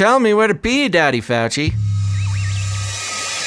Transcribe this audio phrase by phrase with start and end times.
[0.00, 1.74] tell me where to be, Daddy Fauci.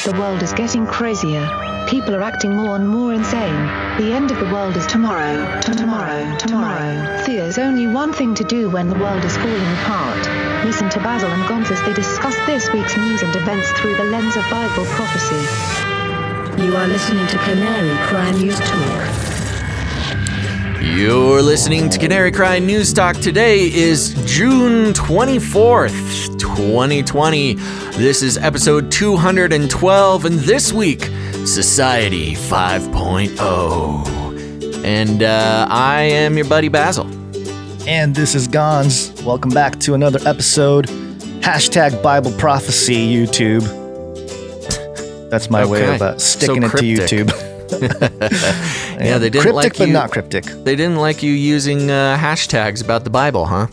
[0.05, 1.41] The world is getting crazier.
[1.89, 3.65] People are acting more and more insane.
[3.97, 5.59] The end of the world is tomorrow.
[5.61, 6.37] Tomorrow.
[6.37, 7.23] Tomorrow.
[7.25, 10.63] There's only one thing to do when the world is falling apart.
[10.63, 14.03] Listen to Basil and Gonz as they discuss this week's news and events through the
[14.03, 15.41] lens of Bible prophecy.
[16.61, 19.32] You are listening to Canary Cry News Talk.
[20.83, 23.15] You're listening to Canary Cry News Talk.
[23.15, 27.53] Today is June 24th, 2020.
[27.95, 31.05] This is episode 212, and this week,
[31.45, 34.83] Society 5.0.
[34.83, 37.07] And uh, I am your buddy Basil.
[37.87, 39.23] And this is Gonz.
[39.23, 40.87] Welcome back to another episode.
[41.39, 43.63] Hashtag Bible Prophecy YouTube.
[45.29, 48.69] That's my way of uh, sticking So it to cryptic.
[48.99, 50.45] Yeah, they didn't cryptic, like but not cryptic.
[50.45, 53.67] They didn't like you using uh, hashtags about the Bible, huh?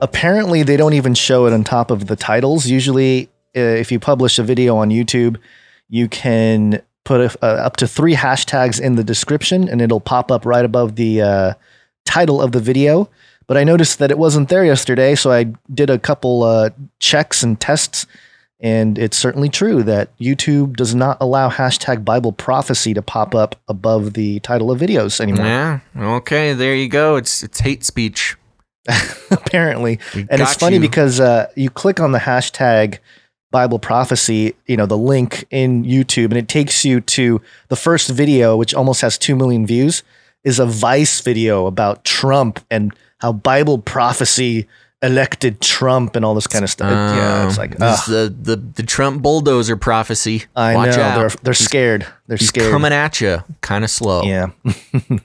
[0.00, 2.66] Apparently, they don't even show it on top of the titles.
[2.66, 5.38] Usually, uh, if you publish a video on YouTube,
[5.88, 10.30] you can put a, uh, up to three hashtags in the description, and it'll pop
[10.30, 11.54] up right above the uh,
[12.04, 13.08] title of the video.
[13.46, 17.42] But I noticed that it wasn't there yesterday, so I did a couple uh, checks
[17.42, 18.06] and tests,
[18.60, 23.60] and it's certainly true that YouTube does not allow hashtag Bible prophecy to pop up
[23.68, 25.46] above the title of videos anymore.
[25.46, 25.80] Yeah.
[25.96, 27.16] Okay, there you go.
[27.16, 28.36] It's it's hate speech.
[29.30, 29.98] apparently.
[30.14, 30.82] We and it's funny you.
[30.82, 32.98] because uh, you click on the hashtag
[33.50, 38.10] Bible prophecy, you know, the link in YouTube, and it takes you to the first
[38.10, 40.02] video, which almost has 2 million views,
[40.42, 44.66] is a Vice video about Trump and how Bible prophecy
[45.04, 46.90] elected Trump and all this kind of stuff.
[46.90, 50.44] It- yeah, it's Um, like, this ugh, is the, the the Trump bulldozer prophecy.
[50.56, 51.02] I Watch know.
[51.02, 51.18] out.
[51.18, 52.06] They're, they're scared.
[52.26, 52.70] They're He's scared.
[52.72, 54.22] coming at you, kind of slow.
[54.24, 54.46] yeah.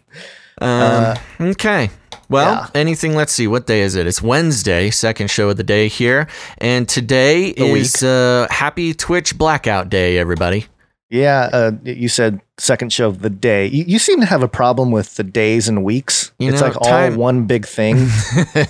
[0.61, 1.89] Um, okay.
[2.29, 2.67] Well, yeah.
[2.75, 3.15] anything?
[3.15, 3.47] Let's see.
[3.47, 4.05] What day is it?
[4.07, 9.37] It's Wednesday, second show of the day here, and today The is uh, Happy Twitch
[9.37, 10.65] Blackout Day, everybody.
[11.09, 11.49] Yeah.
[11.51, 13.67] Uh, you said second show of the day.
[13.67, 16.31] You, you seem to have a problem with the days and weeks.
[16.37, 18.07] You it's know, like all time- one big thing.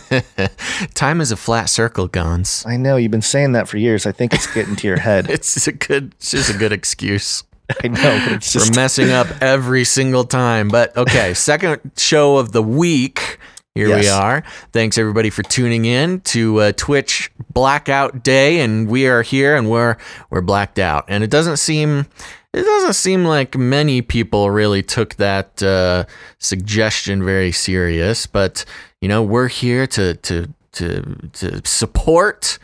[0.93, 2.65] Time is a flat circle, Gonz.
[2.65, 4.05] I know you've been saying that for years.
[4.05, 5.29] I think it's getting to your head.
[5.29, 7.43] It's a good, it's just a good excuse
[7.83, 10.69] I know, it's for messing up every single time.
[10.69, 13.38] But okay, second show of the week.
[13.75, 14.43] Here we are.
[14.73, 19.69] Thanks everybody for tuning in to uh, Twitch Blackout Day, and we are here and
[19.69, 19.95] we're
[20.29, 21.05] we're blacked out.
[21.07, 22.07] And it doesn't seem
[22.51, 26.05] it doesn't seem like many people really took that uh,
[26.39, 28.25] suggestion very serious.
[28.25, 28.65] But
[29.01, 32.57] you know, we're here to to to to support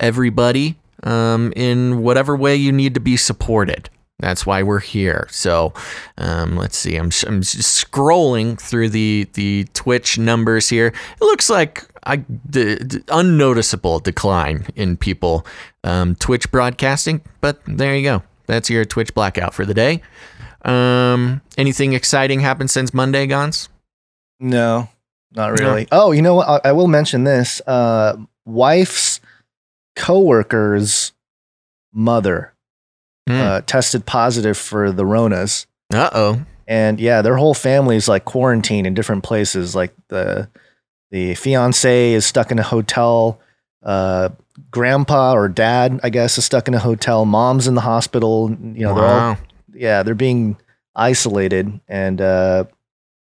[0.00, 3.90] everybody um, in whatever way you need to be supported.
[4.20, 5.28] That's why we're here.
[5.30, 5.72] So
[6.16, 6.96] um, let's see.
[6.96, 10.88] I'm, I'm scrolling through the the Twitch numbers here.
[10.88, 15.46] It looks like I the, the unnoticeable decline in people
[15.84, 18.22] um, Twitch broadcasting, but there you go.
[18.46, 20.02] That's your Twitch blackout for the day.
[20.62, 23.68] Um, anything exciting happened since Monday, Gonz?
[24.40, 24.88] no,
[25.32, 25.86] not really.
[25.92, 26.48] Oh, you know what?
[26.48, 27.60] I, I will mention this.
[27.66, 29.20] Uh, wife's
[29.94, 31.12] coworker's
[31.92, 32.54] mother
[33.28, 33.40] Hmm.
[33.40, 36.42] uh, tested positive for the Ronas, Uh oh.
[36.66, 39.74] and yeah, their whole family is like quarantined in different places.
[39.74, 40.48] Like the
[41.10, 43.40] the fiance is stuck in a hotel.
[43.82, 44.30] Uh,
[44.70, 47.24] grandpa or dad, I guess, is stuck in a hotel.
[47.24, 48.50] Mom's in the hospital.
[48.50, 49.38] You know, they're all
[49.74, 50.56] yeah, they're being
[50.94, 52.64] isolated and uh,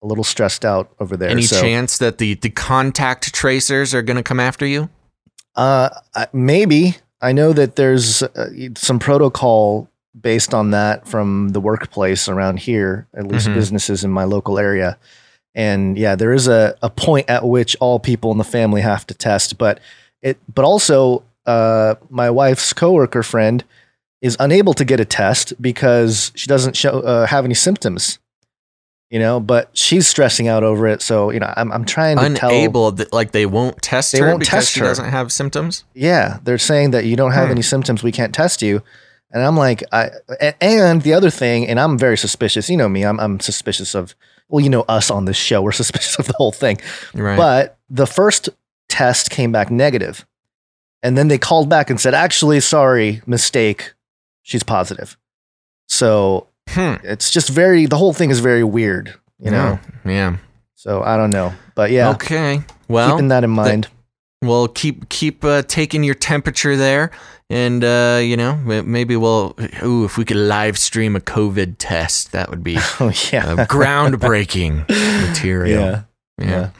[0.02, 1.30] a little stressed out over there.
[1.30, 4.90] Any so, chance that the, the contact tracers are going to come after you?
[5.54, 5.90] Uh,
[6.32, 9.88] maybe I know that there's uh, some protocol
[10.20, 13.54] based on that from the workplace around here, at least Mhm.
[13.54, 14.98] businesses in my local area.
[15.54, 19.06] And yeah, there is a, a point at which all people in the family have
[19.06, 19.80] to test, but
[20.20, 23.64] it, but also, uh, my wife's coworker friend
[24.20, 28.18] is unable to get a test because she doesn't show, uh, have any symptoms,
[29.12, 31.02] you know, but she's stressing out over it.
[31.02, 32.48] So, you know, I'm, I'm trying to tell.
[32.48, 34.86] Unable, that, like they won't test They her won't because test she her.
[34.86, 35.84] doesn't have symptoms.
[35.92, 37.52] Yeah, they're saying that you don't have Hmm.
[37.52, 38.02] any symptoms.
[38.02, 38.82] We can't test you.
[39.30, 40.10] And I'm like, I
[40.60, 42.68] and the other thing, and I'm very suspicious.
[42.70, 44.14] You know me, I'm I'm suspicious of.
[44.48, 46.78] Well, you know us on this show, we're suspicious of the whole thing.
[47.14, 47.36] Right.
[47.36, 48.48] But the first
[48.90, 50.26] test came back negative,
[51.02, 53.94] and then they called back and said, actually, sorry, mistake,
[54.42, 55.16] she's positive.
[55.88, 56.94] So Hmm.
[57.04, 57.86] it's just very.
[57.86, 59.78] The whole thing is very weird, you know.
[60.04, 60.36] Yeah.
[60.74, 62.62] So I don't know, but yeah, Okay.
[62.88, 63.88] Well, keeping that in mind.
[64.42, 67.10] we'll keep keep uh, taking your temperature there,
[67.50, 69.54] and uh, you know maybe we'll.
[69.84, 74.88] Ooh, if we could live stream a COVID test, that would be oh yeah, groundbreaking
[75.28, 75.80] material.
[75.80, 76.02] yeah,
[76.38, 76.46] Yeah.
[76.48, 76.70] yeah.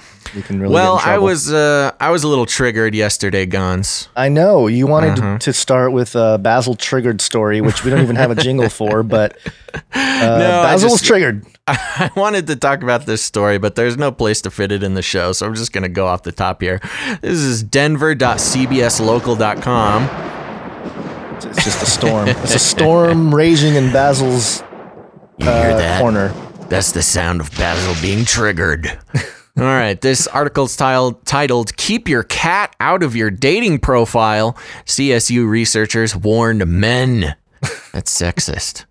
[0.41, 0.73] Can really.
[0.73, 4.09] well, I was uh, I was a little triggered yesterday, Gonz.
[4.17, 5.37] I know you wanted Uh-huh.
[5.39, 8.69] to, to start with a Basil triggered story, which we don't even have a jingle
[8.71, 9.37] for, but
[9.75, 11.45] uh, I Basil was triggered.
[11.67, 14.95] I wanted to talk about this story, but there's no place to fit it in
[14.95, 16.81] the show, so I'm just going to go off the top here.
[17.21, 20.03] This is denver.cbslocal.com.
[21.37, 22.29] It's, just a storm.
[22.29, 24.63] it's a storm raging in Basil's
[25.39, 26.01] You hear uh, that?
[26.01, 26.29] corner.
[26.69, 28.99] That's the sound of Basil being triggered.
[29.59, 34.57] All right, this article's tiled, titled Keep Your Cat Out of Your Dating Profile.
[34.87, 37.37] CSU researchers warned men.
[37.93, 38.87] That's sexist.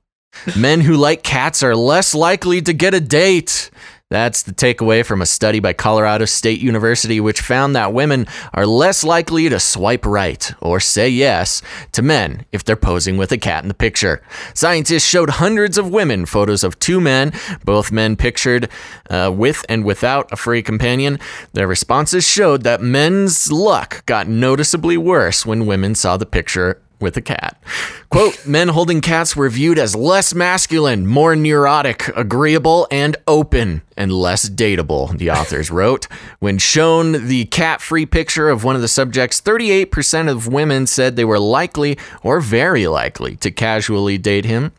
[0.56, 3.72] Men who like cats are less likely to get a date.
[4.12, 8.66] That's the takeaway from a study by Colorado State University, which found that women are
[8.66, 11.62] less likely to swipe right or say yes
[11.94, 14.22] to men if they're posing with a cat in the picture.
[14.54, 17.32] Scientists showed hundreds of women photos of two men,
[17.64, 18.68] both men pictured
[19.10, 21.18] uh, with and without a furry companion.
[21.54, 27.18] Their responses showed that men's luck got noticeably worse when women saw the picture with
[27.18, 27.62] a cat.
[28.10, 34.12] Quote, men holding cats were viewed as less masculine, more neurotic, agreeable, and open, and
[34.12, 36.08] less dateable, the authors wrote.
[36.40, 41.16] When shown the cat free picture of one of the subjects, 38% of women said
[41.16, 44.72] they were likely or very likely to casually date him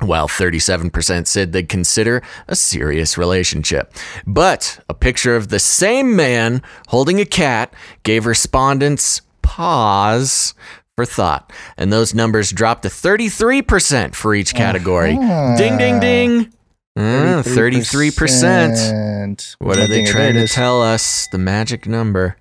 [0.00, 3.92] while 37% said they'd consider a serious relationship.
[4.26, 10.54] But a picture of the same man holding a cat gave respondents pause
[10.96, 11.52] for thought.
[11.76, 15.14] And those numbers dropped to 33% for each category.
[15.58, 16.52] Ding, ding, ding.
[16.96, 19.56] Uh, 33%.
[19.58, 21.28] What are they trying to tell us?
[21.30, 22.36] The magic number.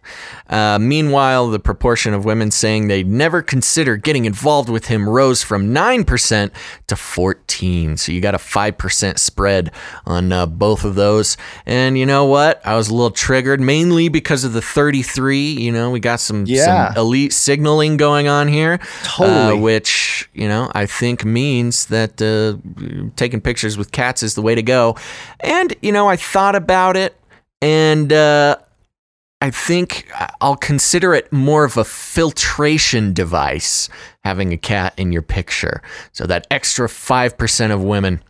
[0.49, 5.43] Uh, meanwhile, the proportion of women saying they'd never consider getting involved with him rose
[5.43, 6.51] from 9%
[6.87, 7.97] to 14.
[7.97, 9.71] So you got a 5% spread
[10.05, 11.35] on uh, both of those.
[11.65, 12.65] And you know what?
[12.65, 15.39] I was a little triggered, mainly because of the 33.
[15.51, 16.93] You know, we got some, Yeah.
[16.93, 18.79] some elite signaling going on here.
[19.03, 19.57] Totally.
[19.57, 22.55] Uh, which, you know, I think means that uh,
[23.17, 24.95] taking pictures with cats is the way to go.
[25.41, 27.19] And, you know, I thought about it
[27.61, 28.57] and uh,
[29.41, 30.07] I think
[30.39, 33.89] I'll consider it more of a filtration device
[34.23, 35.81] having a cat in your picture.
[36.13, 38.23] So that extra 5% of women,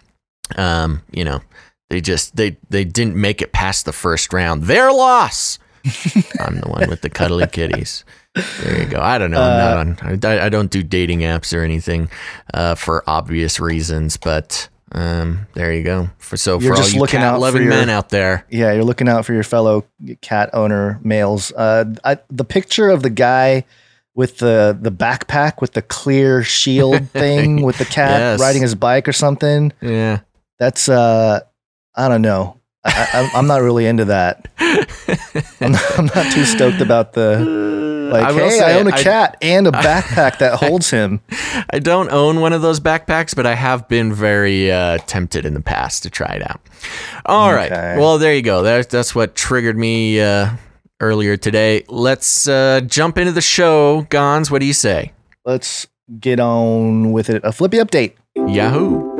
[0.57, 1.41] um, you know,
[1.89, 4.63] they just they they didn't make it past the first round.
[4.63, 5.59] Their loss.
[6.39, 8.03] I'm the one with the cuddly kitties.
[8.33, 8.99] There you go.
[8.99, 9.41] I don't know.
[9.41, 10.25] I'm not on.
[10.25, 12.09] I, I don't do dating apps or anything
[12.53, 16.09] uh, for obvious reasons, but um, there you go.
[16.19, 18.71] For so You're for all just you looking out loving your- men out there, Yeah,
[18.73, 19.85] you're looking out for your fellow
[20.21, 21.51] cat owner males.
[21.51, 23.65] Uh, I, the picture of the guy
[24.13, 28.39] with the the backpack with the clear shield thing with the cat Yes.
[28.39, 29.73] riding his bike or something.
[29.81, 30.19] yeah.
[30.59, 31.41] That's uh,
[31.95, 32.59] I don't know.
[32.85, 34.47] I, I'm not really into that.
[35.59, 37.39] I'm not, I'm not too stoked about the
[38.11, 38.27] like.
[38.29, 41.21] will hey, say, I own a cat and a backpack that holds him.
[41.69, 45.53] I don't own one of those backpacks, but I have been very uh, tempted in
[45.53, 46.61] the past to try it out.
[47.25, 47.71] All right.
[47.71, 47.97] Okay.
[47.97, 48.63] Well, there you go.
[48.63, 50.51] That's that's what triggered me uh,
[50.99, 51.83] earlier today.
[51.87, 54.03] Let's uh, jump into the show.
[54.09, 55.13] Gonz, what do you say?
[55.45, 55.87] Let's
[56.19, 57.43] get on with it.
[57.43, 58.13] A flippy update.
[58.35, 59.15] Yahoo!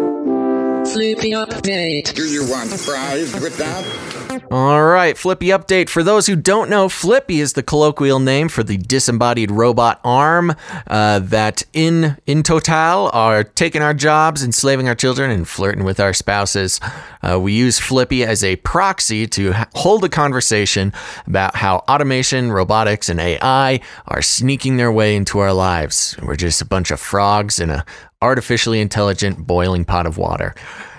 [0.85, 2.13] Flippy update.
[2.13, 4.24] Do you want fries with that?
[4.51, 5.89] All right, Flippy update.
[5.89, 10.55] For those who don't know, Flippy is the colloquial name for the disembodied robot arm
[10.87, 15.99] uh, that, in in total, are taking our jobs, enslaving our children, and flirting with
[15.99, 16.79] our spouses.
[17.21, 20.93] Uh, we use Flippy as a proxy to hold a conversation
[21.27, 26.15] about how automation, robotics, and AI are sneaking their way into our lives.
[26.21, 27.85] We're just a bunch of frogs in a
[28.21, 30.55] artificially intelligent boiling pot of water.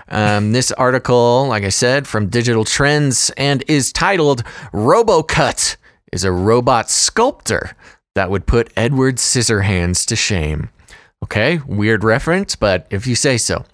[0.08, 5.76] Um, this article, like I said, from Digital Trends and is titled RoboCut
[6.12, 7.76] is a robot sculptor
[8.14, 10.70] that would put Edward Scissorhands to shame.
[11.22, 13.64] Okay, weird reference, but if you say so.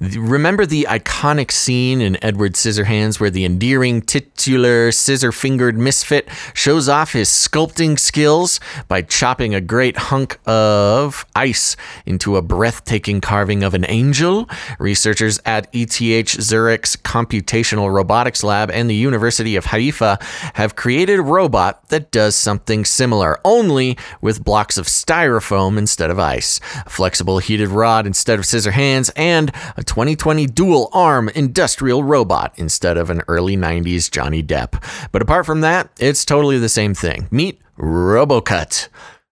[0.00, 6.88] Remember the iconic scene in Edward Scissorhands where the endearing, titular, scissor fingered misfit shows
[6.88, 13.62] off his sculpting skills by chopping a great hunk of ice into a breathtaking carving
[13.62, 14.48] of an angel?
[14.78, 20.18] Researchers at ETH Zurich's Computational Robotics Lab and the University of Haifa
[20.54, 26.18] have created a robot that does something similar, only with blocks of styrofoam instead of
[26.18, 29.45] ice, a flexible heated rod instead of scissor hands, and
[29.76, 34.82] a 2020 dual arm industrial robot instead of an early 90s Johnny Depp.
[35.12, 37.28] But apart from that, it's totally the same thing.
[37.30, 38.88] Meet RoboCut.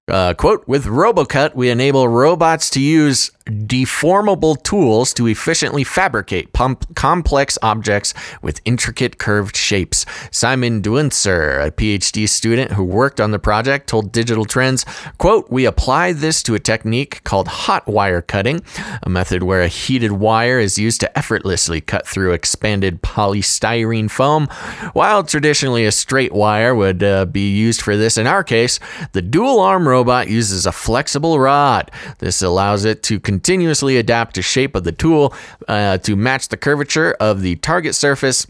[0.06, 6.94] Uh, quote, with RoboCut, we enable robots to use deformable tools to efficiently fabricate pump-
[6.94, 10.06] complex objects with intricate curved shapes.
[10.30, 14.84] Simon Duenser, a PhD student who worked on the project, told Digital Trends,
[15.18, 18.62] quote, we apply this to a technique called hot wire cutting,
[19.02, 24.46] a method where a heated wire is used to effortlessly cut through expanded polystyrene foam.
[24.94, 28.80] While traditionally a straight wire would uh, be used for this, in our case,
[29.12, 31.90] the dual arm robot uses a flexible rod.
[32.18, 35.32] This allows it to continuously adapt the shape of the tool
[35.68, 38.46] uh, to match the curvature of the target surface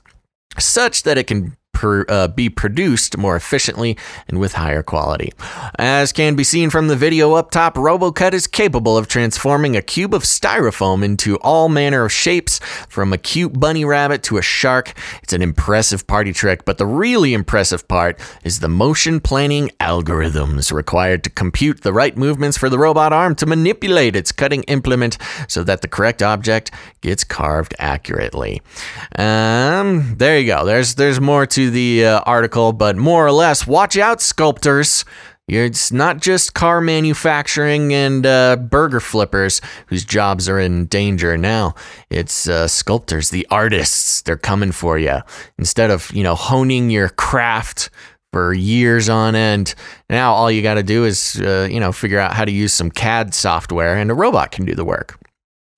[0.58, 5.32] such that it can per, uh, be produced more efficiently and with higher quality.
[5.78, 9.82] As can be seen from the video up top, RoboCut is capable of transforming a
[9.82, 14.42] cube of styrofoam into all manner of shapes, from a cute bunny rabbit to a
[14.42, 14.94] shark.
[15.22, 20.72] It's an impressive party trick, but the really impressive part is the motion planning algorithms
[20.72, 25.18] required to compute the right movements for the robot arm to manipulate its cutting implement
[25.48, 28.62] so that the correct object gets carved accurately.
[29.16, 30.64] Um, there you go.
[30.64, 35.04] There's there's more to the uh, article, but more or less, watch out, sculptors.
[35.46, 41.74] It's not just car manufacturing and uh, burger flippers whose jobs are in danger now.
[42.08, 44.22] It's uh, sculptors, the artists.
[44.22, 45.18] They're coming for you.
[45.58, 47.90] Instead of you know honing your craft
[48.32, 49.74] for years on end,
[50.08, 52.72] now all you got to do is uh, you know figure out how to use
[52.72, 55.18] some CAD software, and a robot can do the work.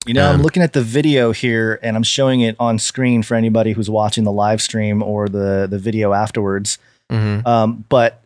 [0.07, 3.35] You know, I'm looking at the video here and I'm showing it on screen for
[3.35, 6.77] anybody who's watching the live stream or the, the video afterwards.
[7.11, 7.47] Mm-hmm.
[7.47, 8.23] Um, but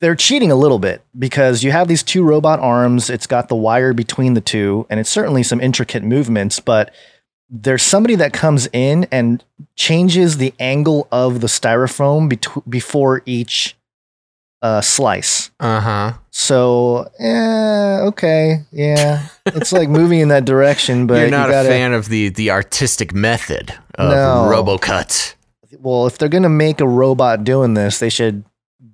[0.00, 3.08] they're cheating a little bit because you have these two robot arms.
[3.08, 6.92] It's got the wire between the two, and it's certainly some intricate movements, but
[7.48, 9.44] there's somebody that comes in and
[9.76, 13.76] changes the angle of the styrofoam bet- before each
[14.62, 15.50] uh, slice.
[15.60, 16.12] Uh huh.
[16.30, 21.68] So, eh, okay, yeah, it's like moving in that direction, but You're not you gotta,
[21.68, 24.48] a fan of the the artistic method of No.
[24.50, 25.34] RoboCut.
[25.80, 28.44] well, if they're gonna make a robot doing this, they should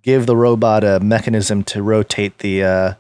[0.03, 2.95] give the robot a mechanism to rotate the, uh,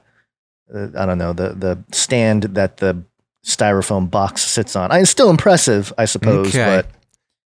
[0.96, 3.02] I don't know, the the stand that the
[3.46, 4.92] styrofoam box sits on.
[4.92, 6.64] I, it's still impressive, I suppose, Okay.
[6.82, 6.86] but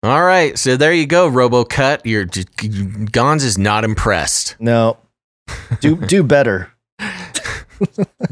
[0.02, 2.00] All right, so there you go, RoboCut.
[2.04, 4.57] You're just, Gonz is not impressed.
[4.59, 4.97] no,
[5.80, 6.73] do do better,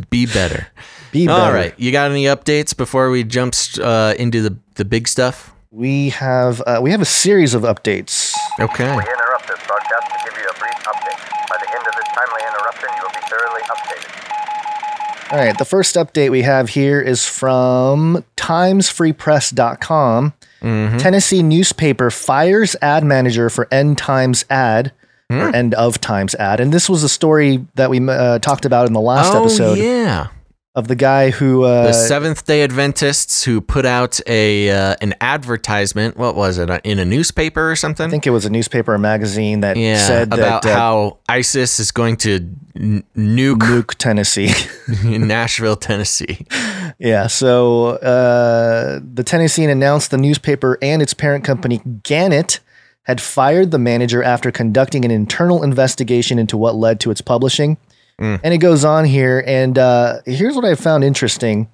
[0.09, 0.69] Be better.
[1.13, 1.43] be better.
[1.43, 5.53] All right, you got any updates before we jump uh, into the the big stuff?
[5.71, 8.33] we have uh, we have a series of updates.
[8.59, 8.85] Okay.
[8.97, 11.21] We interrupt this broadcast to give you a brief update.
[11.51, 15.33] By the end of this timely interruption, you will be thoroughly updated.
[15.33, 20.33] All right, the first update we have here is from timesfreepress.com.
[20.63, 20.99] Mhm.
[20.99, 24.93] Tennessee newspaper fires ad manager for end times ad
[25.31, 26.59] or end of times ad.
[26.59, 29.77] And this was a story that we uh, talked about in the last oh episode
[29.79, 30.29] yeah,
[30.75, 35.15] of the guy who uh, the Seventh Day Adventists who put out a uh, an
[35.21, 36.17] advertisement.
[36.17, 38.07] What was it uh, in a newspaper or something?
[38.07, 41.19] I think it was a newspaper or magazine that yeah, said about that uh, how
[41.29, 44.53] ISIS is going to n- nuke nuke Tennessee.
[45.05, 46.47] Nashville, Tennessee.
[46.99, 52.61] Yeah, so uh, the Tennessean announced the newspaper and its parent company, Gannett,
[53.03, 57.79] had fired the manager after conducting an internal investigation into what led to its publishing.
[58.21, 58.41] Mm.
[58.43, 61.69] And it goes on here, and uh, here's what I found interesting.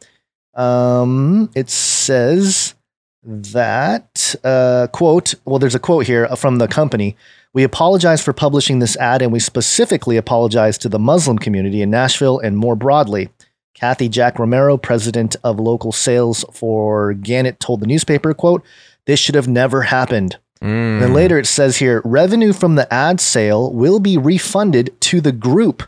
[0.55, 2.75] Um, it says
[3.23, 5.35] that uh, quote.
[5.45, 7.17] Well, there's a quote here from the company.
[7.55, 11.91] We apologize for publishing this ad, and we specifically apologize to the Muslim community in
[11.91, 13.31] Nashville and more broadly.
[13.75, 18.65] Kathy Jack Romero, president of local sales for Gannett, told the newspaper, quote,
[19.07, 20.37] this should have never happened.
[20.63, 21.01] Mm.
[21.01, 25.33] Then later it says here, revenue from the ad sale will be refunded to the
[25.33, 25.83] group,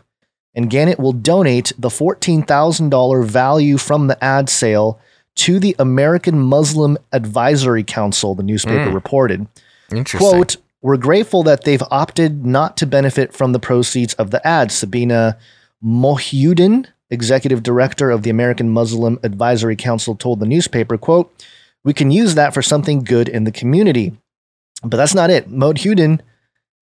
[0.57, 4.99] and Gannett will donate the $14,000 value from the ad sale
[5.35, 8.93] to the American Muslim Advisory Council, the newspaper Mm.
[8.95, 9.47] reported.
[9.91, 10.17] Interesting.
[10.29, 14.71] Quote, we're grateful that they've opted not to benefit from the proceeds of the ad.
[14.71, 15.37] Sabina
[15.83, 21.31] Mohyuddin, executive director of the American Muslim Advisory Council, told the newspaper, quote,
[21.83, 24.13] we can use that for something good in the community.
[24.83, 25.49] But that's not it.
[25.51, 26.19] Mohyuddin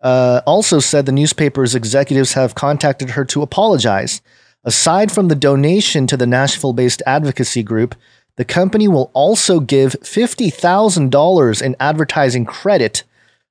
[0.06, 4.22] uh, also said the newspaper's executives have contacted her to apologize.
[4.64, 7.96] Aside from the donation to the Nashville based advocacy group,
[8.36, 13.04] the company will also give $50,000 in advertising credit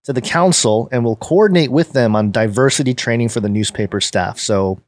[0.05, 4.39] to the council and will coordinate with them on diversity training for the newspaper staff.
[4.39, 4.79] So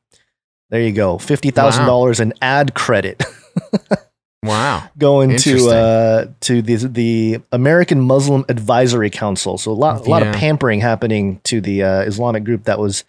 [0.71, 3.25] there you go $50,000 in ad credit
[4.43, 4.89] wow.
[4.99, 9.59] going to uh, to the, the American Muslim Advisory Council.
[9.59, 13.05] So a lot, a lot of pampering happening to the uh, Islamic group that was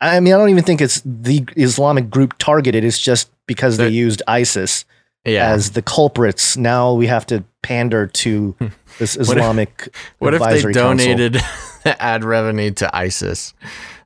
[0.00, 2.84] I mean, I don't even think it's the Islamic group targeted.
[2.84, 4.84] It's just because they The- used ISIS
[5.26, 5.46] Yeah.
[5.52, 6.56] as the culprits.
[6.56, 8.54] Now we have to pander to
[8.98, 11.36] this What if- Islamic what if they donated
[11.84, 13.52] ad revenue to ISIS?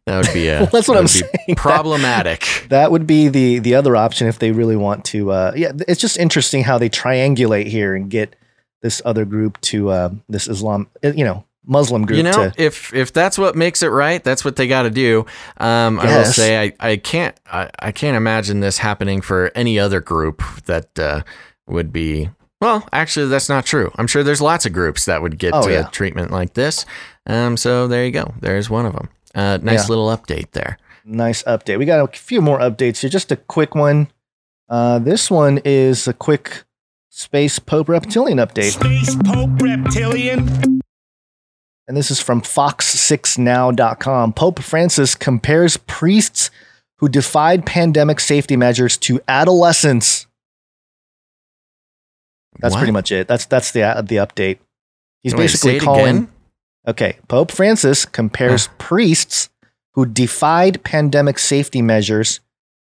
[0.07, 1.33] That would be a, Well, that's what that I'm saying.
[1.57, 2.67] Problematic.
[2.69, 5.31] That would be the the other option if they really want to.
[5.31, 8.37] Uh, yeah, it's just interesting how they triangulate here and get
[8.83, 12.53] this other group to uh, this Islam, uh, you know, Muslim group you know, to.
[12.59, 15.25] if if that's what makes it right, that's what they got to do.
[15.57, 19.79] Um, I will say I, I can't I, I can't imagine this happening for any
[19.79, 21.23] other group that uh,
[21.67, 22.29] would be.
[22.61, 23.91] Well, actually, that's not true.
[23.97, 25.85] I'm sure there's lots of groups that would get Oh, yeah.
[25.85, 26.85] treatment like this.
[27.27, 28.33] Um, so there you go.
[28.41, 29.09] There's one of them.
[29.35, 29.89] Uh, nice Yeah.
[29.89, 30.79] little update there.
[31.05, 31.79] Nice update.
[31.79, 33.11] We got a few more updates here.
[33.11, 34.09] Just a quick one.
[34.69, 36.65] Uh, this one is a quick
[37.11, 38.73] space Pope reptilian update.
[38.73, 40.81] Space Pope Reptilian.
[41.87, 44.33] and this is from fox6now.com.
[44.33, 46.51] Pope Francis compares priests
[46.99, 50.27] who defied pandemic safety measures to adolescents.
[52.61, 52.79] That's What?
[52.79, 53.27] pretty much it.
[53.29, 54.59] That's that's the uh, the update.
[55.23, 56.29] He's Wait, basically say it calling again?
[56.87, 59.49] Okay, Pope Francis compares priests
[59.93, 62.41] who defied pandemic safety measures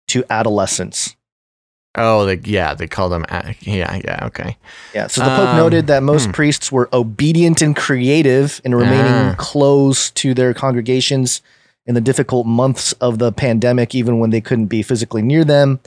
[0.09, 1.17] to adolescents.
[1.95, 3.27] Oh, they, yeah, they call them.
[3.61, 4.57] Yeah, yeah, okay.
[4.95, 6.33] Yeah, so the Pope Um, noted that most hmm.
[6.33, 9.35] priests were obedient and creative in remaining Ah.
[9.37, 11.43] close to their congregations
[11.85, 15.81] in the difficult months of the pandemic, even when they couldn't be physically near them.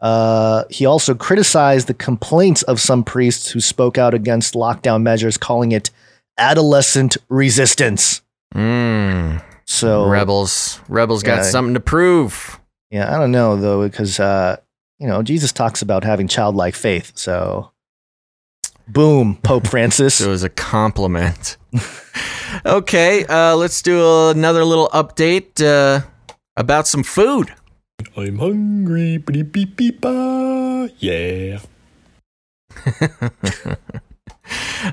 [0.00, 5.36] Uh, he also criticized the complaints of some priests who spoke out against lockdown measures,
[5.38, 5.90] calling it
[6.38, 8.22] adolescent resistance.
[8.54, 11.42] Mm, So, rebels, rebels got Yeah.
[11.50, 12.58] something to prove.
[12.90, 14.56] yeah, I don't know though, because uh,
[14.98, 17.12] you know Jesus talks about having childlike faith.
[17.14, 17.70] So,
[18.88, 20.20] boom, Pope Francis.
[20.20, 21.56] It was a compliment.
[22.64, 26.00] okay, uh, let's do another little update uh,
[26.56, 27.52] about some food.
[28.16, 29.18] I'm hungry.
[29.18, 30.88] Beep, beep, beep, ba.
[30.98, 31.58] Yeah.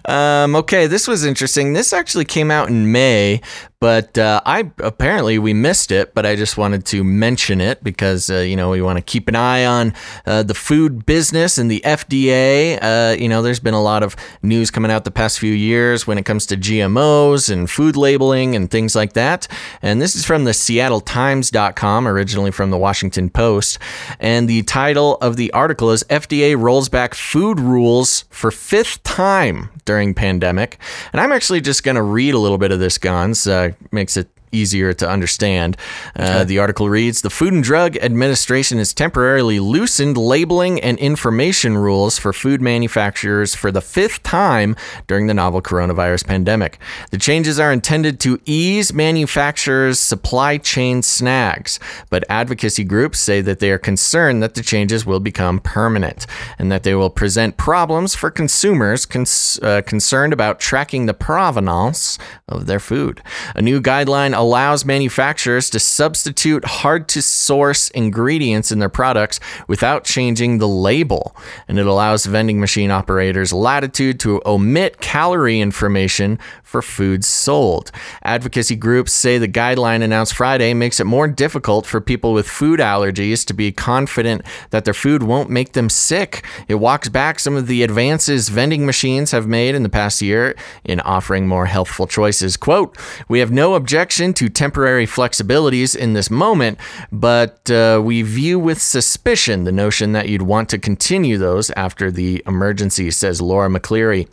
[0.05, 1.73] Um, okay, this was interesting.
[1.73, 3.41] This actually came out in May,
[3.85, 6.15] but uh, I apparently we missed it.
[6.15, 9.27] But I just wanted to mention it because uh, you know we want to keep
[9.27, 9.93] an eye on
[10.25, 12.79] uh, the food business and the FDA.
[12.81, 16.07] Uh, you know, there's been a lot of news coming out the past few years
[16.07, 19.47] when it comes to GMOs and food labeling and things like that.
[19.83, 23.77] And this is from the SeattleTimes.com, originally from the Washington Post.
[24.19, 29.69] And the title of the article is FDA rolls back food rules for fifth time
[29.85, 30.79] during pandemic.
[31.13, 33.47] And I'm actually just going to read a little bit of this, Gonz.
[33.47, 35.77] Uh, makes it easier to understand.
[36.15, 41.77] Uh, The article reads The Food and Drug Administration has temporarily loosened labeling and information
[41.77, 44.75] rules for food manufacturers for the fifth time
[45.07, 46.79] during the novel coronavirus pandemic.
[47.11, 51.79] The changes are intended to ease manufacturers' supply chain snags,
[52.09, 56.27] but advocacy groups say that they are concerned that the changes will become permanent
[56.59, 62.17] and that they will present problems for consumers cons- uh, concerned about tracking the provenance
[62.47, 63.21] of their food.
[63.55, 70.03] A new guideline allows manufacturers to substitute hard to source ingredients in their products without
[70.03, 71.35] changing the label,
[71.67, 77.91] and it allows vending machine operators latitude to omit calorie information for foods sold.
[78.23, 82.79] Advocacy groups say the guideline announced Friday makes it more difficult for people with food
[82.79, 86.45] allergies to be confident that their food won't make them sick.
[86.67, 90.55] It walks back some of the advances vending machines have made in the past year
[90.83, 92.57] in offering more healthful choices.
[92.57, 92.97] Quote,
[93.29, 96.79] We have no objection to temporary flexibilities in this moment,
[97.11, 102.11] but uh, we view with suspicion the notion that you'd want to continue those after
[102.11, 104.27] the emergency, says Laura MacCleery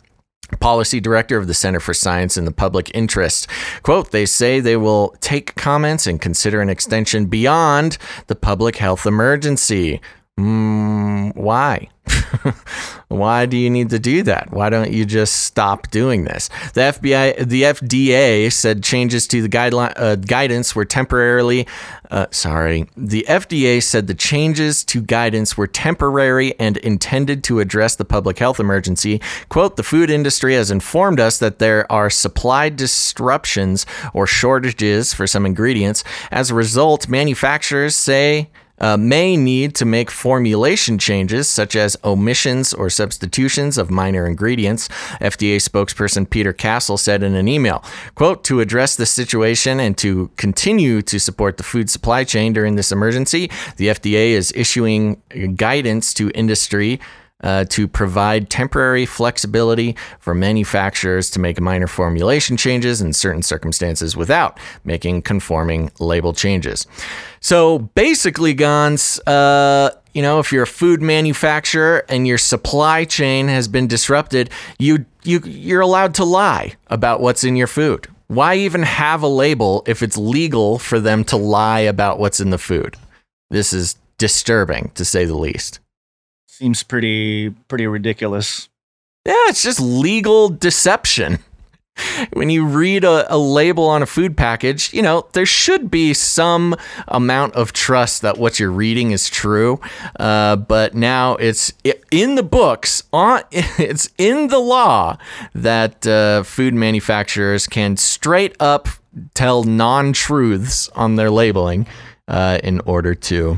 [0.59, 3.47] policy director of the Center for Science and the Public Interest.
[3.81, 9.05] Quote, they say they will take comments and consider an extension beyond the public health
[9.05, 9.99] emergency.
[10.39, 11.89] Mm, why?
[13.07, 14.51] why do you need to do that?
[14.51, 16.49] Why don't you just stop doing this?
[16.73, 21.67] The FBI, the FDA said changes to the guideline uh, guidance were temporarily.
[22.11, 27.95] Uh, sorry, the FDA said the changes to guidance were temporary and intended to address
[27.95, 29.21] the public health emergency.
[29.49, 35.25] Quote: The food industry has informed us that there are supply disruptions or shortages for
[35.27, 36.03] some ingredients.
[36.31, 38.49] As a result, manufacturers say
[38.83, 44.89] uh, may need to make formulation changes, such as omissions or substitutions of minor ingredients.
[45.21, 47.81] FDA spokesperson Peter Cassell said in an email,
[48.15, 52.75] quote, to address the situation and to continue to support the food supply chain during
[52.75, 55.21] this emergency, the FDA is issuing
[55.55, 56.99] guidance to industry
[57.43, 64.15] uh, to provide temporary flexibility for manufacturers to make minor formulation changes in certain circumstances
[64.17, 66.87] without making conforming label changes.
[67.39, 73.47] So basically, Gonz, uh, you know, if you're a food manufacturer and your supply chain
[73.47, 78.07] has been disrupted, you you you're allowed to lie about what's in your food.
[78.27, 82.49] Why even have a label if it's legal for them to lie about what's in
[82.49, 82.95] the food?
[83.49, 85.79] This is disturbing to say the least.
[86.53, 88.69] Seems pretty pretty ridiculous.
[89.25, 91.39] Yeah, it's just legal deception.
[92.33, 96.13] When you read a, a, label on a food package, you know, there should be
[96.13, 96.75] some
[97.07, 99.81] amount of trust that what you're reading is true.
[100.19, 101.73] Uh, but now it's
[102.11, 105.17] in the books, on, it's in the law
[105.55, 108.87] that uh, food manufacturers can straight up
[109.33, 111.87] tell non truths on their labeling
[112.27, 113.57] uh, in order to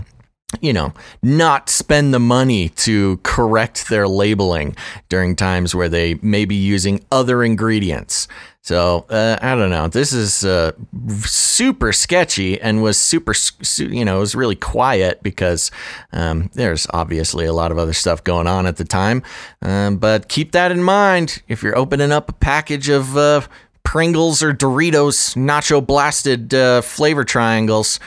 [0.62, 4.76] you know, not spend the money to correct their labeling
[5.10, 8.28] during times where they may be using other ingredients.
[8.66, 9.88] So uh, I don't know.
[9.88, 10.72] This is uh,
[11.20, 13.34] super sketchy and was super,
[13.78, 15.70] you know, it was really quiet because
[16.12, 19.22] um, there's obviously a lot of other stuff going on at the time.
[19.62, 23.42] Um, but keep that in mind if you're opening up a package of uh,
[23.84, 28.00] Pringles or Doritos nacho blasted uh, flavor triangles.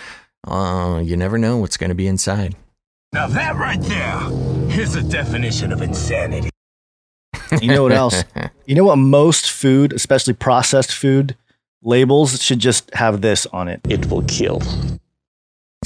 [0.49, 2.57] Uh, you never know what's going to be inside.
[3.13, 6.51] Now that right there is a definition of insanity.
[7.61, 8.25] You know what else?
[8.67, 11.37] you know what most food, especially processed food,
[11.83, 13.81] labels should just have this on it.
[13.89, 14.63] It will kill.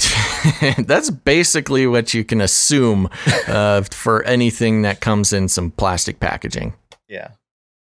[0.77, 3.09] That's basically what you can assume
[3.47, 6.73] uh, for anything that comes in some plastic packaging.
[7.07, 7.29] Yeah.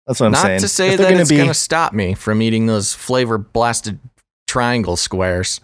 [0.06, 0.56] That's what I'm Not saying.
[0.56, 1.36] Not to say if that gonna it's be...
[1.36, 3.98] going to stop me from eating those flavor blasted
[4.46, 5.60] triangle squares.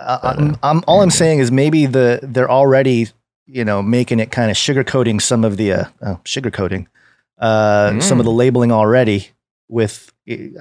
[0.00, 3.08] Uh, I'm, I'm, all I'm saying is maybe the they're already
[3.46, 6.86] you know making it kind of sugarcoating some of the uh, oh, sugarcoating
[7.38, 8.02] uh, mm.
[8.02, 9.28] some of the labeling already
[9.68, 10.12] with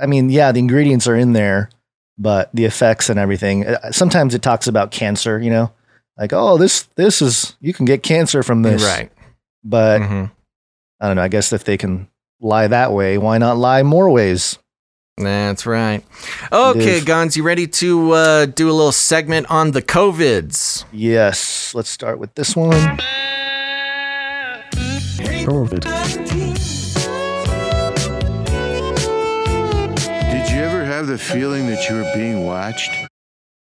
[0.01, 1.69] I mean yeah the ingredients are in there
[2.17, 5.71] but the effects and everything uh, sometimes it talks about cancer you know?
[6.17, 8.83] Like oh this this is you can get cancer from this.
[8.83, 9.09] Right.
[9.63, 10.25] But mm-hmm.
[10.99, 12.09] I don't know I guess if they can
[12.41, 14.59] lie that way why not lie more ways
[15.19, 16.03] that's right.
[16.51, 20.85] Okay, Gonz, you ready to uh, do a little segment on the COVIDs?
[20.91, 21.73] Yes.
[21.75, 22.71] Let's start with this one.
[25.45, 25.81] COVID.
[30.31, 32.91] Did you ever have the feeling that you were being watched?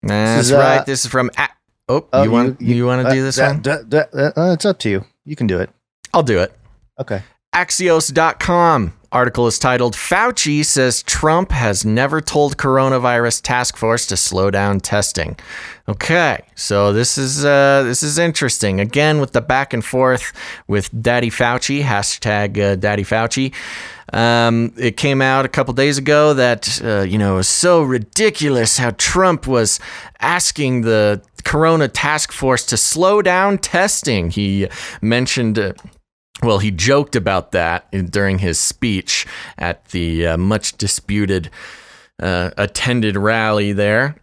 [0.02, 0.86] That's is, uh, right.
[0.86, 1.30] This is from.
[1.38, 1.48] A-
[1.88, 3.62] oh, oh, you want you, you, you want to uh, do this one?
[3.66, 5.04] Uh, it's up to you.
[5.24, 5.70] You can do it.
[6.12, 6.52] I'll do it.
[7.00, 7.22] Okay.
[7.56, 14.50] Axios.com article is titled Fauci says Trump has never told coronavirus task force to slow
[14.50, 15.38] down testing.
[15.88, 18.78] Okay, so this is uh, this is interesting.
[18.78, 20.34] Again, with the back and forth
[20.68, 23.54] with Daddy Fauci hashtag uh, Daddy Fauci.
[24.12, 27.82] Um, it came out a couple days ago that uh, you know it was so
[27.82, 29.80] ridiculous how Trump was
[30.20, 34.30] asking the Corona task force to slow down testing.
[34.30, 34.68] He
[35.00, 35.72] mentioned uh,
[36.42, 39.26] well, he joked about that during his speech
[39.58, 41.50] at the uh, much disputed
[42.20, 44.16] uh, attended rally there.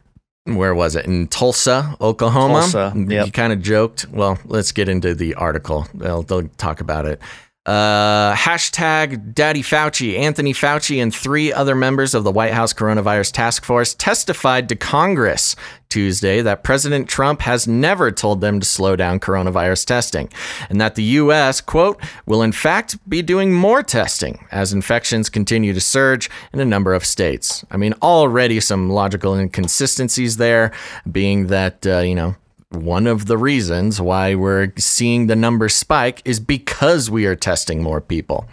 [0.46, 1.06] Where was it?
[1.06, 2.62] In Tulsa, Oklahoma.
[2.62, 3.26] Tulsa, yep.
[3.26, 4.08] He kind of joked.
[4.10, 5.88] Well, let's get into the article.
[5.94, 7.22] They'll, they'll talk about it.
[7.66, 10.20] Uh, hashtag Daddy Fauci.
[10.20, 14.76] Anthony Fauci and three other members of the White House Coronavirus Task Force testified to
[14.76, 15.56] Congress
[15.88, 20.28] Tuesday that President Trump has never told them to slow down coronavirus testing,
[20.70, 25.72] and that the U.S., quote, will in fact be doing more testing as infections continue
[25.72, 27.64] to surge in a number of states.
[27.72, 30.72] I mean, already some logical inconsistencies there,
[31.10, 32.36] being that, uh, you know,
[32.76, 37.82] one of the reasons why we're seeing the numbers spike is because we are testing
[37.82, 38.46] more people.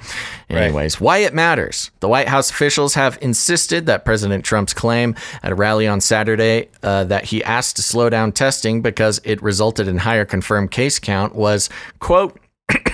[0.48, 1.00] Anyways, right.
[1.00, 1.90] why it matters.
[2.00, 6.68] The White House officials have insisted that President Trump's claim at a rally on Saturday
[6.82, 10.98] uh, that he asked to slow down testing because it resulted in higher confirmed case
[10.98, 12.38] count was, quote,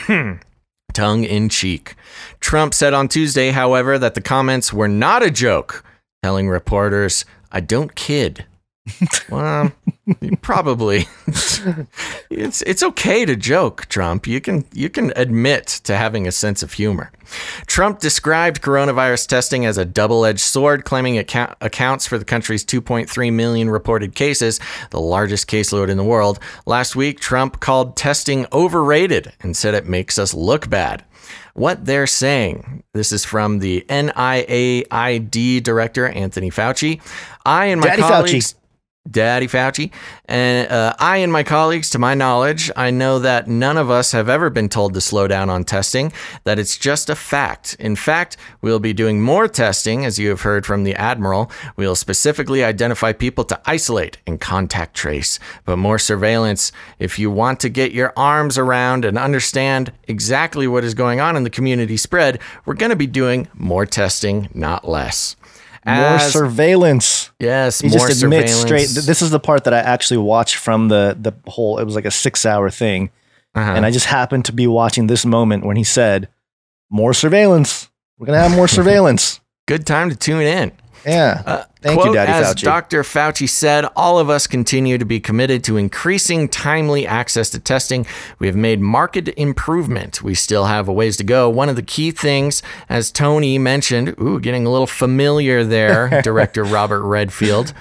[0.93, 1.95] tongue in cheek.
[2.41, 5.85] Trump said on Tuesday, however, that the comments were not a joke,
[6.23, 8.45] telling reporters, I don't kid
[9.31, 9.73] well,
[10.41, 11.07] probably.
[12.31, 14.27] it's it's okay to joke, Trump.
[14.27, 17.11] You can you can admit to having a sense of humor.
[17.67, 22.65] Trump described coronavirus testing as a double-edged sword, claiming it ca- accounts for the country's
[22.65, 26.39] 2.3 million reported cases, the largest caseload in the world.
[26.67, 31.05] Last week, Trump called testing overrated and said it makes us look bad
[31.55, 32.85] what they're saying.
[32.93, 37.01] This is from the NIAID director, Anthony Fauci.
[37.45, 38.53] I and my Daddy colleagues.
[38.53, 38.55] Fauci.
[39.11, 39.91] Daddy Fauci.
[40.27, 44.13] And uh, I and my colleagues, to my knowledge, I know that none of us
[44.13, 46.13] have ever been told to slow down on testing,
[46.45, 47.77] that it's just a fact.
[47.79, 51.51] In fact, we'll be doing more testing, as you have heard from the Admiral.
[51.77, 56.73] We'll specifically identify people to isolate and contact trace, but more surveillance.
[56.99, 61.37] If you want to get your arms around and understand exactly what is going on
[61.37, 65.37] in the community spread, we're going to be doing more testing, not less.
[65.87, 67.31] More surveillance.
[67.39, 68.61] Yes, He more just admits surveillance.
[68.67, 68.95] straight.
[68.95, 71.79] th- This is the part that I actually watched from the the whole.
[71.79, 73.11] It was like a six hour thing,
[73.55, 73.73] Uh-huh.
[73.77, 76.29] and I just happened to be watching this moment when he said,
[76.91, 77.89] "More surveillance.
[78.19, 80.73] We're gonna have more surveillance." Good time to tune in.
[81.05, 81.43] Yeah.
[81.45, 82.63] Uh, Thank quote, you, Daddy as Fauci.
[82.63, 83.03] Dr.
[83.03, 88.07] Fauci said, all of us continue to be committed to increasing timely access to testing.
[88.39, 90.23] We have made marked improvement.
[90.23, 91.49] We still have a ways to go.
[91.49, 96.65] One of the key things, as Tony mentioned, ooh, getting a little familiar there, Director
[96.65, 97.73] Robert Redfield.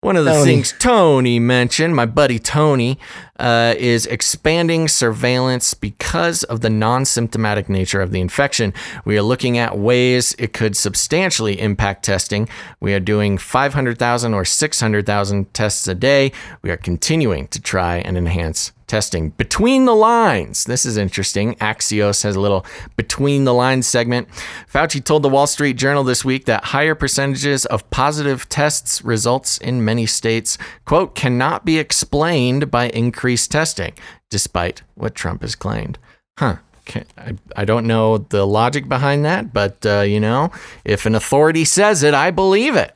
[0.00, 0.44] One of the Tony.
[0.44, 3.00] things Tony mentioned, my buddy Tony,
[3.38, 8.72] uh, is expanding surveillance because of the non symptomatic nature of the infection.
[9.04, 12.48] We are looking at ways it could substantially impact testing.
[12.80, 16.32] We are doing 500,000 or 600,000 tests a day.
[16.62, 20.64] We are continuing to try and enhance testing between the lines.
[20.64, 21.54] This is interesting.
[21.56, 24.28] Axios has a little between the lines segment.
[24.72, 29.58] Fauci told the Wall Street Journal this week that higher percentages of positive tests results
[29.58, 33.92] in many states, quote, cannot be explained by increased testing,
[34.30, 35.98] despite what Trump has claimed.
[36.38, 36.56] Huh.
[36.88, 40.50] Okay, I, I don't know the logic behind that, but uh, you know,
[40.84, 42.94] if an authority says it, I believe it.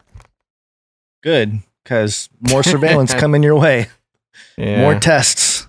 [1.23, 3.89] Good, because more surveillance coming your way.
[4.59, 5.69] More tests.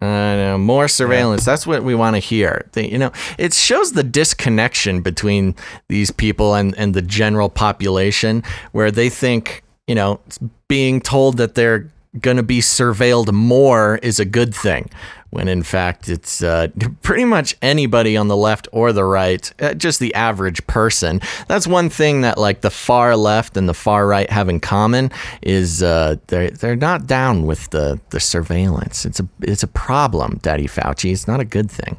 [0.00, 1.44] I know more surveillance.
[1.44, 2.66] That's what we want to hear.
[2.72, 5.54] The- you know, it shows the disconnection between
[5.88, 10.20] these people and and the general population, where they think you know
[10.68, 11.88] being told that they're
[12.20, 14.90] going to be surveilled more is a good thing,
[15.30, 16.68] when in fact it's uh,
[17.02, 21.20] pretty much anybody on the left or the right, uh, just the average person.
[21.48, 25.10] That's one thing that like the far left and the far right have in common
[25.40, 29.06] is uh, they're they're not down with the the surveillance.
[29.06, 31.12] It's a it's a problem, Daddy Fauci.
[31.12, 31.96] It's not a good thing.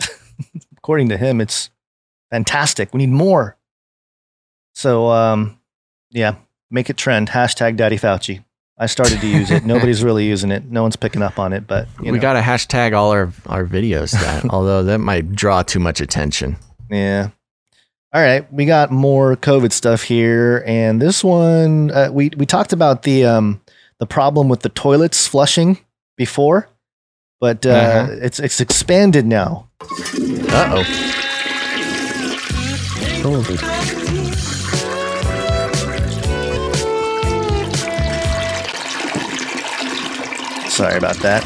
[0.76, 1.70] According to him, it's
[2.30, 2.92] fantastic.
[2.94, 3.56] We need more.
[4.74, 5.58] So, um,
[6.10, 6.36] yeah,
[6.70, 7.30] make it trend.
[7.30, 8.44] Hashtag Daddy Fauci.
[8.78, 9.64] I started to use it.
[9.64, 10.64] Nobody's really using it.
[10.70, 13.32] No one's picking up on it, but you we know, got to hashtag all our
[13.46, 16.56] our videos that, although that might draw too much attention.
[16.90, 17.30] Yeah.
[18.12, 22.72] All right, we got more COVID stuff here, and this one uh, we we talked
[22.72, 23.60] about the um
[23.98, 25.78] the problem with the toilets flushing
[26.16, 26.68] before,
[27.40, 28.12] but uh, Uh-huh.
[28.20, 29.68] it's it's expanded now.
[30.50, 30.84] Uh oh.
[40.76, 41.44] Sorry about that.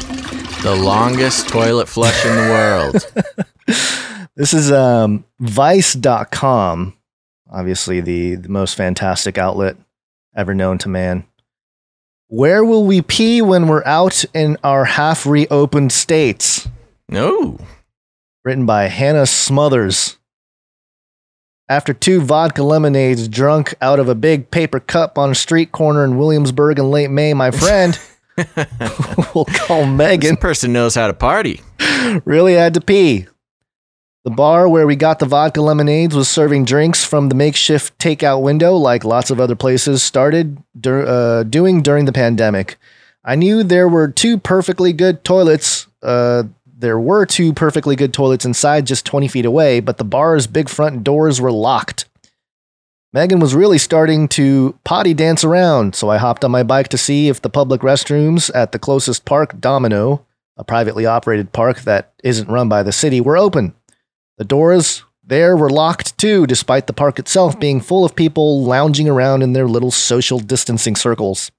[0.61, 3.47] The longest toilet flush in the world.
[4.35, 6.97] This is um, Vice.com,
[7.51, 9.75] obviously the, the most fantastic outlet
[10.35, 11.25] ever known to man.
[12.27, 16.67] Where will we pee when we're out in our half reopened states?
[17.09, 17.59] No.
[18.43, 20.17] Written by Hannah Smothers.
[21.69, 26.03] After two vodka lemonades drunk out of a big paper cup on a street corner
[26.03, 27.99] in Williamsburg in late May, my friend,
[29.35, 31.61] we'll call Megan, This person knows how to party.
[32.25, 33.27] really had to pee.
[34.23, 38.41] The bar where we got the vodka lemonades was serving drinks from the makeshift takeout
[38.43, 42.77] window, like lots of other places started dur- uh, doing during the pandemic.
[43.25, 45.87] I knew there were two perfectly good toilets.
[46.03, 50.45] Uh, there were two perfectly good toilets inside, just 20 feet away, but the bar's
[50.45, 52.05] big front doors were locked.
[53.13, 56.97] Megan was really starting to potty dance around, so I hopped on my bike to
[56.97, 62.13] see if the public restrooms at the closest park, Domino, a privately operated park that
[62.23, 63.73] isn't run by the city, were open.
[64.37, 69.09] The doors there were locked too, despite the park itself being full of people lounging
[69.09, 71.51] around in their little social distancing circles.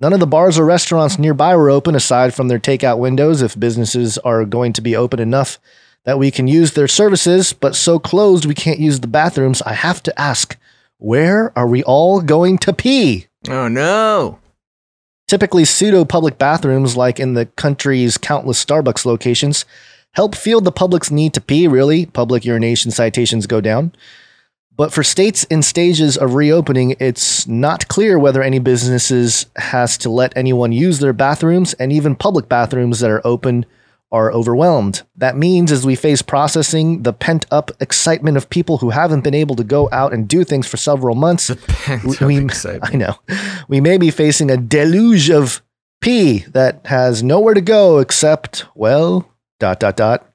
[0.00, 3.60] None of the bars or restaurants nearby were open aside from their takeout windows if
[3.60, 5.60] businesses are going to be open enough
[6.04, 9.62] that we can use their services, but so closed we can't use the bathrooms.
[9.62, 10.56] I have to ask,
[11.02, 13.26] where are we all going to pee?
[13.48, 14.38] Oh no.
[15.26, 19.64] Typically, pseudo public bathrooms, like in the country's countless Starbucks locations,
[20.12, 22.06] help field the public's need to pee, really.
[22.06, 23.92] Public urination citations go down.
[24.76, 30.10] But for states in stages of reopening, it's not clear whether any businesses has to
[30.10, 33.66] let anyone use their bathrooms and even public bathrooms that are open
[34.12, 35.02] are overwhelmed.
[35.16, 39.34] That means as we face processing the pent up excitement of people who haven't been
[39.34, 41.50] able to go out and do things for several months,
[42.20, 42.46] we,
[42.82, 43.16] I know,
[43.68, 45.62] we may be facing a deluge of
[46.02, 50.28] pee that has nowhere to go except, well, dot, dot, dot.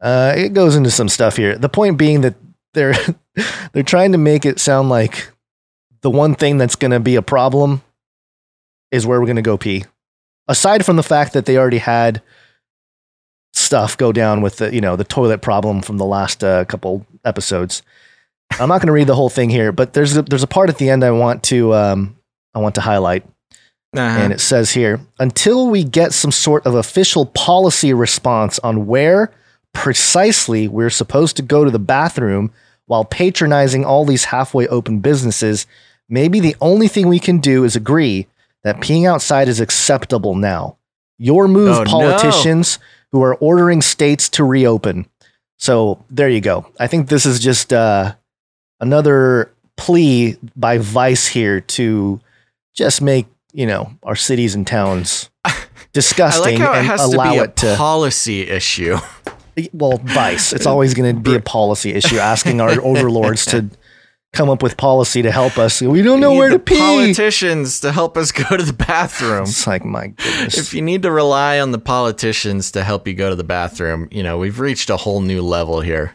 [0.00, 1.58] Uh, it goes into some stuff here.
[1.58, 2.36] The point being that
[2.72, 2.94] they're
[3.72, 5.32] they're trying to make it sound like
[6.02, 7.82] the one thing that's going to be a problem
[8.92, 9.84] is where we're going to go pee.
[10.46, 12.22] Aside from the fact that they already had
[13.56, 17.06] stuff go down with the you know the toilet problem from the last uh, couple
[17.24, 17.82] episodes.
[18.60, 20.68] I'm not going to read the whole thing here, but there's a, there's a part
[20.70, 22.16] at the end I want to um,
[22.54, 23.24] I want to highlight.
[23.94, 24.20] Uh-huh.
[24.20, 29.32] And it says here, until we get some sort of official policy response on where
[29.72, 32.52] precisely we're supposed to go to the bathroom
[32.86, 35.66] while patronizing all these halfway open businesses,
[36.08, 38.26] maybe the only thing we can do is agree
[38.64, 40.76] that peeing outside is acceptable now.
[41.18, 41.84] Your move, Oh,
[42.24, 42.30] no.
[43.16, 45.06] Who are ordering states to reopen.
[45.56, 46.66] So there you go.
[46.78, 48.14] I think this is just uh,
[48.78, 52.20] another plea by Vice here to
[52.74, 53.24] just make
[53.54, 55.30] you know our cities and towns
[55.94, 57.74] disgusting like and to allow a it to.
[57.78, 58.98] policy issue.
[59.72, 60.52] well, Vice.
[60.52, 63.70] It's always going to be a policy issue, asking our overlords to
[64.32, 65.80] come up with policy to help us.
[65.80, 66.76] We don't know We where to pee.
[66.78, 69.44] Politicians to help us go to the bathroom.
[69.44, 70.58] It's like my goodness.
[70.58, 74.08] If you need to rely on the politicians to help you go to the bathroom,
[74.10, 76.14] you know, we've reached a whole new level here.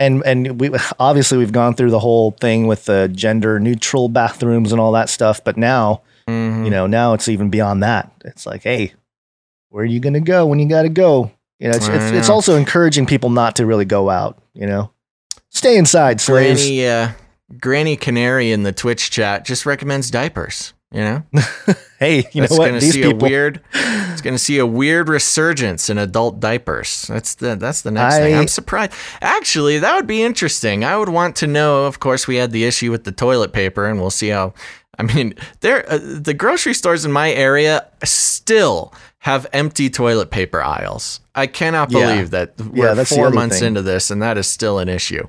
[0.00, 4.72] and and we obviously we've gone through the whole thing with the gender neutral bathrooms
[4.72, 6.64] and all that stuff, but now Mhm.
[6.64, 8.10] you know now it's even beyond that.
[8.24, 8.94] It's like, hey,
[9.68, 11.30] where are you going to go when you got to go?
[11.60, 14.38] You know, it's, it's it's also encouraging people not to really go out.
[14.54, 14.90] You know,
[15.50, 16.64] stay inside, slaves.
[16.68, 17.12] Uh,
[17.60, 20.72] Granny Canary in the Twitch chat just recommends diapers.
[20.92, 21.22] You know,
[21.98, 22.66] hey, you That's know what?
[22.66, 23.26] gonna These see people.
[23.26, 23.60] a weird.
[23.74, 27.02] It's gonna see a weird resurgence in adult diapers.
[27.08, 28.32] That's the that's the next thing.
[28.34, 28.92] I- I'm surprised.
[29.20, 30.84] Actually, that would be interesting.
[30.84, 31.86] I would want to know.
[31.86, 34.54] Of course, we had the issue with the toilet paper, and we'll see how.
[34.96, 40.62] I mean, there uh, the grocery stores in my area still have empty toilet paper
[40.62, 41.18] aisles.
[41.34, 42.06] I cannot Yeah.
[42.12, 43.68] believe that we're that's four months thing.
[43.68, 45.26] into this, and that is still an issue.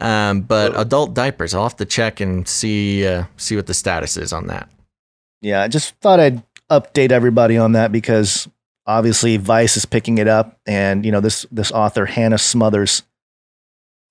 [0.00, 4.16] Um, but adult diapers, I'll have to check and see uh, see what the status
[4.16, 4.68] is on that.
[5.42, 8.48] Yeah, I just thought I'd update everybody on that because
[8.86, 13.02] obviously Vice is picking it up, and you know this this author Hannah Smothers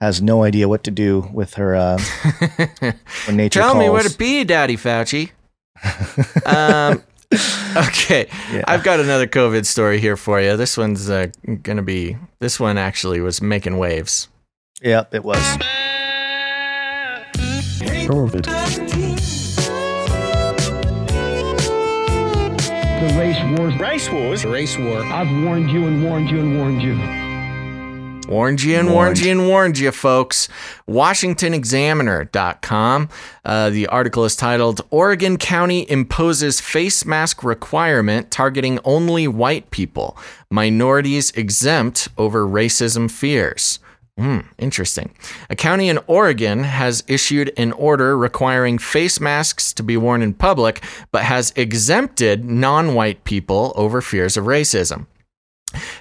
[0.00, 1.98] has no idea what to do with her uh,
[3.26, 3.84] when nature Tell calls.
[3.84, 5.30] me where to be, Daddy Fauci.
[6.46, 7.02] um,
[7.88, 8.64] okay, Yeah.
[8.66, 10.56] I've got another COVID story here for you.
[10.56, 11.28] This one's uh,
[11.62, 12.16] gonna be.
[12.40, 14.28] This one actually was making waves.
[14.82, 15.38] Yeah, it was.
[18.08, 19.52] COVID.
[23.00, 23.74] The race wars.
[23.80, 24.44] Race wars.
[24.44, 25.02] Race war.
[25.02, 26.98] I've warned you and warned you and warned you.
[28.28, 30.48] Warned you and warned you and warned you, folks.
[30.88, 33.08] WashingtonExaminer.com.
[33.44, 40.16] Uh, the article is titled Oregon County Imposes Face Mask Requirement Targeting Only White People.
[40.50, 43.80] Minorities Exempt Over Racism Fears.
[44.22, 45.12] Hmm, interesting.
[45.50, 50.32] A county in Oregon has issued an order requiring face masks to be worn in
[50.32, 50.80] public,
[51.10, 55.06] but has exempted non white people over fears of racism.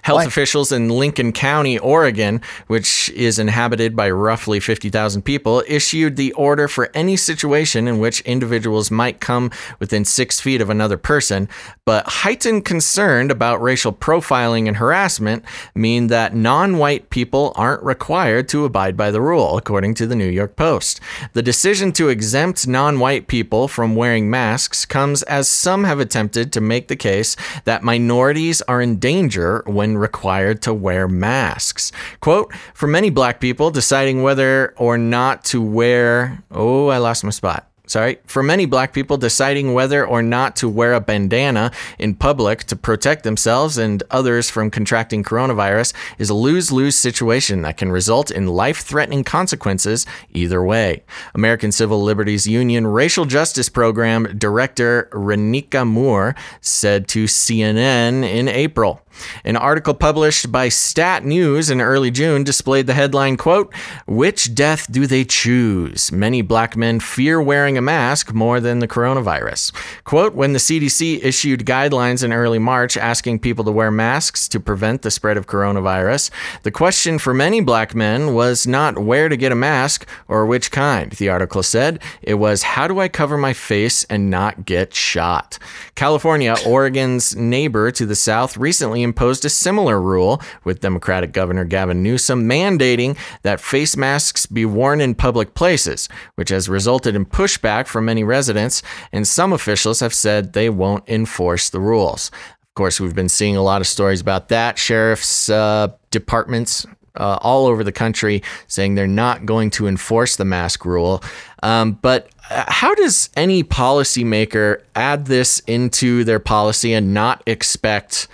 [0.01, 0.25] Health Why?
[0.25, 6.67] officials in Lincoln County, Oregon, which is inhabited by roughly 50,000 people, issued the order
[6.67, 11.47] for any situation in which individuals might come within six feet of another person.
[11.85, 15.43] But heightened concern about racial profiling and harassment
[15.75, 20.15] mean that non white people aren't required to abide by the rule, according to the
[20.15, 20.99] New York Post.
[21.33, 26.51] The decision to exempt non white people from wearing masks comes as some have attempted
[26.53, 31.91] to make the case that minorities are in danger when required to wear masks.
[32.19, 37.29] Quote, for many black people, deciding whether or not to wear, oh, I lost my
[37.29, 37.67] spot.
[37.91, 38.19] Sorry.
[38.25, 42.77] For many black people, deciding whether or not to wear a bandana in public to
[42.77, 48.31] protect themselves and others from contracting coronavirus is a lose lose situation that can result
[48.31, 51.03] in life threatening consequences either way.
[51.35, 59.01] American Civil Liberties Union Racial Justice Program Director Renika Moore said to CNN in April.
[59.43, 63.73] An article published by Stat News in early June displayed the headline quote,
[64.07, 66.11] Which death do they choose?
[66.11, 69.71] Many black men fear wearing a mask more than the coronavirus.
[70.03, 74.59] Quote, when the CDC issued guidelines in early March asking people to wear masks to
[74.59, 76.29] prevent the spread of coronavirus,
[76.63, 80.71] the question for many black men was not where to get a mask or which
[80.71, 81.11] kind.
[81.13, 85.57] The article said it was how do I cover my face and not get shot?
[85.95, 92.03] California, Oregon's neighbor to the south, recently Imposed a similar rule, with Democratic Governor Gavin
[92.03, 97.87] Newsom mandating that face masks be worn in public places, which has resulted in pushback
[97.87, 102.31] from many residents, and some officials have said they won't enforce the rules.
[102.71, 104.77] Of course, we've been seeing a lot of stories about that.
[104.77, 106.85] Sheriff's uh, departments
[107.15, 111.23] uh, all over the country saying they're not going to enforce the mask rule.
[111.63, 118.27] Um, but uh, how does any policymaker add this into their policy and not expect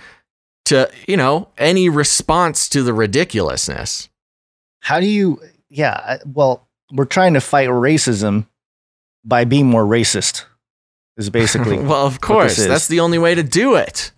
[0.68, 4.08] to, you know, any response to the ridiculousness?
[4.80, 5.40] How do you?
[5.68, 8.46] Yeah, well, we're trying to fight racism
[9.24, 10.44] by being more racist.
[11.16, 14.12] Is basically well, of course, that's the only way to do it.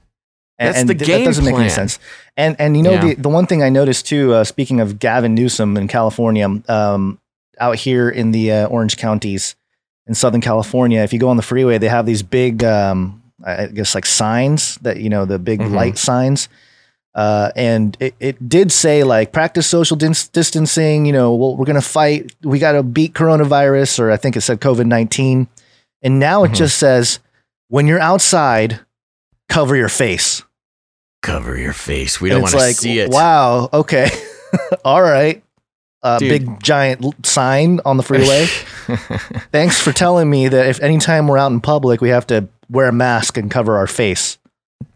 [0.59, 1.99] That's the th- game That doesn't make any sense.
[2.37, 3.01] And and you know Yeah.
[3.07, 4.35] the the one thing I noticed too.
[4.35, 7.19] Uh, speaking of Gavin Newsom in California, um,
[7.59, 9.57] out here in the uh, Orange counties
[10.07, 13.67] in Southern California, if you go on the freeway, they have these big, um, I
[13.67, 15.73] guess like signs that you know the big Mhm.
[15.73, 16.49] light signs.
[17.15, 21.07] Uh, and it, it did say like practice social dis- distancing.
[21.07, 22.33] You know, well, we're gonna fight.
[22.43, 25.49] We got to beat coronavirus, or I think it said COVID nineteen.
[26.03, 26.55] And now it Mhm.
[26.57, 27.19] just says
[27.69, 28.81] when you're outside,
[29.49, 30.43] cover your face.
[31.23, 32.21] Cover your face.
[32.21, 33.11] We And don't want to like, see it.
[33.11, 33.69] Wow.
[33.73, 34.09] Okay.
[34.85, 35.43] All right.
[36.03, 38.47] Uh, big giant sign on the freeway.
[39.53, 42.89] Thanks for telling me that if anytime we're out in public, we have to wear
[42.89, 44.39] a mask and cover our face.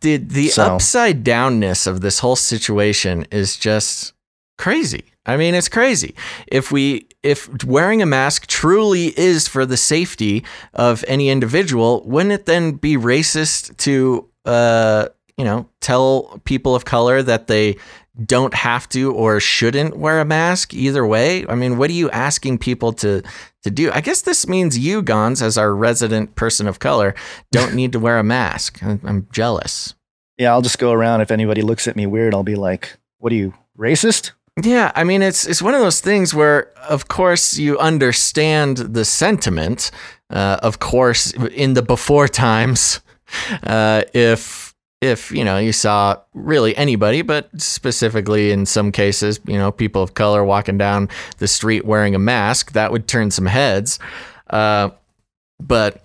[0.00, 4.12] the the So- upside downness of this whole situation is just
[4.58, 5.04] crazy.
[5.26, 6.14] I mean, it's crazy.
[6.46, 10.44] If we if wearing a mask truly is for the safety
[10.74, 15.08] of any individual, wouldn't it then be racist to uh,
[15.38, 17.76] you know, tell people of color that they
[18.22, 21.46] don't have to or shouldn't wear a mask either way?
[21.48, 23.22] I mean, what are you asking people to
[23.62, 23.90] to do?
[23.92, 27.14] I guess this means you, Gonz, as our resident person of color,
[27.50, 28.82] don't need to wear a mask.
[28.82, 29.94] I'm, jealous.
[30.38, 31.20] Yeah, I'll just go around.
[31.20, 35.02] If anybody looks at me weird, I'll be like, "What are you racist?" Yeah, I
[35.02, 39.90] mean it's it's one of those things where of course you understand the sentiment.
[40.30, 43.00] Uh, of course, in the before times,
[43.62, 44.73] uh, if
[45.04, 50.02] if you know you saw really anybody, but specifically in some cases, you know, people
[50.02, 53.98] of color walking down the street wearing a mask, that would turn some heads.
[54.50, 54.90] Uh,
[55.60, 56.02] but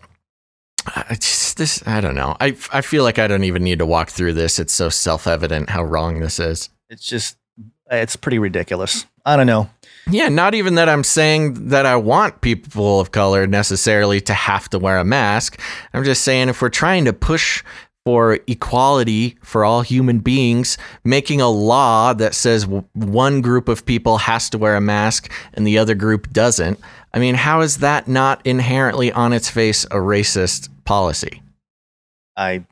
[0.85, 2.35] I just this I don't know.
[2.39, 4.59] I I feel like I don't even need to walk through this.
[4.59, 6.69] It's so self evident how wrong this is.
[6.89, 7.37] It's just,
[7.91, 9.05] it's pretty ridiculous.
[9.25, 9.69] I don't know.
[10.09, 14.67] Yeah, not even that I'm saying that I want people of color necessarily to have
[14.69, 15.59] to wear a mask.
[15.93, 17.63] I'm just saying if we're trying to push
[18.05, 24.17] for equality for all human beings, making a law that says one group of people
[24.19, 26.79] has to wear a mask and the other group doesn't,
[27.13, 31.41] I mean, how is that not inherently on its face a racist policy?
[32.37, 32.65] I,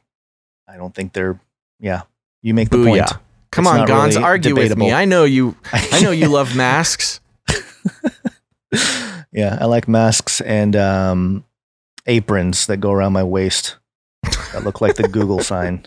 [0.67, 1.39] I don't think they're.
[1.79, 2.03] Yeah,
[2.41, 2.85] you make the Booyah.
[3.09, 3.21] point.
[3.51, 4.91] Come It's on, Gonz, really argue with me.
[4.91, 5.55] I know you.
[5.73, 7.19] I know you love masks.
[9.31, 11.43] yeah, I like masks and um,
[12.05, 13.76] aprons that go around my waist
[14.53, 15.85] that look like the Google sign.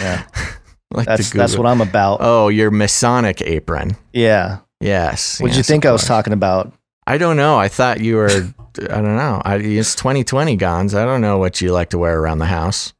[0.00, 0.24] Yeah,
[0.92, 2.18] Like that's that's what I'm about.
[2.20, 3.96] Oh, your Masonic apron.
[4.12, 4.58] yeah.
[4.78, 5.40] Yes.
[5.40, 6.70] What did you think I was talking about?
[7.06, 7.56] I don't know.
[7.58, 8.28] I thought you were.
[8.90, 9.40] I don't know.
[9.42, 10.94] I, it's 2020, Gonz.
[10.94, 12.92] I don't know what you like to wear around the house.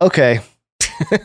[0.00, 0.38] Okay,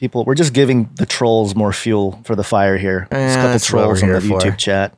[0.00, 3.08] people, we're just giving the trolls more fuel for the fire here.
[3.10, 4.56] There's a couple trolls on the YouTube for.
[4.56, 4.96] chat.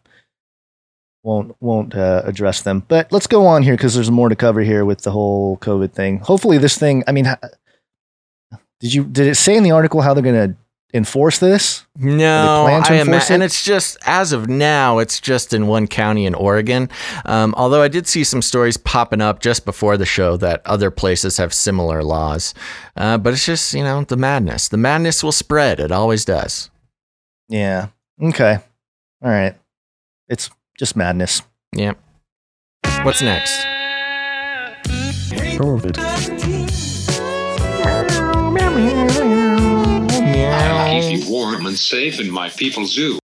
[1.29, 4.63] Won't won't uh, address them, but let's go on here because there's more to cover
[4.63, 6.21] here with the whole COVID thing.
[6.21, 7.05] Hopefully, this thing.
[7.07, 7.27] I mean,
[8.81, 10.57] did you did it say in the article how they're going to
[10.95, 11.85] enforce this?
[11.99, 16.25] No, I am, enforce and it's just as of now, it's just in one county
[16.25, 16.89] in Oregon.
[17.27, 20.91] Um, although I did see some stories popping up just before the show that other
[20.91, 22.55] places have similar laws.
[22.97, 24.69] Uh, but it's just you know the madness.
[24.69, 25.79] The madness will spread.
[25.79, 26.71] It always does.
[27.51, 27.89] Yeah.
[28.19, 28.61] Okay.
[29.23, 29.55] All right.
[30.31, 30.49] It's
[30.79, 31.43] just madness.
[31.73, 31.95] Yeah.
[33.03, 33.67] What's next?
[35.59, 35.99] COVID.
[40.51, 43.19] I'll keep you warm and safe in my people zoo.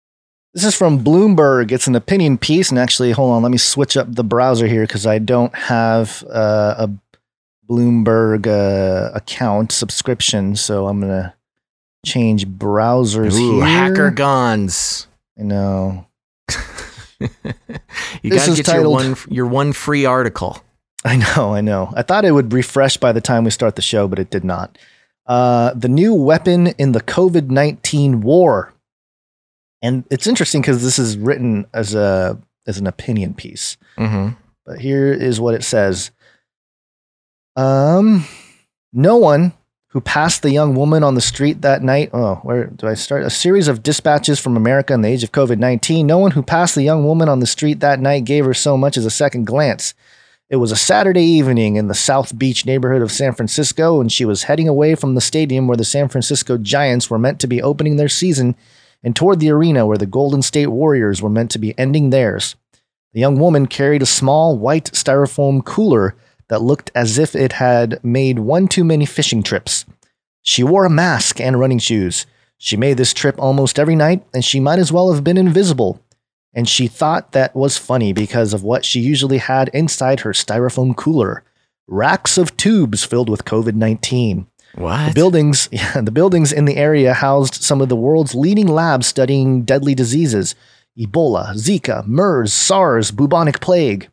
[0.53, 1.73] This is from Bloomberg.
[1.73, 2.71] It's an opinion piece.
[2.71, 6.25] And actually, hold on, let me switch up the browser here because I don't have
[6.31, 6.91] uh, a
[7.69, 10.55] Bloomberg uh, account subscription.
[10.55, 11.35] So I'm going to
[12.05, 13.65] change browsers Ooh, here.
[13.65, 15.07] hacker Gonz.
[15.39, 16.07] I know.
[18.23, 20.63] You gotta is get your one your one free article.
[21.05, 21.93] I know, I know.
[21.95, 24.45] I thought it would refresh by the time we start the show, but it did
[24.45, 24.79] not.
[25.27, 28.73] Uh, the new weapon in the COVID 19 war.
[29.83, 33.77] And it's interesting because this is written as a as an opinion piece.
[33.99, 34.35] Mm-hmm.
[34.65, 36.11] But here is what it says.
[37.57, 38.25] Um,
[38.93, 39.53] No one
[39.95, 42.11] who passed the young woman on the street that night.
[42.13, 43.23] Oh, where do I start?
[43.23, 46.05] A series of dispatches from America in the age of COVID 19.
[46.05, 48.77] No one who passed the young woman on the street that night gave her so
[48.77, 49.95] much as a second glance.
[50.51, 54.25] It was a Saturday evening in the South Beach neighborhood of San Francisco, and she
[54.25, 57.63] was heading away from the stadium where the San Francisco Giants were meant to be
[57.63, 58.57] opening their season
[59.05, 62.57] and toward the arena where the Golden State Warriors were meant to be ending theirs.
[63.13, 66.17] The young woman carried a small white styrofoam cooler
[66.49, 69.85] that looked as if it had made one too many fishing trips.
[70.43, 72.27] She wore a mask and running shoes.
[72.59, 76.01] She made this trip almost every night, and she might as well have been invisible.
[76.55, 80.97] And she thought that was funny because of what she usually had inside her styrofoam
[80.97, 81.43] cooler
[81.87, 84.47] racks of tubes filled with COVID 19.
[84.77, 85.09] What?
[85.09, 89.07] The buildings, yeah, the buildings in the area housed some of the world's leading labs
[89.07, 90.55] studying deadly diseases
[90.99, 94.09] Ebola, Zika, MERS, SARS, bubonic plague.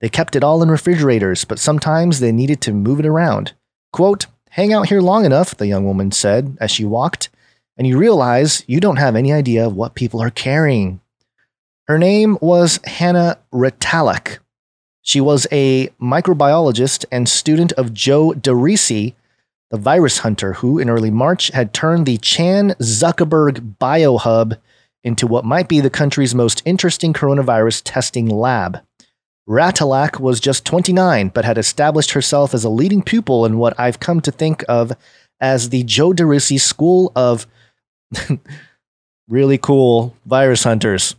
[0.00, 3.52] They kept it all in refrigerators, but sometimes they needed to move it around.
[3.92, 7.28] Quote, Hang out here long enough, the young woman said as she walked,
[7.76, 11.00] and you realize you don't have any idea of what people are carrying.
[11.86, 14.38] Her name was Hannah Retallack.
[15.02, 19.14] She was a microbiologist and student of Joe DeRisi,
[19.70, 24.58] the virus hunter who, in early March, had turned the Chan Zuckerberg Biohub
[25.04, 28.80] into what might be the country's most interesting coronavirus testing lab.
[29.48, 33.98] Retallack was just 29, but had established herself as a leading pupil in what I've
[33.98, 34.92] come to think of
[35.40, 37.46] as the Joe DeRisi School of
[39.28, 41.16] really cool virus hunters.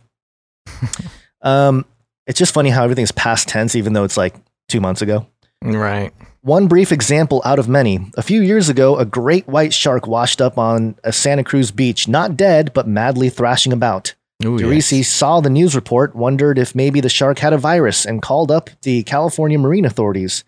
[1.42, 1.84] um,
[2.26, 4.36] it's just funny how everything's past tense, even though it's like
[4.68, 5.26] two months ago.
[5.62, 6.12] Right.
[6.42, 8.10] One brief example out of many.
[8.16, 12.08] A few years ago, a great white shark washed up on a Santa Cruz beach,
[12.08, 14.14] not dead, but madly thrashing about.
[14.42, 15.08] Ooh, DeRisi yes.
[15.08, 18.70] saw the news report, wondered if maybe the shark had a virus, and called up
[18.82, 20.44] the California marine authorities.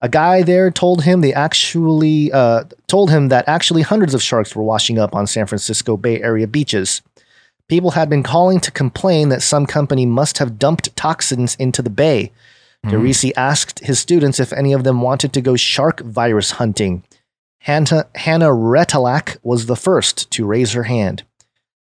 [0.00, 4.54] A guy there told him they actually uh, told him that actually hundreds of sharks
[4.54, 7.02] were washing up on San Francisco Bay Area beaches.
[7.68, 11.90] People had been calling to complain that some company must have dumped toxins into the
[11.90, 12.32] bay.
[12.84, 17.02] DeRisi asked his students if any of them wanted to go shark virus hunting.
[17.60, 21.24] Hannah, Hannah Retallack was the first to raise her hand.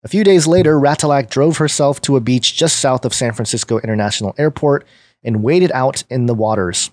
[0.05, 3.78] A few days later, Retallack drove herself to a beach just south of San Francisco
[3.80, 4.86] International Airport
[5.24, 6.90] and waded out in the waters.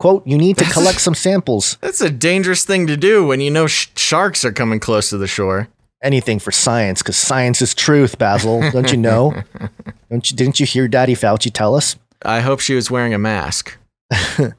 [0.00, 1.76] Quote, you need to That's- collect some samples.
[1.80, 5.18] That's a dangerous thing to do when you know sh- sharks are coming close to
[5.18, 5.68] the shore.
[6.02, 8.62] Anything for science, because science is truth, Basil.
[8.70, 9.42] Don't you know?
[10.10, 11.96] Don't you, didn't you hear Daddy Fauci tell us?
[12.24, 13.76] I hope she was wearing a mask.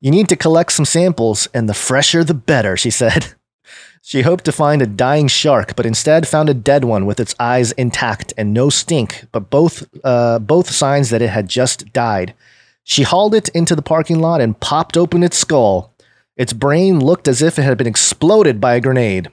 [0.00, 3.34] You need to collect some samples, and the fresher the better, she said.
[4.08, 7.34] She hoped to find a dying shark, but instead found a dead one with its
[7.38, 12.32] eyes intact and no stink, but both, uh, both signs that it had just died.
[12.84, 15.92] She hauled it into the parking lot and popped open its skull.
[16.38, 19.28] Its brain looked as if it had been exploded by a grenade.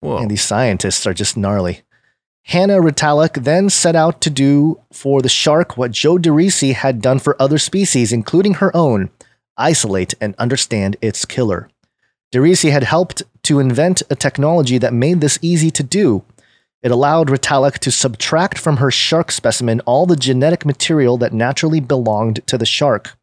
[0.00, 0.18] Whoa.
[0.18, 1.82] And these scientists are just gnarly.
[2.46, 7.20] Hannah Retallack then set out to do for the shark what Joe DeRisi had done
[7.20, 9.10] for other species, including her own
[9.56, 11.68] isolate and understand its killer.
[12.32, 16.22] DeRisi had helped to invent a technology that made this easy to do.
[16.82, 21.80] It allowed Retallack to subtract from her shark specimen all the genetic material that naturally
[21.80, 23.16] belonged to the shark.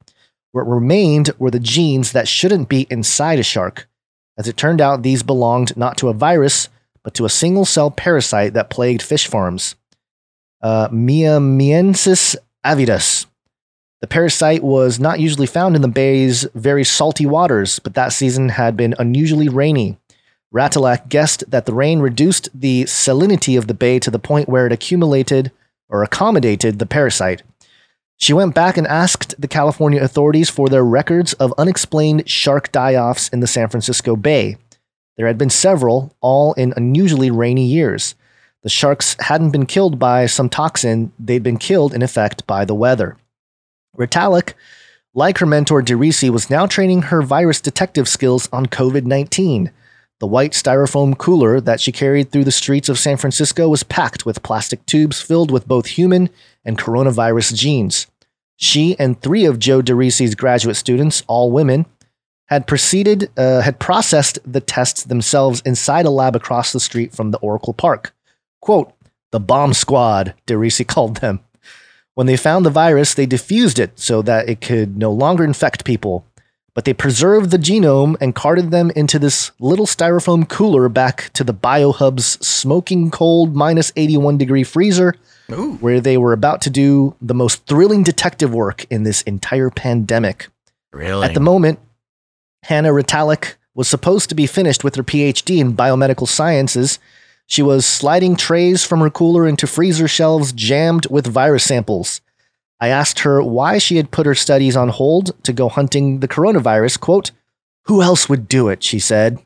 [0.51, 3.87] What remained were the genes that shouldn't be inside a shark.
[4.37, 6.69] As it turned out, these belonged not to a virus,
[7.03, 9.75] but to a single cell parasite that plagued fish farms.
[10.61, 12.35] Uh, Miamiensis
[12.65, 13.25] avidus.
[13.99, 18.49] The parasite was not usually found in the bay's very salty waters, but that season
[18.49, 19.97] had been unusually rainy.
[20.53, 24.67] Retallack guessed that the rain reduced the salinity of the bay to the point where
[24.67, 25.51] it accumulated
[25.89, 27.41] or accommodated the parasite.
[28.17, 32.95] She went back and asked the California authorities for their records of unexplained shark die
[32.95, 34.57] offs in the San Francisco Bay.
[35.17, 38.15] There had been several, all in unusually rainy years.
[38.61, 42.75] The sharks hadn't been killed by some toxin, they'd been killed, in effect, by the
[42.75, 43.17] weather.
[43.97, 44.53] Retallack,
[45.13, 49.71] like her mentor DeRisi, was now training her virus detective skills on COVID 19.
[50.19, 54.25] The white styrofoam cooler that she carried through the streets of San Francisco was packed
[54.25, 56.29] with plastic tubes filled with both human
[56.65, 58.07] and coronavirus genes.
[58.55, 61.85] She and three of Joe DeRisi's graduate students, all women,
[62.47, 67.29] had proceeded, uh, had processed the tests themselves inside a lab across the street from
[67.31, 68.15] the Oracle Park.
[68.61, 68.91] Quote,
[69.31, 71.41] the bomb squad, DeRisi called them.
[72.17, 75.85] When they found the virus, they diffused it so that it could no longer infect
[75.85, 76.25] people.
[76.73, 81.43] But they preserved the genome and carted them into this little styrofoam cooler back to
[81.43, 85.13] the BioHub's smoking cold minus 81 degree freezer,
[85.79, 90.47] where they were about to do the most thrilling detective work in this entire pandemic.
[90.91, 91.23] Really?
[91.23, 91.77] At the moment,
[92.63, 96.97] Hannah Retallack was supposed to be finished with her PhD in biomedical sciences.
[97.47, 102.21] She was sliding trays from her cooler into freezer shelves jammed with virus samples.
[102.79, 106.27] I asked her why she had put her studies on hold to go hunting the
[106.27, 106.99] coronavirus.
[106.99, 107.31] Quote,
[107.85, 108.83] Who else would do it?
[108.83, 109.39] She said.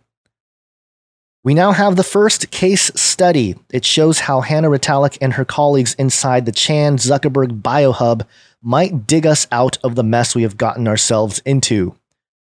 [1.44, 3.56] We now have the first case study.
[3.72, 8.28] It shows how Hannah Retallack and her colleagues inside the Chan Zuckerberg Biohub
[8.62, 11.96] might dig us out of the mess we have gotten ourselves into.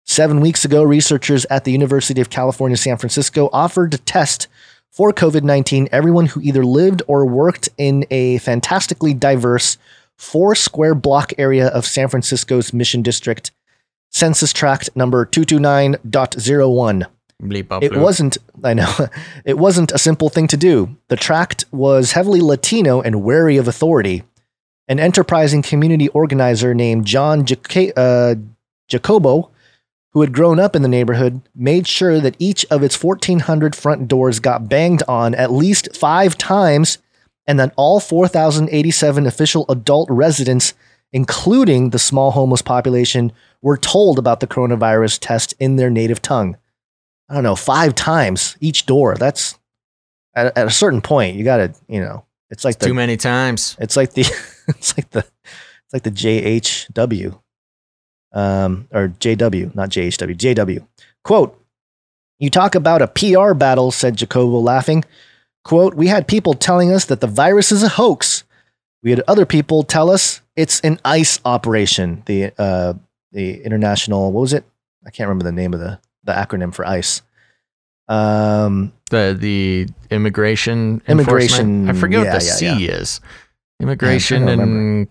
[0.03, 4.47] Seven weeks ago, researchers at the University of California, San Francisco offered to test
[4.91, 9.77] for COVID 19 everyone who either lived or worked in a fantastically diverse
[10.17, 13.51] four square block area of San Francisco's Mission District,
[14.09, 17.07] census tract number 229.01.
[17.41, 19.07] Bleep up, It wasn't, I know,
[19.45, 20.95] it wasn't a simple thing to do.
[21.07, 24.23] The tract was heavily Latino and wary of authority.
[24.87, 27.45] An enterprising community organizer named John
[27.95, 28.35] uh,
[28.87, 29.49] Jacobo,
[30.13, 34.07] who had grown up in the neighborhood, made sure that each of its 1,400 front
[34.07, 36.97] doors got banged on at least five times
[37.47, 40.73] and that all 4,087 official adult residents,
[41.13, 43.31] including the small homeless population,
[43.61, 46.57] were told about the coronavirus test in their native tongue.
[47.29, 49.15] I don't know, five times each door.
[49.15, 49.57] That's
[50.35, 53.17] at, at a certain point, you got to, you know, it's like the, Too many
[53.17, 53.77] times.
[53.79, 54.21] it's like the,
[54.67, 57.40] it's like the, it's like the JHW,
[58.33, 60.85] um, or JW, not JHW, JW.
[61.23, 61.57] Quote,
[62.39, 65.03] you talk about a PR battle, said Jacobo laughing.
[65.63, 68.43] Quote, we had people telling us that the virus is a hoax.
[69.03, 72.23] We had other people tell us it's an ICE operation.
[72.25, 72.93] The, uh,
[73.31, 74.63] the international, what was it?
[75.05, 77.21] I can't remember the name of the, the acronym for ICE.
[78.07, 81.89] Um, The the immigration Immigration.
[81.89, 83.21] I forget yeah, what the yeah, C is.
[83.79, 85.07] Immigration and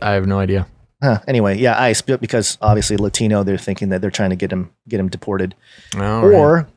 [0.00, 0.66] I have no idea.
[1.02, 1.20] Huh.
[1.28, 4.98] Anyway, yeah, ICE because obviously Latino, they're thinking that they're trying to get him get
[4.98, 5.54] him deported,
[5.94, 6.34] All right.
[6.34, 6.68] or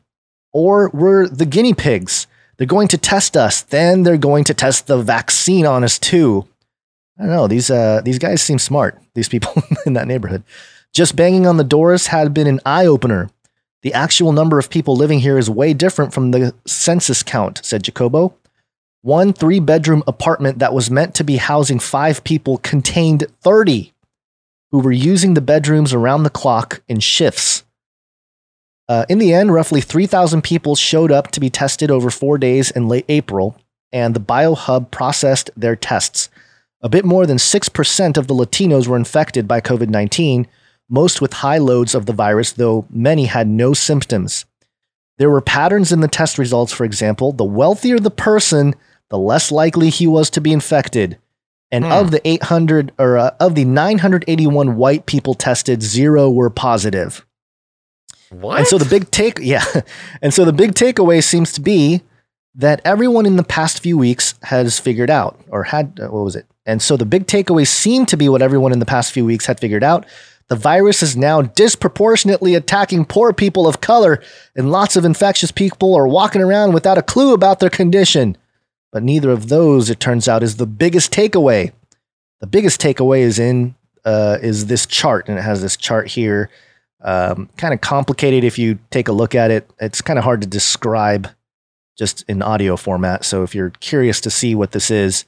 [0.52, 2.26] or we're the guinea pigs.
[2.56, 6.46] They're going to test us, then they're going to test the vaccine on us too.
[7.18, 7.48] I don't know.
[7.48, 9.00] These uh these guys seem smart.
[9.14, 10.44] These people in that neighborhood.
[10.94, 13.30] Just banging on the doors had been an eye opener.
[13.82, 17.82] The actual number of people living here is way different from the census count, said
[17.82, 18.34] Jacobo.
[19.00, 23.91] One three bedroom apartment that was meant to be housing five people contained 30
[24.72, 27.62] who were using the bedrooms around the clock in shifts.
[28.88, 32.70] Uh, in the end, roughly 3,000 people showed up to be tested over four days
[32.70, 33.56] in late April,
[33.92, 36.30] and the BioHub processed their tests.
[36.80, 40.48] A bit more than 6% of the Latinos were infected by COVID 19,
[40.88, 44.46] most with high loads of the virus, though many had no symptoms.
[45.18, 47.32] There were patterns in the test results, for example.
[47.32, 48.74] The wealthier the person,
[49.10, 51.18] the less likely he was to be infected.
[51.72, 51.92] And Hmm.
[51.92, 57.24] of the 800 or uh, of the 981 white people tested, zero were positive.
[58.30, 58.58] What?
[58.58, 59.64] And so the big take, yeah.
[60.20, 62.02] And so the big takeaway seems to be
[62.54, 66.36] that everyone in the past few weeks has figured out, or had, uh, what was
[66.36, 66.46] it?
[66.66, 69.46] And so the big takeaway seemed to be what everyone in the past few weeks
[69.46, 70.04] had figured out.
[70.48, 74.22] The virus is now disproportionately attacking poor people of color,
[74.54, 78.36] and lots of infectious people are walking around without a clue about their condition.
[78.92, 81.72] But neither of those, it turns out, is the biggest takeaway.
[82.40, 83.74] The biggest takeaway is in
[84.04, 86.50] uh, is this chart, and it has this chart here.
[87.00, 89.68] Um, kind of complicated if you take a look at it.
[89.80, 91.28] It's kind of hard to describe
[91.98, 93.24] just in audio format.
[93.24, 95.24] So if you're curious to see what this is,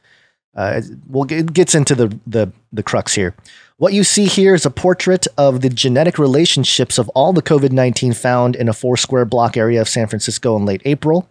[0.55, 3.35] uh, well, it gets into the, the the crux here.
[3.77, 7.73] What you see here is a portrait of the genetic relationships of all the COVID
[7.73, 11.29] 19 found in a four square block area of San Francisco in late April.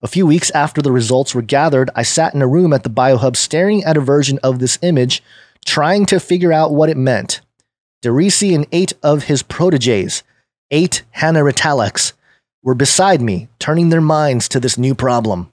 [0.00, 2.90] A few weeks after the results were gathered, I sat in a room at the
[2.90, 5.24] BioHub staring at a version of this image,
[5.64, 7.40] trying to figure out what it meant.
[8.04, 10.22] Derisi and eight of his proteges,
[10.70, 12.12] eight Hannah Retallacks,
[12.62, 15.52] were beside me, turning their minds to this new problem.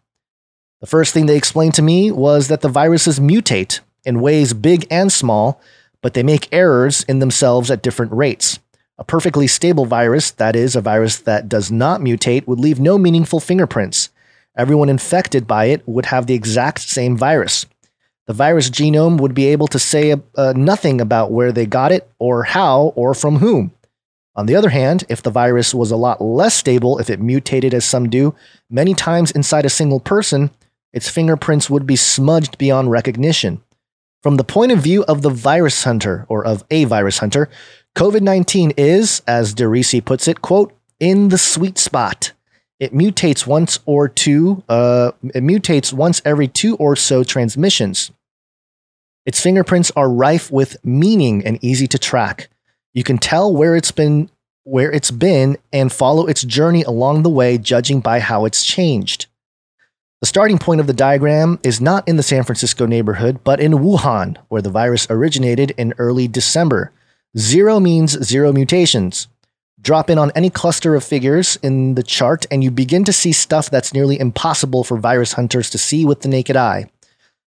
[0.79, 4.85] The first thing they explained to me was that the viruses mutate in ways big
[4.91, 5.59] and small,
[6.03, 8.59] but they make errors in themselves at different rates.
[8.99, 12.99] A perfectly stable virus, that is, a virus that does not mutate, would leave no
[12.99, 14.09] meaningful fingerprints.
[14.57, 17.65] Everyone infected by it would have the exact same virus.
[18.27, 22.09] The virus genome would be able to say uh, nothing about where they got it,
[22.17, 23.71] or how, or from whom.
[24.35, 27.73] On the other hand, if the virus was a lot less stable, if it mutated
[27.73, 28.35] as some do,
[28.69, 30.51] many times inside a single person,
[30.91, 33.61] its fingerprints would be smudged beyond recognition.
[34.23, 37.49] From the point of view of the virus hunter, or of a virus hunter,
[37.95, 42.31] COVID 19 is, as Derisi puts it, quote, in the sweet spot.
[42.79, 48.11] It mutates once or two, uh, it mutates once every two or so transmissions.
[49.25, 52.49] Its fingerprints are rife with meaning and easy to track.
[52.93, 54.29] You can tell where it's been
[54.63, 59.27] where it's been and follow its journey along the way judging by how it's changed.
[60.21, 63.73] The starting point of the diagram is not in the San Francisco neighborhood, but in
[63.73, 66.91] Wuhan, where the virus originated in early December.
[67.37, 69.27] Zero means zero mutations.
[69.85, 73.31] Drop in on any cluster of figures in the chart, and you begin to see
[73.31, 76.89] stuff that's nearly impossible for virus hunters to see with the naked eye.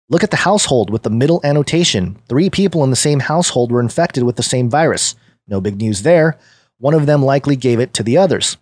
[0.09, 2.17] Look at the household with the middle annotation.
[2.27, 5.15] Three people in the same household were infected with the same virus.
[5.47, 6.37] No big news there.
[6.79, 8.57] One of them likely gave it to the others.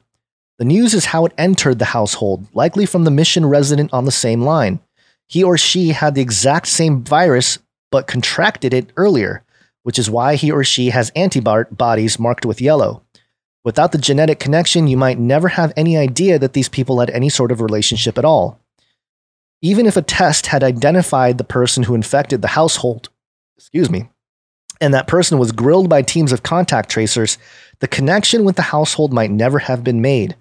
[0.59, 4.11] The news is how it entered the household, likely from the mission resident on the
[4.11, 4.79] same line.
[5.27, 7.57] He or she had the exact same virus,
[7.89, 9.43] but contracted it earlier,
[9.81, 13.01] which is why he or she has antibodies marked with yellow.
[13.65, 17.29] Without the genetic connection, you might never have any idea that these people had any
[17.29, 18.59] sort of relationship at all.
[19.61, 23.09] Even if a test had identified the person who infected the household,
[23.57, 24.07] excuse me,
[24.79, 27.39] and that person was grilled by teams of contact tracers,
[27.79, 30.35] the connection with the household might never have been made.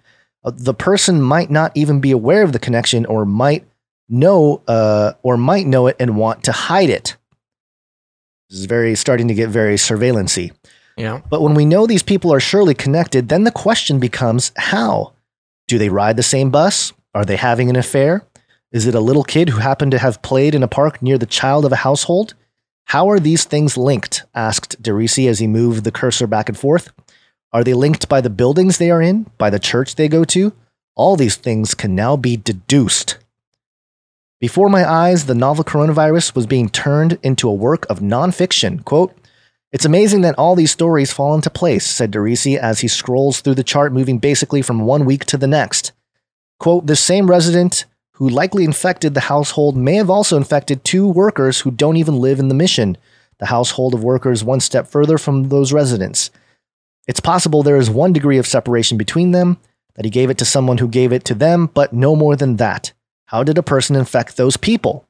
[0.45, 3.65] Uh, the person might not even be aware of the connection or might
[4.07, 7.17] know uh, or might know it and want to hide it.
[8.51, 10.53] This is very starting to get very surveillancy.
[10.97, 11.21] Yeah.
[11.29, 15.15] But when we know these people are surely connected, then the question becomes how?
[15.67, 16.93] Do they ride the same bus?
[17.15, 18.27] Are they having an affair?
[18.71, 21.27] Is it a little kid who happened to have played in a park near the
[21.27, 22.35] child of a household?
[22.87, 24.25] How are these things linked?
[24.35, 26.93] asked DeRisi as he moved the cursor back and forth.
[27.53, 30.53] Are they linked by the buildings they are in, by the church they go to?
[30.97, 33.19] All these things can now be deduced.
[34.41, 38.85] Before my eyes, the novel coronavirus was being turned into a work of nonfiction.
[38.85, 39.17] Quote,
[39.75, 43.57] it's amazing that all these stories fall into place, said DeRisi as he scrolls through
[43.57, 45.91] the chart, moving basically from one week to the next.
[46.61, 51.59] Quote, this same resident who likely infected the household may have also infected two workers
[51.59, 52.97] who don't even live in the mission.
[53.39, 56.31] The household of workers one step further from those residents.
[57.09, 59.59] It's possible there is one degree of separation between them,
[59.97, 62.59] that he gave it to someone who gave it to them, but no more than
[62.59, 62.93] that.
[63.25, 65.05] How did a person infect those people?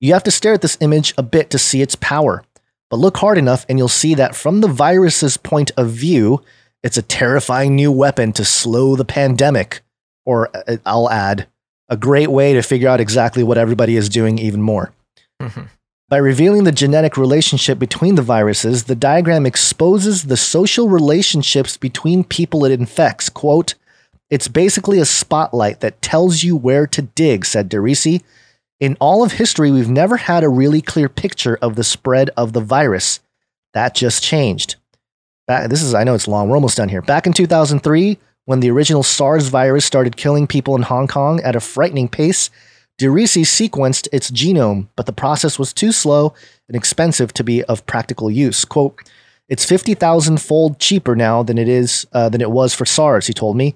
[0.00, 2.42] You have to stare at this image a bit to see its power.
[2.94, 6.44] But look hard enough and you'll see that from the virus's point of view,
[6.84, 9.82] it's a terrifying new weapon to slow the pandemic.
[10.24, 11.48] Or uh, I'll add,
[11.88, 14.92] a great way to figure out exactly what everybody is doing even more.
[15.42, 15.62] Mm-hmm.
[16.08, 22.22] By revealing the genetic relationship between the viruses, the diagram exposes the social relationships between
[22.22, 23.28] people it infects.
[23.28, 23.74] Quote,
[24.30, 28.22] it's basically a spotlight that tells you where to dig, said DeRisi,
[28.80, 32.52] in all of history, we've never had a really clear picture of the spread of
[32.52, 33.20] the virus.
[33.72, 34.76] That just changed.
[35.46, 37.02] Back, this is, I know it's long, we're almost done here.
[37.02, 41.56] Back in 2003, when the original SARS virus started killing people in Hong Kong at
[41.56, 42.50] a frightening pace,
[43.00, 46.34] DeRisi sequenced its genome, but the process was too slow
[46.68, 48.64] and expensive to be of practical use.
[48.64, 49.00] Quote,
[49.48, 53.32] it's 50,000 fold cheaper now than it is uh, than it was for SARS, he
[53.32, 53.74] told me.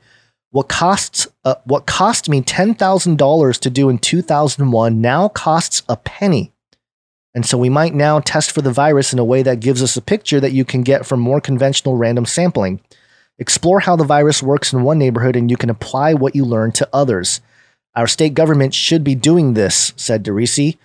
[0.51, 5.03] What costs uh, what cost me ten thousand dollars to do in two thousand one
[5.03, 6.53] now costs a penny,
[7.35, 9.97] and so we might now test for the virus in a way that gives us
[9.97, 12.81] a picture that you can get from more conventional random sampling.
[13.39, 16.73] Explore how the virus works in one neighborhood, and you can apply what you learn
[16.73, 17.43] to others.
[17.95, 20.79] Our state government should be doing this," said DeRisi.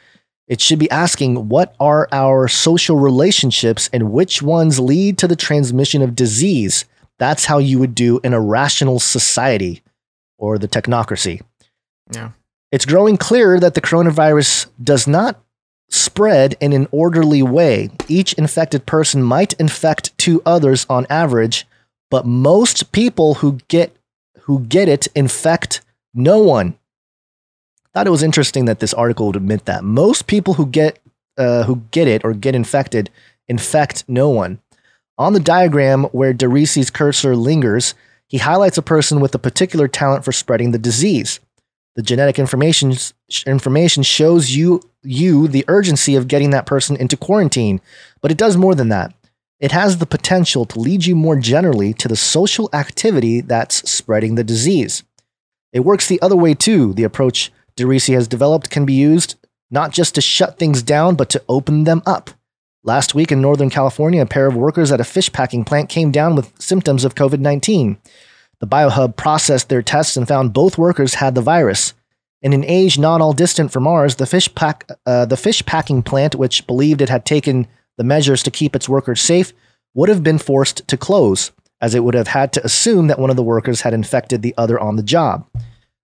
[0.46, 5.38] It should be asking what are our social relationships and which ones lead to the
[5.38, 6.84] transmission of disease
[7.24, 9.82] that's how you would do in a rational society
[10.38, 11.42] or the technocracy.
[12.12, 12.32] Yeah.
[12.70, 15.40] It's growing clearer that the coronavirus does not
[15.90, 17.92] spread in an orderly way.
[18.10, 21.66] Each infected person might infect two others on average,
[22.12, 23.96] but most people who get
[24.42, 25.80] who get it infect
[26.14, 26.78] no one.
[27.94, 31.00] Thought it was interesting that this article would admit that most people who get
[31.38, 33.10] uh, who get it or get infected
[33.48, 34.60] infect no one.
[35.18, 37.94] On the diagram where DeRisi's cursor lingers,
[38.28, 41.40] he highlights a person with a particular talent for spreading the disease.
[41.96, 42.94] The genetic information,
[43.46, 47.80] information shows you, you the urgency of getting that person into quarantine,
[48.22, 49.14] but it does more than that.
[49.60, 54.36] It has the potential to lead you more generally to the social activity that's spreading
[54.36, 55.04] the disease.
[55.72, 56.94] It works the other way too.
[56.94, 59.36] The approach DeRisi has developed can be used
[59.74, 62.30] not just to shut things down, but to open them up.
[62.86, 66.12] Last week in Northern California, a pair of workers at a fish packing plant came
[66.12, 67.98] down with symptoms of COVID 19.
[68.60, 71.94] The BioHub processed their tests and found both workers had the virus.
[72.42, 76.04] In an age not all distant from ours, the fish, pack, uh, the fish packing
[76.04, 79.54] plant, which believed it had taken the measures to keep its workers safe,
[79.94, 83.30] would have been forced to close, as it would have had to assume that one
[83.30, 85.48] of the workers had infected the other on the job.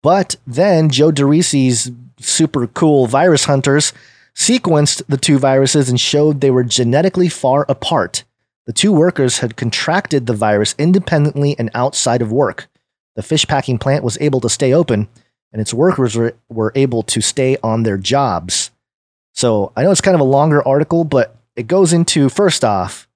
[0.01, 3.93] But then Joe DeRisi's super cool virus hunters
[4.35, 8.23] sequenced the two viruses and showed they were genetically far apart.
[8.65, 12.67] The two workers had contracted the virus independently and outside of work.
[13.15, 15.07] The fish packing plant was able to stay open,
[15.53, 18.71] and its workers were, were able to stay on their jobs.
[19.33, 23.07] So I know it's kind of a longer article, but it goes into first off,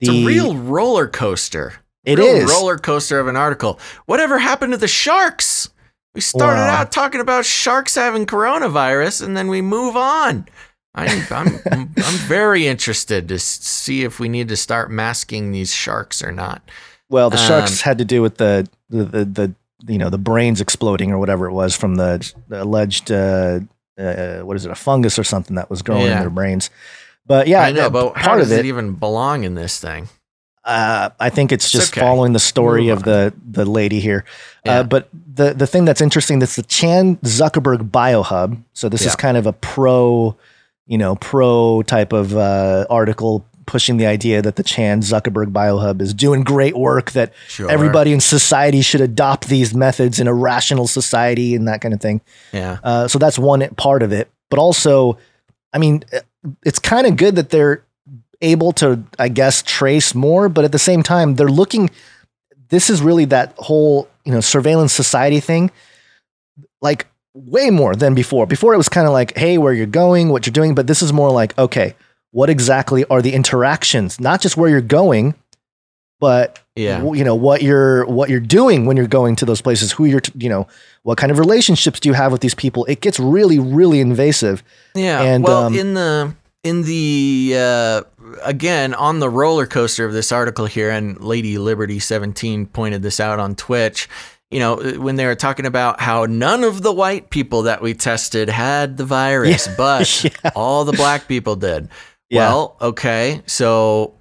[0.00, 1.74] it's a real roller coaster.
[2.04, 2.50] It real is.
[2.50, 3.80] roller coaster of an article.
[4.06, 5.70] Whatever happened to the sharks?
[6.18, 6.80] We started Wow.
[6.80, 10.48] out talking about sharks having coronavirus, and then we move on.
[10.92, 15.72] I'm, I'm, I'm, I'm very interested to see if we need to start masking these
[15.72, 16.68] sharks or not.
[17.08, 19.54] Well, the sharks Um, had to do with the the, the the
[19.86, 23.60] you know the brains exploding or whatever it was from the, the alleged uh,
[23.96, 26.68] uh, what is it a fungus or something that was growing in their brains.
[27.26, 30.08] But yeah, I know, but how does of it, it, even belong in this thing?
[30.68, 32.00] Uh, I think it's just okay.
[32.02, 34.24] following the story of the the lady here.
[34.64, 34.80] Yeah.
[34.80, 38.62] Uh, but the the thing that's interesting that's the Chan Zuckerberg Biohub.
[38.74, 39.08] So this Yeah.
[39.08, 40.36] is kind of a pro,
[40.86, 46.00] you know, pro type of uh, article pushing the idea that the Chan Zuckerberg Biohub
[46.00, 47.10] is doing great work.
[47.12, 47.70] That Sure.
[47.70, 52.00] everybody in society should adopt these methods in a rational society and that kind of
[52.00, 52.20] thing.
[52.52, 52.78] Yeah.
[52.84, 54.28] Uh, so that's one part of it.
[54.50, 55.18] But also,
[55.72, 56.02] I mean,
[56.64, 57.84] it's kind of good that they're
[58.40, 60.48] able to, I guess, trace more.
[60.48, 61.90] But at the same time, they're looking.
[62.68, 65.70] This is really that whole you know surveillance society thing,
[66.80, 68.46] like way more than before.
[68.46, 70.74] Before it was kind of like, hey, where you're going, what you're doing.
[70.74, 71.94] But this is more like, okay,
[72.30, 74.20] what exactly are the interactions?
[74.20, 75.34] Not just where you're going,
[76.20, 77.02] but Yeah.
[77.12, 80.20] you know what you're what you're doing when you're going to those places who you're
[80.36, 80.66] you know
[81.04, 84.62] what kind of relationships do you have with these people it gets really really invasive
[84.94, 85.22] Yeah.
[85.22, 86.34] And, well, um, in the
[86.64, 88.02] in the uh,
[88.42, 93.20] again on the roller coaster of this article here, and Lady Liberty seventeen pointed this
[93.20, 94.08] out on Twitch.
[94.50, 97.92] You know, when they were talking about how none of the white people that we
[97.92, 99.74] tested had the virus, Yeah.
[99.76, 100.50] but Yeah.
[100.56, 101.88] all the black people did.
[102.30, 102.48] Yeah.
[102.50, 104.12] Well, okay, so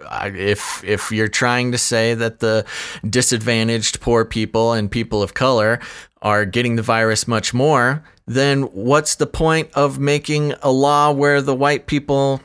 [0.00, 2.64] if if you're trying to say that the
[3.08, 5.78] disadvantaged poor people and people of color
[6.22, 11.42] are getting the virus much more, then what's the point of making a law where
[11.42, 12.40] the white people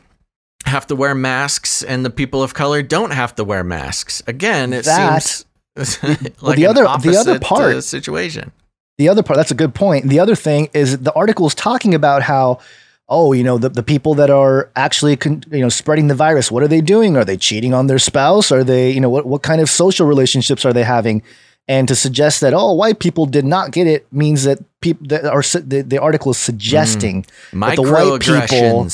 [0.70, 4.22] have to wear masks and the people of color don't have to wear masks?
[4.28, 5.45] Again, it That- seems
[6.03, 8.51] like Well, the other- the other opposite, part- uh, situation.
[8.97, 11.93] the other part that's a good point the other thing is the article is talking
[11.95, 12.59] about how
[13.07, 16.51] oh you know the, the people that are actually con- you know spreading the virus
[16.51, 19.26] what are they doing are they cheating on their spouse are they you know what,
[19.26, 21.22] what kind of social relationships are they having
[21.70, 25.24] and to suggest that oh white people did not get it means that people that
[25.24, 28.89] are the, the article is suggesting that the white people.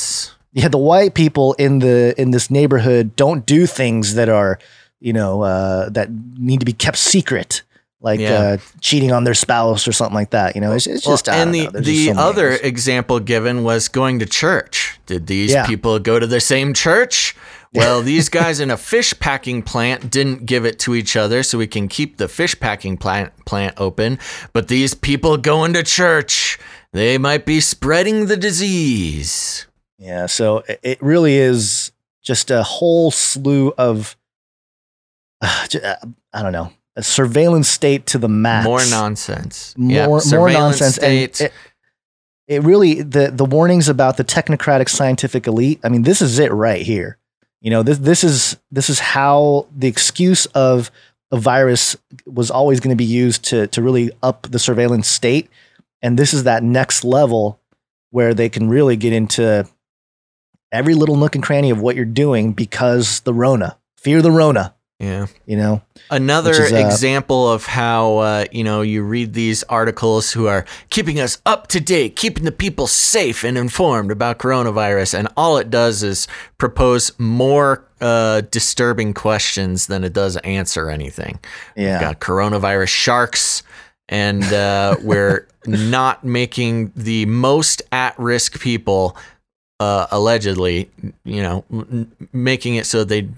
[0.56, 4.58] Yeah the white people in the in this neighborhood don't do things that are
[5.00, 7.62] you know uh, that need to be kept secret
[8.00, 8.32] like Yeah.
[8.32, 11.36] uh, cheating on their spouse or something like that you know it's, it's just I
[11.36, 11.70] and the know.
[11.70, 12.68] There's just the so other angles.
[12.72, 14.98] example given was going to church.
[15.06, 15.66] Did these Yeah.
[15.66, 17.36] people go to the same church?
[17.74, 21.58] Well, these guys in a fish packing plant didn't give it to each other, so
[21.58, 24.18] we can keep the fish packing plant plant open.
[24.52, 26.58] But these people going to church,
[26.92, 29.66] they might be spreading the disease.
[29.98, 31.92] Yeah so it- really is
[32.22, 34.16] just a whole slew of
[35.40, 35.96] uh,
[36.32, 39.74] I don't know a surveillance state to the max More nonsense.
[39.76, 41.40] more yeah, more nonsense State.
[41.40, 41.52] and it,
[42.48, 46.50] it really the the warnings about the technocratic scientific elite i mean this is it
[46.52, 47.18] right here
[47.60, 50.90] you know this this is this is how the excuse of
[51.32, 55.50] a virus was always going to be used to to really up the surveillance state
[56.02, 57.60] and this is that next level
[58.10, 59.68] where they can really get into
[60.72, 64.74] every little nook and cranny of what you're doing because the rona fear the rona
[64.98, 65.26] yeah.
[65.44, 70.32] you know Another is, uh, example of how uh, you know you read these articles
[70.32, 75.18] who are keeping us up to date, keeping the people safe and informed about coronavirus,
[75.18, 81.40] and all it does is propose more uh, disturbing questions than it does answer anything.
[81.76, 81.92] Yeah.
[81.92, 83.62] We've got coronavirus sharks,
[84.08, 89.16] and uh, we're not making the most at-risk people
[89.78, 90.90] uh, allegedly,
[91.24, 91.64] you know,
[92.32, 93.28] making it so they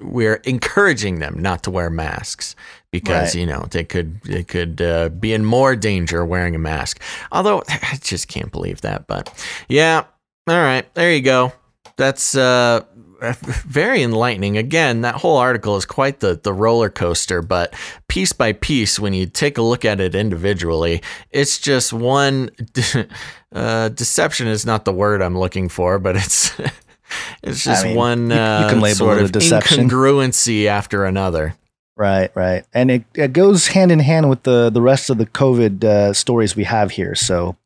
[0.00, 2.56] we're encouraging them not to wear masks
[2.90, 3.40] because Right.
[3.40, 7.00] you know they could they could uh, be in more danger wearing a mask.
[7.30, 9.32] Although I just can't believe that, but
[9.68, 10.04] yeah,
[10.48, 11.52] all right, there you go.
[11.96, 12.84] That's uh,
[13.66, 14.56] very enlightening.
[14.58, 17.72] Again, that whole article is quite the the roller coaster, but
[18.08, 22.50] piece by piece, when you take a look at it individually, it's just one.
[23.54, 26.58] Uh, deception is not the word I'm looking for, but it's
[27.42, 29.90] it's just I mean, one you- you uh, can label sort it a of deception.
[29.90, 31.54] incongruency after another.
[31.94, 35.26] Right, right, and it, it goes hand in hand with the the rest of the
[35.26, 37.14] COVID uh, stories we have here.
[37.14, 37.56] So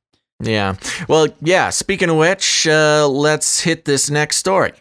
[0.41, 0.75] Yeah.
[1.09, 1.71] Well, yeah.
[1.71, 4.73] Speaking of which, uh, let's hit this next story.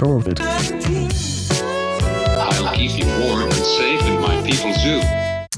[0.00, 0.40] COVID.
[2.38, 5.00] I'll keep you warm and safe in my people's zoo.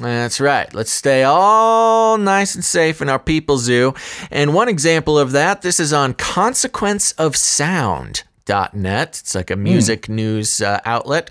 [0.01, 0.72] That's right.
[0.72, 3.95] Let's stay all nice and safe in our people zoo.
[4.30, 7.34] And one example of that, this is on consequence of
[8.49, 9.09] consequenceofsound.net.
[9.20, 11.30] It's like a music news uh, outlet.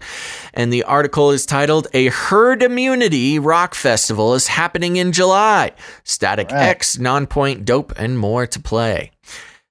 [0.54, 5.72] And the article is titled A Herd Immunity Rock Festival is happening in July.
[6.04, 9.12] Static X, Nonpoint Dope, and more to play.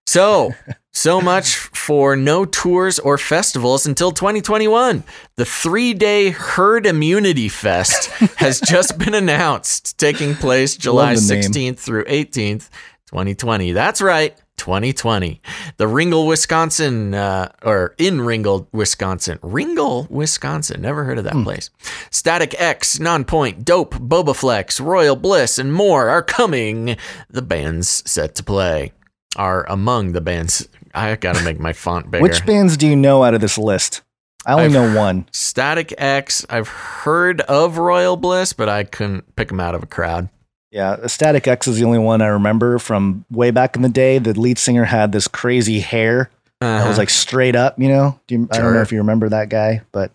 [0.06, 0.54] So,
[0.96, 5.04] so much for no tours or festivals until 2021.
[5.36, 11.34] The three day Herd Immunity Fest has just been announced, taking place July Love the
[11.34, 11.42] name.
[11.42, 12.70] 16th through 18th,
[13.10, 13.72] 2020.
[13.72, 14.36] That's right.
[14.56, 15.42] 2020.
[15.76, 19.38] The Ringle, Wisconsin, uh, or in Ringle, Wisconsin.
[19.42, 20.80] Ringle, Wisconsin.
[20.80, 21.68] Never heard of that place.
[22.10, 26.96] Static X, Nonpoint, Dope, Bobaflex, Royal Bliss, and more are coming.
[27.28, 28.92] The bands set to play
[29.36, 30.68] are among the bands.
[30.94, 32.22] I gotta make my font bigger.
[32.22, 34.02] Which bands do you know out of this list?
[34.44, 35.26] I only I've- know one.
[35.32, 36.46] Static X.
[36.48, 40.28] I've heard of Royal Bliss, but I couldn't pick them out of a crowd.
[40.70, 44.18] Yeah, Static X is the only one I remember from way back in the day.
[44.18, 46.30] The lead singer had this crazy hair
[46.60, 46.98] that was Uh-huh.
[46.98, 47.78] like straight up.
[47.78, 50.10] You know, do you, I don't know if you remember that guy, but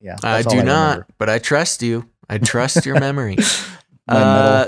[0.00, 2.06] yeah, I do not, but I trust you.
[2.28, 3.36] I trust your memory.
[4.08, 4.66] Uh,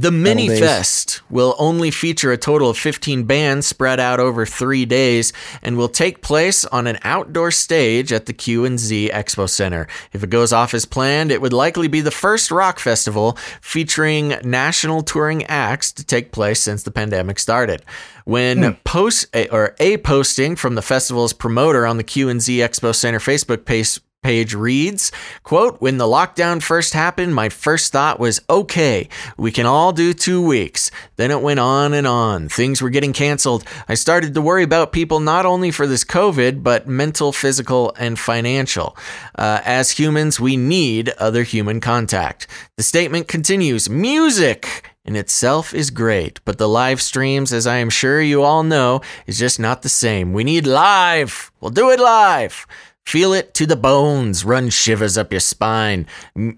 [0.00, 0.60] the Mini days.
[0.60, 5.76] Fest will only feature a total of 15 bands spread out over three days and
[5.76, 9.88] will take place on an outdoor stage at the Q and Z Expo Center.
[10.12, 14.36] If it goes off as planned, it would likely be the first rock festival featuring
[14.44, 17.82] national touring acts to take place since the pandemic started.
[18.24, 18.70] When hmm.
[18.84, 22.94] post eh, or a posting from the festival's promoter on the Q and Z Expo
[22.94, 25.12] Center Facebook page page reads
[25.44, 30.12] quote when the lockdown first happened my first thought was okay we can all do
[30.12, 34.40] two weeks then it went on and on things were getting canceled i started to
[34.40, 38.96] worry about people not only for this covid but mental physical and financial
[39.36, 45.90] uh, as humans we need other human contact the statement continues music in itself is
[45.90, 49.80] great, but the live streams, as I am sure you all know, is just not
[49.80, 50.34] the same.
[50.34, 51.50] We need live.
[51.62, 52.66] We'll do it live.
[53.08, 56.06] Feel it to the bones, run shivers up your spine.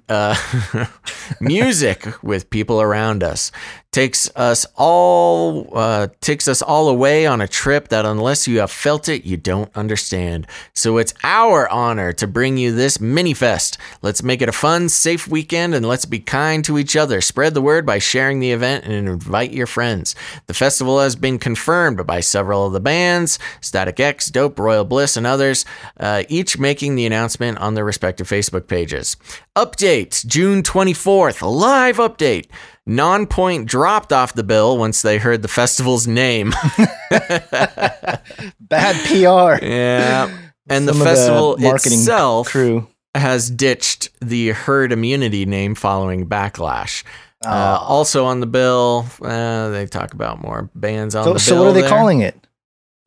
[0.08, 0.34] Uh,
[1.40, 3.52] music with people around us
[3.92, 8.70] takes us all uh, takes us all away on a trip that, unless you have
[8.70, 10.46] felt it, you don't understand.
[10.74, 13.78] So it's our honor to bring you this mini fest.
[14.02, 17.20] Let's make it a fun, safe weekend, and let's be kind to each other.
[17.20, 20.14] Spread the word by sharing the event and invite your friends.
[20.46, 25.16] The festival has been confirmed by several of the bands, Static X, Dope, Royal Bliss,
[25.16, 25.64] and others,
[25.98, 29.16] uh, each making the announcement on their respective Facebook pages.
[29.56, 32.46] Update June 24th, live update.
[32.90, 36.52] Nonpoint dropped off the bill once they heard the festival's name.
[37.10, 39.64] Bad PR.
[39.64, 40.36] yeah.
[40.68, 42.88] And the Some of festival marketing itself crew.
[43.14, 47.04] has ditched the herd immunity name following backlash.
[47.44, 51.58] Uh, also on the bill, uh, they talk about more bands on So, the so
[51.58, 51.88] what are they there.
[51.88, 52.34] calling it?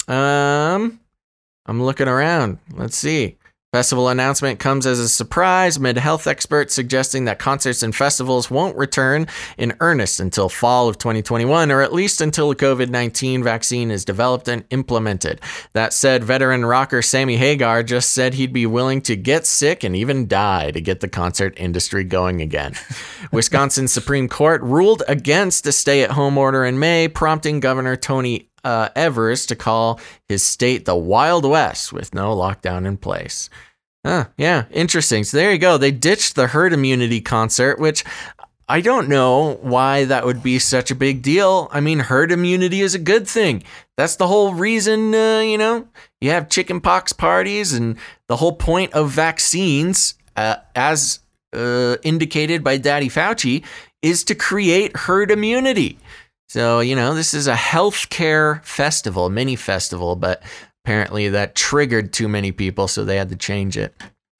[0.08, 1.00] Um,
[1.66, 2.58] I'm looking around.
[2.74, 3.38] Let's see.
[3.74, 8.78] Festival announcement comes as a surprise amid health experts suggesting that concerts and festivals won't
[8.78, 9.26] return
[9.58, 14.06] in earnest until fall of 2021, or at least until a COVID 19 vaccine is
[14.06, 15.42] developed and implemented.
[15.74, 19.96] That said, veteran rocker Sammy Hagar just said he'd be willing to get sick and
[19.96, 22.76] even die to get the concert industry going again.
[23.32, 28.52] Wisconsin Supreme Court ruled against a stay at home order in May, prompting Governor Tony
[28.64, 33.50] uh, Evers to call his state the Wild West with no lockdown in place.
[34.06, 35.24] Huh, yeah, interesting.
[35.24, 35.78] So there you go.
[35.78, 38.04] They ditched the herd immunity concert, which
[38.68, 41.70] I don't know why that would be such a big deal.
[41.72, 43.64] I mean, herd immunity is a good thing.
[43.98, 45.88] That's the whole reason, uh, you know,
[46.22, 47.98] you have chickenpox parties, and
[48.28, 51.20] the whole point of vaccines, uh, as
[51.54, 53.64] uh, indicated by Daddy Fauci,
[54.02, 55.98] is to create herd immunity.
[56.54, 60.44] So, you know, this is a healthcare festival, mini festival, but
[60.86, 63.96] apparently that triggered too many people, so they had to change it.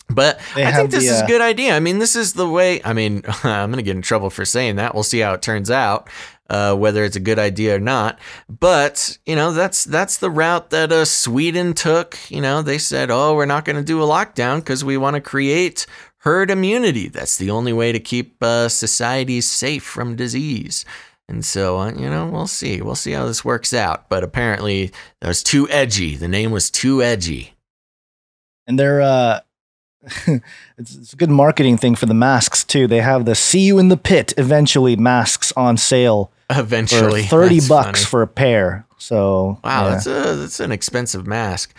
[0.10, 1.76] But They I think this the, is a uh, good idea.
[1.76, 2.84] I mean, this is the way.
[2.84, 4.94] I mean, I'm going to get in trouble for saying that.
[4.94, 6.08] We'll see how it turns out,
[6.52, 8.20] uh, whether it's a good idea or not.
[8.48, 12.20] But you know, that's that's the route that uh, Sweden took.
[12.30, 15.16] You know, they said, "Oh, we're not going to do a lockdown because we want
[15.16, 15.88] to create
[16.18, 17.08] herd immunity.
[17.08, 20.86] That's the only way to keep uh, societies safe from disease."
[21.30, 22.82] And so, uh, you know, we'll see.
[22.82, 24.10] We'll see how this works out.
[24.10, 26.16] But apparently, that was too edgy.
[26.16, 27.54] The name was too edgy.
[28.68, 29.40] And they're uh
[30.78, 32.88] it's, it's a good marketing thing for the masks too.
[32.88, 37.56] They have the "See you in the pit" eventually masks on sale Eventually, for thirty
[37.60, 38.10] That's bucks funny.
[38.10, 38.86] for a pair.
[38.98, 39.90] So Wow, yeah.
[39.92, 41.74] that's a that's an expensive mask.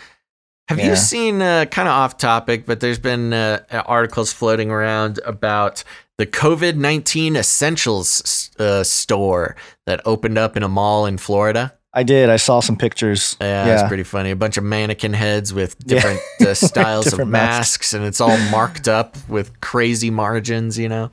[0.69, 0.89] Have Yeah.
[0.89, 5.83] you seen uh, kind of off topic, but there's been uh, articles floating around about
[6.17, 9.55] the COVID 19 essentials uh, store
[9.85, 11.73] that opened up in a mall in Florida?
[11.93, 12.29] I did.
[12.29, 13.37] I saw some pictures.
[13.39, 13.73] Yeah, Yeah.
[13.79, 14.31] it's pretty funny.
[14.31, 15.95] A bunch of mannequin heads with Yeah.
[15.95, 17.93] different uh, styles of masks, masks.
[17.93, 21.09] and it's all marked up with crazy margins, you know.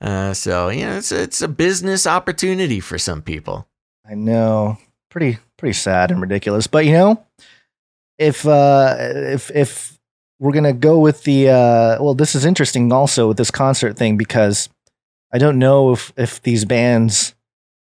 [0.00, 3.68] Uh, so yeah, it's it's a business opportunity for some people.
[4.08, 4.78] I know.
[5.10, 6.66] Pretty pretty sad and ridiculous.
[6.66, 7.24] But you know,
[8.18, 9.93] if uh if if
[10.44, 14.18] we're gonna go with the uh well, this is interesting also with this concert thing
[14.18, 14.68] because
[15.32, 17.34] I don't know if if these bands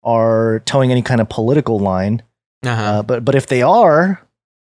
[0.05, 2.23] are towing any kind of political line.
[2.63, 2.81] Uh-huh.
[2.81, 4.21] Uh, but but if they are,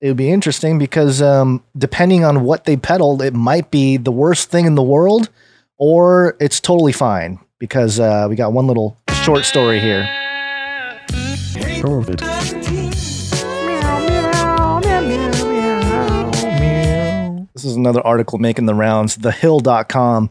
[0.03, 4.13] it would be interesting because um, depending on what they peddled, it might be the
[4.13, 5.31] worst thing in the world,
[5.79, 7.39] or it's totally fine.
[7.59, 10.07] Because uh, we got one little short story here.
[11.81, 12.80] COVID.
[17.61, 19.19] This is another article making the rounds.
[19.19, 20.31] TheHill.com.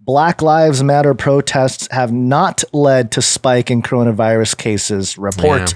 [0.00, 5.18] Black Lives Matter protests have not led to spike in coronavirus cases.
[5.18, 5.74] Report.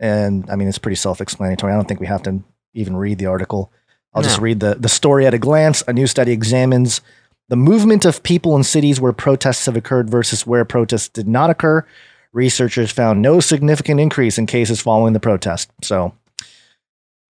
[0.00, 1.72] And I mean, it's pretty self-explanatory.
[1.72, 2.42] I don't think we have to
[2.74, 3.70] even read the article.
[4.12, 5.84] I'll just read the, the story at a glance.
[5.86, 7.00] A new study examines
[7.48, 11.48] the movement of people in cities where protests have occurred versus where protests did not
[11.48, 11.86] occur.
[12.32, 15.70] Researchers found no significant increase in cases following the protest.
[15.80, 16.12] So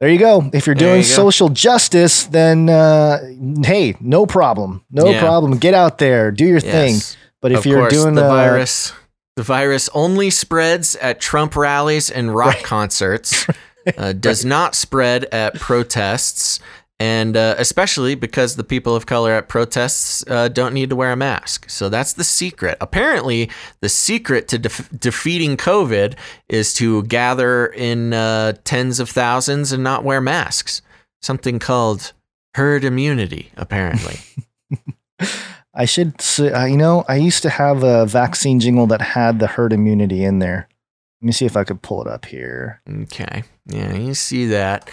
[0.03, 0.51] there you go.
[0.53, 3.19] If you're doing you social justice, then uh,
[3.63, 4.85] hey, no problem.
[4.91, 5.21] No Yeah.
[5.21, 5.59] problem.
[5.59, 6.97] Get out there, do your thing.
[7.41, 8.93] But if of you're course, doing the uh, virus,
[9.37, 13.47] the virus only spreads at Trump rallies and rock concerts.
[13.99, 16.61] Uh, does not spread at protests,
[17.03, 21.11] and uh, especially because the people of color at protests uh, don't need to wear
[21.11, 21.69] a mask.
[21.69, 22.79] So that's the secret.
[22.81, 23.51] Apparently,
[23.81, 26.15] the secret to def- defeating COVID
[26.49, 30.81] is to gather in uh, tens of thousands and not wear masks.
[31.21, 32.13] Something called
[32.55, 34.21] herd immunity, apparently.
[35.75, 39.41] I should say, uh, you know, I used to have a vaccine jingle that had
[39.41, 40.69] the herd immunity in there.
[41.21, 42.81] Let me see if I could pull it up here.
[42.89, 43.43] Okay.
[43.67, 44.89] Yeah, you see that.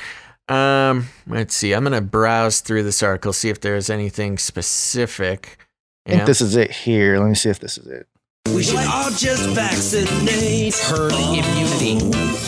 [0.49, 1.73] Um, let's see.
[1.73, 5.57] I'm gonna browse through this article, see if there's anything specific.
[6.05, 7.19] I think this is it here.
[7.19, 8.07] Let me see if this is it.
[8.53, 10.75] We should all just vaccinate.
[10.75, 11.99] Herd immunity.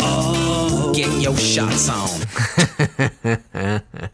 [0.02, 2.10] Oh, get your shots on.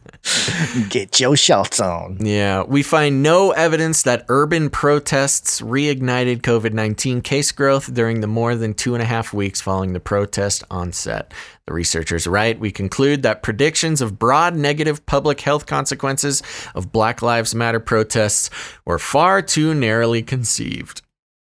[0.90, 2.18] Get your shots on.
[2.20, 8.28] Yeah, we find no evidence that urban protests reignited COVID 19 case growth during the
[8.28, 11.34] more than two and a half weeks following the protest onset.
[11.66, 16.42] The researchers write We conclude that predictions of broad negative public health consequences
[16.74, 18.50] of Black Lives Matter protests
[18.86, 21.02] were far too narrowly conceived.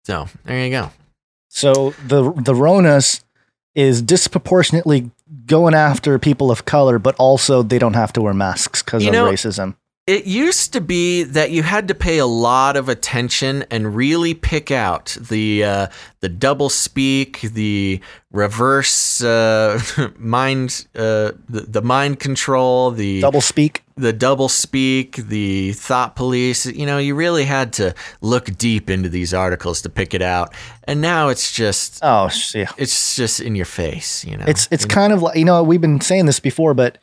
[0.05, 0.91] So, there you go.
[1.49, 3.23] So the the Ronas
[3.75, 5.11] is disproportionately
[5.47, 9.13] going after people of color, but also they don't have to wear masks because of
[9.13, 9.75] know- racism.
[10.07, 14.33] It used to be that you had to pay a lot of attention and really
[14.33, 15.87] pick out the uh,
[16.21, 18.01] the double speak, the
[18.33, 19.79] reverse uh,
[20.17, 23.83] mind, uh, the, the mind control, the Double speak.
[23.97, 26.65] the double speak, the thought police.
[26.65, 30.55] You know, you really had to look deep into these articles to pick it out.
[30.89, 32.71] And now it's just Oh, yeah.
[32.77, 34.25] it's just in your face.
[34.25, 36.99] You know, It's it's kind of like you know we've been saying this before, but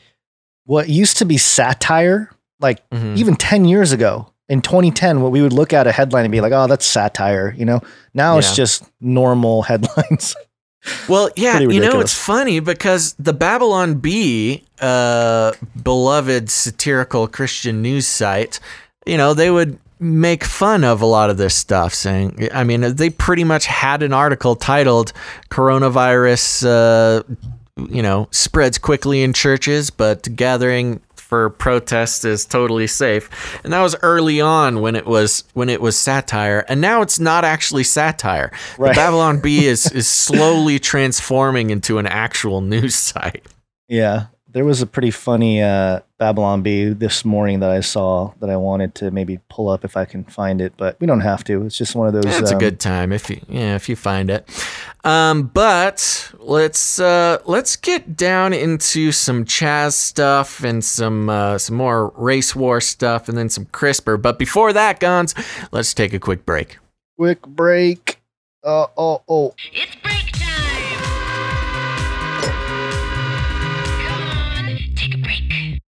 [0.65, 3.15] what used to be satire, like Mhm.
[3.17, 6.41] even ten years ago in 2010, what we would look at a headline and be
[6.41, 7.79] like, "Oh, that's satire," you know.
[8.13, 10.36] Now it's just normal headlines.
[11.07, 18.05] Well, yeah, you know, it's funny because the Babylon Bee, uh, beloved satirical Christian news
[18.05, 18.59] site,
[19.07, 22.82] you know, they would make fun of a lot of this stuff, saying, I mean,
[22.96, 25.14] they pretty much had an article titled
[25.50, 27.24] Coronavirus, uh,
[27.89, 33.60] you know, spreads quickly in churches, but gathering for protest is totally safe.
[33.64, 37.20] And that was early on when it was when it was satire, and now it's
[37.20, 38.51] not actually satire.
[38.78, 38.89] Right.
[38.89, 43.46] The Babylon Bee is is slowly transforming into an actual news site.
[43.88, 48.49] Yeah, there was a pretty funny uh, Babylon Bee this morning that I saw that
[48.49, 51.43] I wanted to maybe pull up if I can find it, but we don't have
[51.43, 51.65] to.
[51.65, 52.23] It's just one of those.
[52.23, 54.47] Yeah, it's a um, good time if you yeah if you find it.
[55.03, 61.75] Um, but let's uh, let's get down into some Chaz stuff and some uh, some
[61.75, 64.21] more race war stuff and then some CRISPR.
[64.21, 65.36] But before that, Gonz,
[65.73, 66.77] let's take a quick break.
[67.17, 68.21] quick break.
[68.63, 69.53] Uh, oh, oh.
[69.73, 70.14] It's break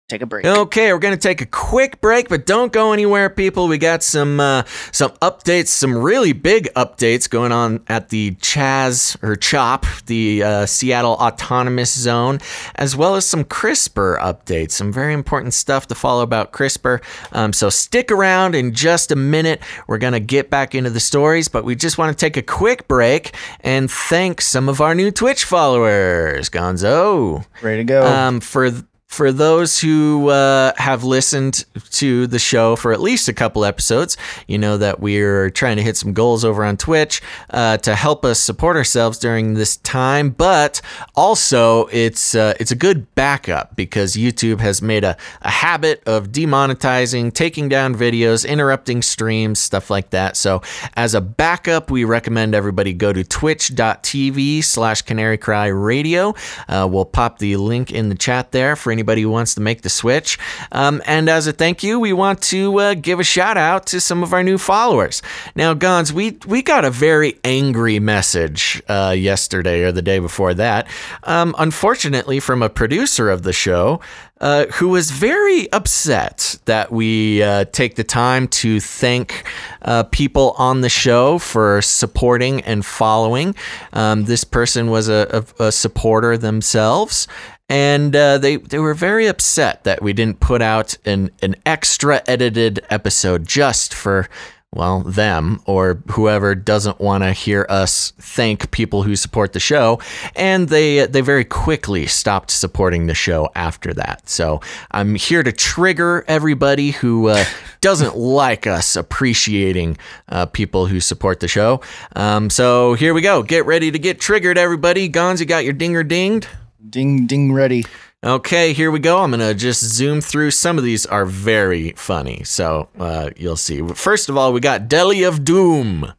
[0.08, 0.44] take a break.
[0.44, 0.66] take a break.
[0.66, 3.68] Okay, we're gonna take a quick break, but don't go anywhere, people.
[3.68, 4.62] We got some uh,
[4.92, 10.66] some updates, some really big updates going on at the Chaz or CHOP, the uh,
[10.66, 12.38] Seattle Autonomous Zone,
[12.76, 14.72] as well as some CRISPR updates.
[14.72, 17.02] Some very important stuff to follow about CRISPR.
[17.32, 19.60] Um, so stick around in just a minute.
[19.86, 22.86] We're gonna get back into the stories, but we just want to take a quick
[22.88, 26.48] break and thank some of our new Twitch followers.
[26.48, 28.06] Gonzo, Ready to go.
[28.06, 28.70] um, for
[29.16, 34.18] for those who uh, have listened to the show for at least a couple episodes,
[34.46, 38.26] you know that we're trying to hit some goals over on Twitch uh, to help
[38.26, 40.28] us support ourselves during this time.
[40.28, 40.82] But
[41.14, 46.28] also, it's uh, it's a good backup because YouTube has made a, a habit of
[46.28, 50.36] demonetizing, taking down videos, interrupting streams, stuff like that.
[50.36, 50.60] So,
[50.94, 56.34] as a backup, we recommend everybody go to twitch.tv slash canary cry radio.
[56.68, 59.82] Uh, we'll pop the link in the chat there for anybody who wants to make
[59.82, 60.36] the switch.
[60.72, 64.00] Um, and as a thank you, we want to uh, give a shout out to
[64.00, 65.22] some of our new followers.
[65.54, 70.54] Now, Gonz, we, we got a very angry message uh, yesterday or the day before
[70.54, 70.88] that,
[71.22, 74.00] um, unfortunately, from a producer of the show.
[74.38, 79.44] Uh, who was very upset that we uh, take the time to thank
[79.80, 83.54] uh, people on the show for supporting and following.
[83.94, 87.26] Um, this person was a, a, a supporter themselves,
[87.68, 92.22] and uh, they they were very upset that we didn't put out an an extra
[92.26, 94.28] edited episode just for
[94.72, 99.98] well them or whoever doesn't want to hear us thank people who support the show.
[100.34, 104.28] And they they very quickly stopped supporting the show after that.
[104.28, 104.60] So
[104.90, 107.44] i'm here to trigger everybody who uh,
[107.80, 109.98] doesn't like us appreciating
[110.28, 111.80] uh, people who support the show.
[112.14, 113.42] Um, so here we go.
[113.42, 115.08] Get ready to get triggered everybody.
[115.08, 116.46] Gonz you got your dinger dinged
[116.90, 117.84] Ding ding ready.
[118.24, 119.18] Okay, here we go.
[119.22, 120.50] I'm going to just zoom through.
[120.50, 123.82] Some of these are very funny, so uh, you'll see.
[123.94, 126.12] First of all, we got Deli of Doom.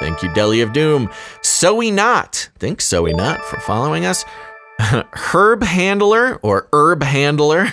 [0.00, 1.10] Thank you, Deli of Doom.
[1.42, 2.48] So we not.
[2.58, 4.24] Thanks, So we not, for following us.
[4.80, 7.72] Herb Handler or Herb Handler.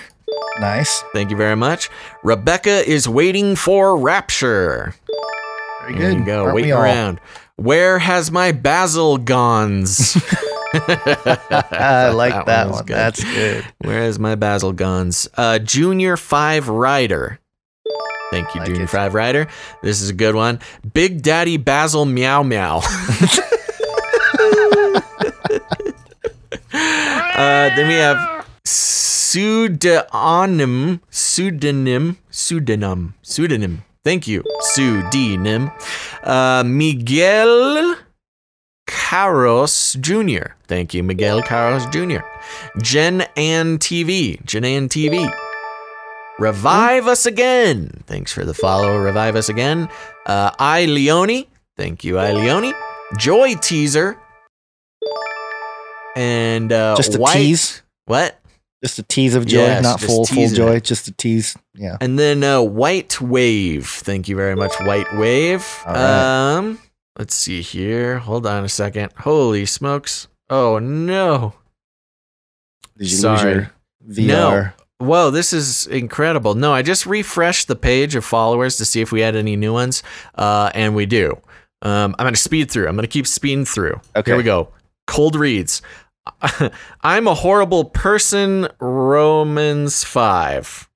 [0.60, 1.04] Nice.
[1.14, 1.90] Thank you very much.
[2.24, 4.96] Rebecca is waiting for Rapture.
[5.82, 6.20] Very There good.
[6.20, 7.20] you go, Aren't waiting around.
[7.58, 9.86] Where has my basil gone?
[11.72, 12.86] I like that, was one.
[12.86, 12.96] good.
[12.96, 13.66] That's good.
[13.80, 15.28] Where is my basil guns?
[15.36, 17.40] Uh, Junior Five Rider.
[18.32, 18.90] Thank you, Like Junior it.
[18.90, 19.48] Five Rider.
[19.84, 20.60] This is a good one.
[20.94, 22.78] Big Daddy Basil Meow Meow.
[26.74, 29.92] uh, then we have pseudonym,
[31.10, 33.84] pseudonym, pseudonym, pseudonym.
[34.04, 35.72] Thank you, pseudonym.
[36.24, 37.96] Uh, Miguel
[38.88, 40.54] Carlos Jr.
[40.68, 42.20] Thank you, Miguel Carlos Jr.
[42.82, 44.44] Jen Ann TV.
[44.46, 45.32] Jen Ann TV.
[46.40, 48.04] Revive us again.
[48.08, 48.98] Thanks for the follow.
[48.98, 49.90] Revive us again.
[50.26, 51.46] Uh, I Leone.
[51.78, 52.74] Thank you, I Leone.
[53.18, 54.18] Joy Teaser.
[56.16, 57.82] And uh, Just a White- tease.
[58.06, 58.40] What?
[58.84, 60.76] Just a tease of joy, Yes, not full full joy.
[60.76, 60.84] it.
[60.84, 61.56] Just a tease.
[61.74, 61.98] Yeah.
[62.02, 63.88] And then uh, White Wave.
[63.88, 65.66] Thank you very much, White Wave.
[65.88, 66.54] All right.
[66.58, 66.80] Um,
[67.18, 68.20] let's see here.
[68.20, 69.12] Hold on a second.
[69.18, 70.28] Holy smokes!
[70.50, 71.54] Oh no!
[72.98, 73.68] Did you Sorry.
[74.06, 74.74] lose your VR?
[74.98, 76.56] Whoa, this is incredible.
[76.56, 79.74] No, I just refreshed the page of followers to see if we had any new
[79.74, 80.04] ones,
[80.36, 81.38] uh, and we do.
[81.82, 82.88] Um, I'm going to speed through.
[82.88, 84.00] I'm going to keep speeding through.
[84.16, 84.32] Okay.
[84.32, 84.70] Here we go.
[85.06, 85.82] Cold reads.
[87.02, 90.90] I'm a horrible person, Romans 5.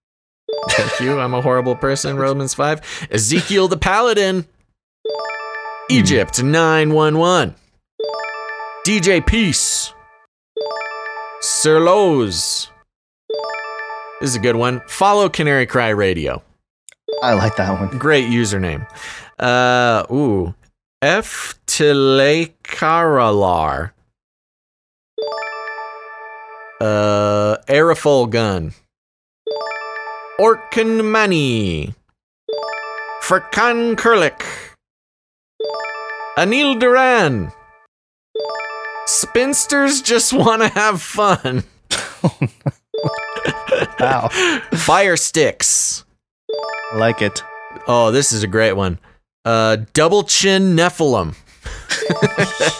[0.70, 1.20] Thank you.
[1.20, 3.08] I'm a horrible person, Romans 5.
[3.12, 4.48] Ezekiel the Paladin.
[5.92, 7.56] Egypt 911.
[8.86, 9.92] DJ Peace.
[11.42, 12.70] Sir Lowe's.
[14.22, 14.84] This is a good one.
[14.88, 16.44] Follow Canary Cry Radio.
[17.24, 17.98] I like that one.
[17.98, 18.86] Great username.
[19.40, 20.54] Uh, ooh.
[21.02, 21.60] F.
[21.66, 23.90] Tilekaralar.
[26.80, 28.74] Uh, Aerofol Gun.
[30.40, 31.96] Orkan Mani.
[33.24, 34.69] Furkan Kurlik.
[36.40, 37.52] Anil Duran.
[39.06, 41.64] Spinsters just want to have fun.
[44.00, 44.30] Wow.
[44.74, 46.06] Fire sticks.
[46.94, 47.44] I like it.
[47.88, 49.00] Oh, this is a great one.
[49.44, 51.36] Uh, double chin Nephilim.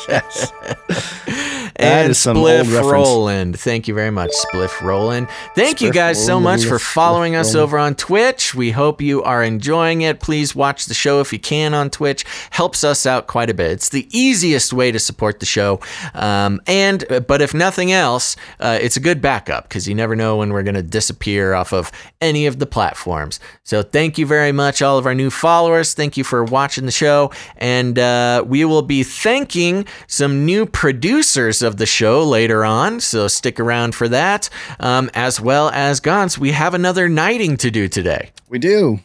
[0.10, 0.52] Yes.
[1.80, 2.92] That and Spliff.
[2.92, 3.60] Roland.
[3.60, 5.28] Thank you very much, Spliff Roland.
[5.56, 7.64] Thank you Spliff guys so much for Spliff following us Roland.
[7.64, 8.54] over on Twitch.
[8.54, 10.20] We hope you are enjoying it.
[10.20, 12.26] Please watch the show if you can on Twitch.
[12.52, 13.72] Helps us out quite a bit.
[13.72, 15.80] It's the easiest way to support the show.
[16.14, 20.38] Um, and but if nothing else, uh, it's a good backup because you never know
[20.38, 23.40] when we're going to disappear off of any of the platforms.
[23.64, 25.94] So thank you very much, all of our new followers.
[25.94, 31.62] Thank you for watching the show, and uh, we will be thanking some new producers
[31.70, 33.00] of the show later on.
[33.00, 34.50] So stick around for that,
[34.82, 36.38] um, as well as Gonz.
[36.38, 38.32] We have another nighting to do today.
[38.50, 39.00] We do.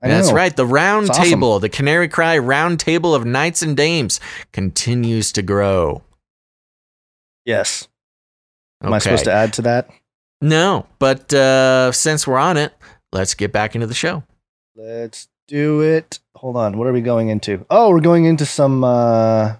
[0.00, 0.54] I That's right.
[0.54, 1.30] The round It's awesome.
[1.30, 4.20] table, the Canary Cry round table of knights and dames,
[4.52, 6.02] continues to grow.
[7.44, 7.88] Yes.
[8.82, 9.88] Am I supposed to add to that?
[10.40, 12.72] No, but uh, since we're on it,
[13.12, 14.24] let's get back into the show.
[14.74, 16.18] Let's do it.
[16.34, 16.76] Hold on.
[16.78, 17.64] What are we going into?
[17.70, 18.82] Oh, we're going into some.
[18.82, 19.54] uh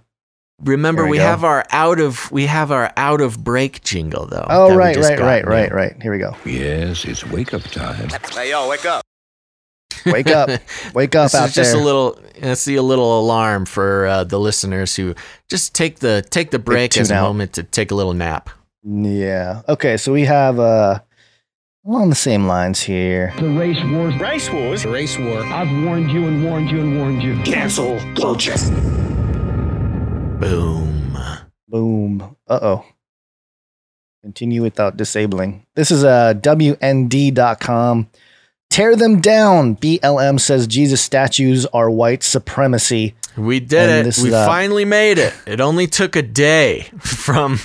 [0.63, 4.47] Remember, we we have our out of we have our out of break jingle though.
[4.49, 5.51] Oh, that right, right, got right, new.
[5.51, 6.03] right, right.
[6.03, 6.37] Here we go.
[6.45, 8.09] Yes, it's wake up time.
[8.33, 9.03] Hey, yo, wake up.
[10.07, 10.49] Wake up.
[10.95, 11.81] Wake up this out is just there.
[11.81, 12.19] a little.
[12.43, 15.15] I see a little alarm for uh, the listeners who
[15.49, 17.23] just take the take the break as a tune out.
[17.29, 18.51] moment to take a little nap.
[18.83, 19.63] Yeah.
[19.69, 21.01] Okay, so we have uh
[21.87, 23.33] along the same lines here.
[23.39, 24.17] The race wars.
[24.17, 24.85] Race wars.
[24.85, 25.45] Race war.
[25.45, 27.37] I've warned you and warned you and warned you.
[27.43, 28.57] Cancel culture.
[30.43, 31.17] Boom.
[31.69, 32.37] Boom.
[32.49, 32.85] Uh-oh.
[34.23, 35.65] Continue without disabling.
[35.77, 38.09] This is uh WND.com.
[38.69, 39.77] Tear them down.
[39.77, 43.15] BLM says Jesus statues are white supremacy.
[43.37, 44.19] We did And it.
[44.19, 45.33] We is, uh, finally made it.
[45.47, 47.61] It only took a day from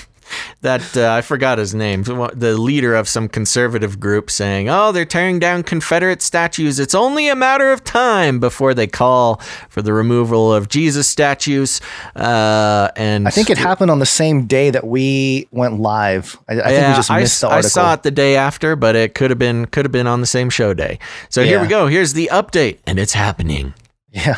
[0.62, 0.96] that.
[0.96, 2.04] Uh, I forgot his name.
[2.04, 6.80] The leader of some conservative group saying, "Oh, they're tearing down Confederate statues.
[6.80, 11.82] It's only a matter of time before they call for the removal of Jesus statues."
[12.16, 16.38] Uh, and I think it happened on the same day that we went live.
[16.50, 18.76] I, I think we just I, missed s- the I saw it the day after,
[18.76, 21.00] but it could have been could have been on the same show day.
[21.30, 21.88] So here we go.
[21.88, 23.74] Here's the update, and it's happening.
[24.12, 24.38] Yeah.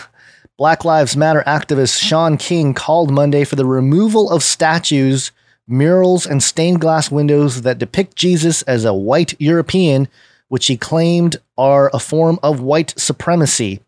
[0.58, 5.32] Black Lives Matter activist Sean King called Monday for the removal of statues,
[5.70, 10.08] murals, and stained glass windows that depict Jesus as a white European,
[10.48, 13.80] which he claimed are a form of white supremacy.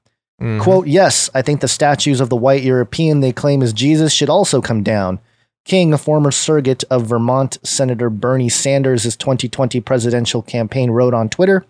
[0.41, 0.61] Mhm.
[0.61, 4.29] Quote, yes, I think the statues of the white European they claim is Jesus should
[4.29, 5.19] also come down.
[5.65, 11.65] King, a former surrogate of Vermont Senator Bernie Sanders' 2020 presidential campaign, wrote on Twitter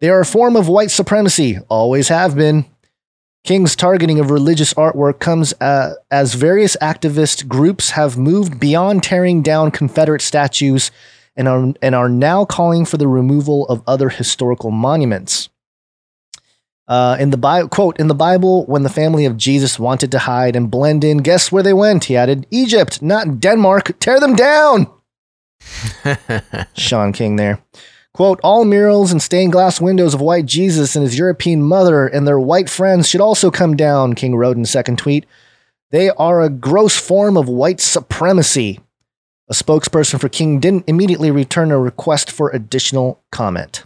[0.00, 2.64] They are a form of white supremacy, always have been.
[3.44, 9.42] King's targeting of religious artwork comes uh, as various activist groups have moved beyond tearing
[9.42, 10.90] down Confederate statues
[11.36, 15.48] and are, and are now calling for the removal of other historical monuments.
[16.88, 20.18] Uh, in the Bible, quote, in the Bible, when the family of Jesus wanted to
[20.20, 22.04] hide and blend in, guess where they went?
[22.04, 23.98] He added, Egypt, not Denmark.
[24.00, 24.90] Tear them down.
[26.74, 27.60] Shaun King there.
[28.14, 32.26] Quote, all murals and stained glass windows of white Jesus and his European mother and
[32.26, 35.24] their white friends should also come down, King wrote in a second tweet.
[35.90, 38.80] They are a gross form of white supremacy.
[39.48, 43.84] A spokesperson for King didn't immediately return a request for additional comment.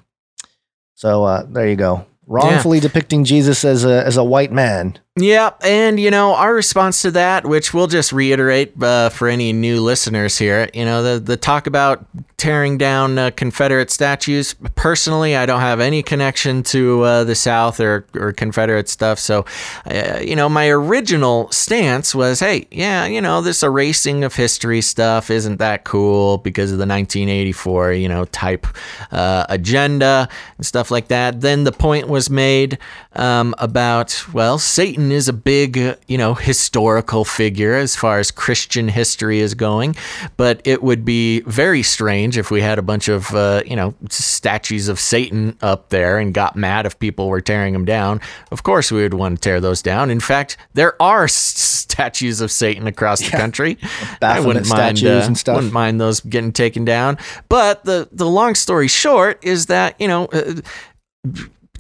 [0.95, 2.07] So uh, there you go.
[2.27, 4.99] Wrongfully depicting Jesus as a, as a white man.
[5.17, 9.53] Yeah, and you know our response to that, which we'll just reiterate uh, for any
[9.53, 10.71] new listeners here.
[10.73, 12.07] You know the the talk about
[12.39, 14.55] tearing down uh, Confederate statues.
[14.75, 19.19] Personally, I don't have any connection to uh, the South or or Confederate stuff.
[19.19, 19.45] So,
[19.85, 24.81] uh, you know, my original stance was, hey, yeah, you know, this erasing of history
[24.81, 28.67] stuff isn't that cool because of the 1984, you know, type
[29.13, 30.27] uh, agenda
[30.57, 31.43] and stuff like that.
[31.43, 32.79] Then the point was made
[33.13, 35.77] um, about well, Satan is a big,
[36.07, 39.97] you know, historical figure as far as Christian history is going,
[40.37, 43.95] but it would be very strange if we had a bunch of, uh, you know,
[44.11, 48.21] statues of Satan up there and got mad if people were tearing them down.
[48.51, 50.11] Of course, we would want to tear those down.
[50.11, 53.79] In fact, there are statues of Satan across the country.
[54.23, 55.29] I wouldn't mind, uh.
[55.47, 57.19] Wouldn't mind those getting taken down.
[57.49, 60.27] But the the long story short is that you know.
[60.27, 60.55] Uh,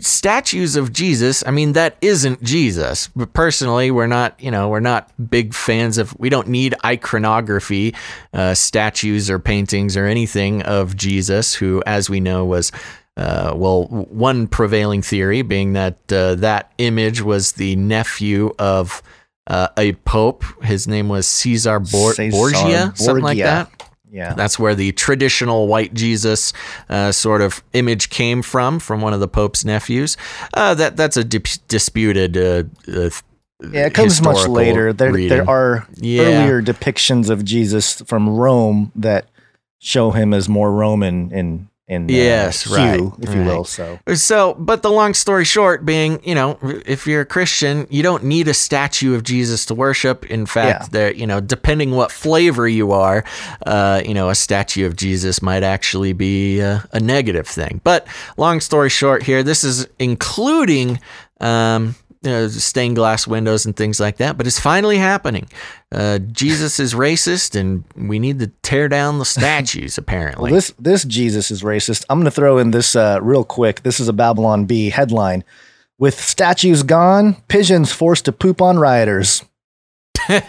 [0.04, 3.08] statues of Jesus, I mean, that isn't Jesus.
[3.08, 7.94] But personally, we're not, you know, we're not big fans of, we don't need iconography,
[8.32, 12.72] uh, statues or paintings or anything of Jesus, who, as we know, was.
[13.14, 19.02] Uh, well, one prevailing theory being that uh, that image was the nephew of
[19.48, 20.44] uh, a pope.
[20.64, 23.81] His name was Caesar Bor- Caesar Borgia, something like that.
[24.12, 24.34] Yeah.
[24.34, 26.52] That's where the traditional white Jesus
[26.90, 30.18] uh, sort of image came from, from one of the Pope's nephews.
[30.52, 32.64] Uh, that that's a dip- disputed uh,
[32.94, 33.08] uh,
[33.72, 34.92] Yeah, it comes much later.
[34.92, 35.30] There, reading.
[35.30, 36.22] there are Yeah.
[36.42, 39.28] earlier depictions of Jesus from Rome that
[39.78, 43.46] show him as more Roman in in uh, Yes, right, if you right.
[43.46, 43.64] will.
[43.64, 48.02] So So, but the long story short being, you know, if you're a Christian, you
[48.02, 50.24] don't need a statue of Jesus to worship.
[50.26, 50.88] In fact, Yeah.
[50.90, 53.24] there, you know, depending what flavor you are,
[53.66, 57.80] uh, you know, a statue of Jesus might actually be uh, a negative thing.
[57.84, 58.06] But
[58.36, 61.00] long story short, here, this is including.
[61.40, 65.48] Um, you know, stained glass windows and things like that, but it's finally happening.
[65.90, 69.98] Uh, Jesus is racist, and we need to tear down the statues.
[70.02, 72.04] Apparently, well, this this Jesus is racist.
[72.08, 73.82] I'm going to throw in this uh, real quick.
[73.82, 75.42] This is a Babylon Bee headline:
[75.98, 79.44] With statues gone, pigeons forced to poop on rioters.
[80.28, 80.46] That's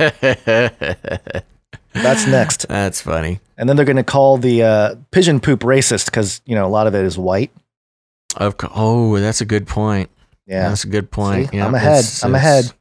[2.27, 2.67] next.
[2.67, 3.39] That's funny.
[3.57, 6.69] And then they're going to call the uh, pigeon poop racist because you know a
[6.69, 7.51] lot of it is white.
[8.37, 10.09] Of co- oh, that's a good point.
[10.47, 11.49] Yeah, That's a good point.
[11.51, 11.57] See?
[11.57, 11.99] Yeah, I'm ahead.
[11.99, 12.71] it's- I'm ahead.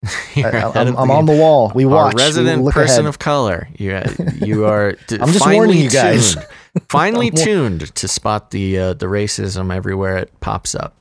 [0.36, 1.72] I, am I'm on the wall.
[1.74, 2.14] We watch.
[2.14, 3.08] Our We resident look person ahead.
[3.08, 3.68] of color.
[3.76, 4.00] You,
[4.34, 6.34] you are d- I'm just warning you guys.
[6.34, 6.46] tuned,
[6.88, 10.94] finely tuned to spot the uh, the racism everywhere it pops up.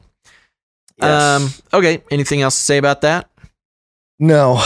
[0.99, 1.03] Yes.
[1.41, 1.49] Um.
[1.79, 2.01] Okay.
[2.09, 3.29] Anything else to say about that?
[4.19, 4.55] No.
[4.57, 4.63] I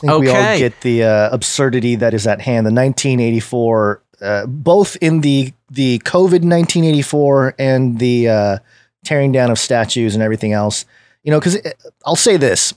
[0.00, 0.58] think we all Okay.
[0.60, 2.66] get the uh, absurdity that is at hand.
[2.66, 8.58] The 1984, uh, both in the the COVID 1984 and the uh,
[9.06, 10.84] tearing down of statues and everything else.
[11.22, 11.58] You know, because
[12.04, 12.74] I'll say this.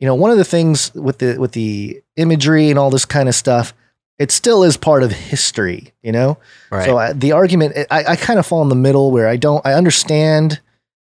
[0.00, 3.28] You know, one of the things with the with the imagery and all this kind
[3.28, 3.74] of stuff,
[4.18, 5.92] it still is part of history.
[6.02, 6.38] You know,
[6.70, 6.86] Right.
[6.86, 9.64] so I, the argument, I, I kind of fall in the middle where I don't,
[9.66, 10.60] I understand,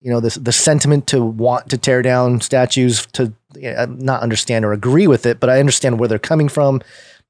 [0.02, 4.22] you know, this the sentiment to want to tear down statues to you know, not
[4.22, 6.82] understand or agree with it, but I understand where they're coming from.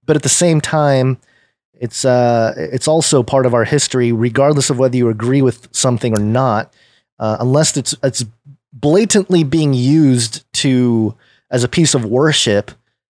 [0.06, 1.18] But at the same time,
[1.73, 6.18] it's uh, it's also part of our history, regardless of whether you agree with something
[6.18, 6.73] or not,
[7.23, 8.25] uh, unless it's it's
[8.73, 11.15] blatantly being used to
[11.49, 12.71] as a piece of worship.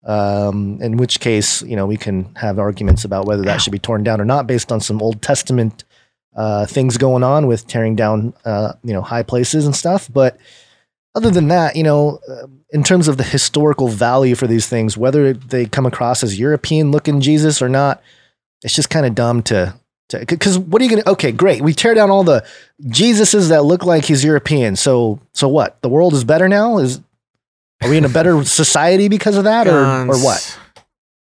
[0.06, 3.80] Um, in which case, you know, we can have arguments about whether that should be
[3.80, 5.86] torn down or not, based on some Old Testament
[6.36, 10.12] uh, things going on with tearing down, uh, you know, high places and stuff.
[10.12, 10.38] But
[11.16, 14.98] other than that, you know, uh, in terms of the historical value for these things,
[14.98, 18.04] whether they come across as European looking Jesus or not,
[18.64, 19.74] it's just kind of dumb to.
[20.10, 21.04] Because what are you gonna?
[21.08, 21.62] Okay, great.
[21.62, 22.46] We tear down all the
[22.84, 24.76] Jesuses that look like he's European.
[24.76, 25.82] So so what?
[25.82, 26.78] The world is better now.
[26.78, 27.02] Is
[27.82, 30.60] are we in a better society because of that, or or what?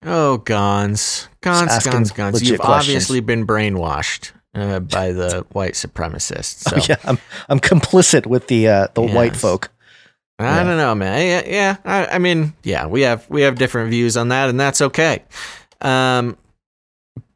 [0.05, 2.43] Oh, Gonz, Gonz, asking Gonz, Gonz.
[2.43, 2.89] You've questions.
[2.89, 6.63] obviously been brainwashed uh, by the white supremacists.
[6.69, 6.75] So.
[6.75, 7.17] Oh, yeah, I'm
[7.49, 9.71] I'm complicit with the uh, the white folk.
[10.39, 10.63] I Yeah.
[10.65, 11.25] don't know, man.
[11.25, 11.77] Yeah, yeah.
[11.85, 15.23] I, I mean, yeah, we have we have different views on that, and that's okay.
[15.79, 16.37] Um,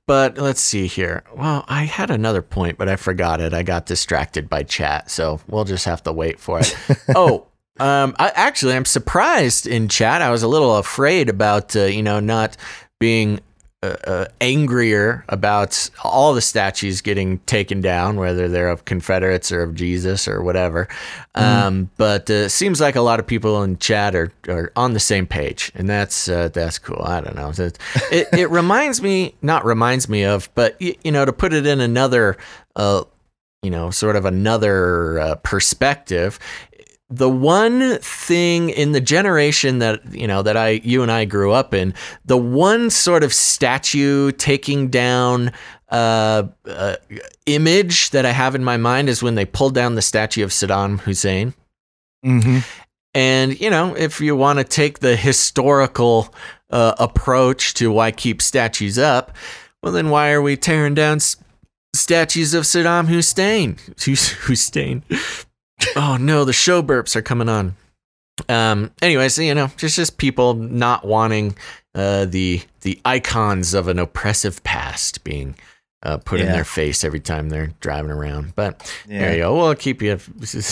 [0.07, 1.23] but let's see here.
[1.35, 3.53] Well, I had another point, but I forgot it.
[3.53, 6.75] I got distracted by chat, so we'll just have to wait for it.
[7.15, 7.45] oh,
[7.79, 10.21] um, I, actually, I'm surprised in chat.
[10.21, 12.57] I was a little afraid about uh, you know not
[12.99, 13.39] being
[13.83, 19.61] uh, uh, angrier about all the statues getting taken down, whether they're of Confederates or
[19.61, 20.87] of Jesus or whatever.
[21.35, 24.93] Um, but uh, it seems like a lot of people in chat are, are on
[24.93, 27.03] the same page, and that's uh, that's cool.
[27.03, 27.49] I don't know.
[27.49, 27.77] It,
[28.11, 31.67] it, it reminds me, not reminds me of, but y- you know, to put it
[31.67, 32.35] in another,
[32.75, 33.03] uh,
[33.61, 36.39] you know, sort of another uh, perspective
[37.09, 41.51] the one thing in the generation that you know that I you and I grew
[41.53, 41.93] up in,
[42.25, 45.51] the one sort of statue taking down
[45.89, 46.95] uh, uh,
[47.45, 50.49] image that I have in my mind is when they pulled down the statue of
[50.49, 51.53] Saddam Hussein.
[52.25, 52.59] Mm-hmm.
[53.13, 56.33] And you know, if you want to take the historical
[56.69, 59.35] uh, approach to why keep statues up,
[59.81, 61.37] well, then why are we tearing down s-
[61.95, 63.77] statues of Saddam Hussein?
[63.97, 65.03] Hussein.
[65.95, 67.75] Oh no, the show burps are coming on.
[68.49, 68.91] Um.
[69.01, 71.55] Anyways, you know, just just people not wanting
[71.95, 75.55] uh, the the icons of an oppressive past being
[76.03, 78.55] uh, put in their face every time they're driving around.
[78.55, 79.31] But there Yeah.
[79.31, 79.55] you go.
[79.57, 80.19] Well, keep you.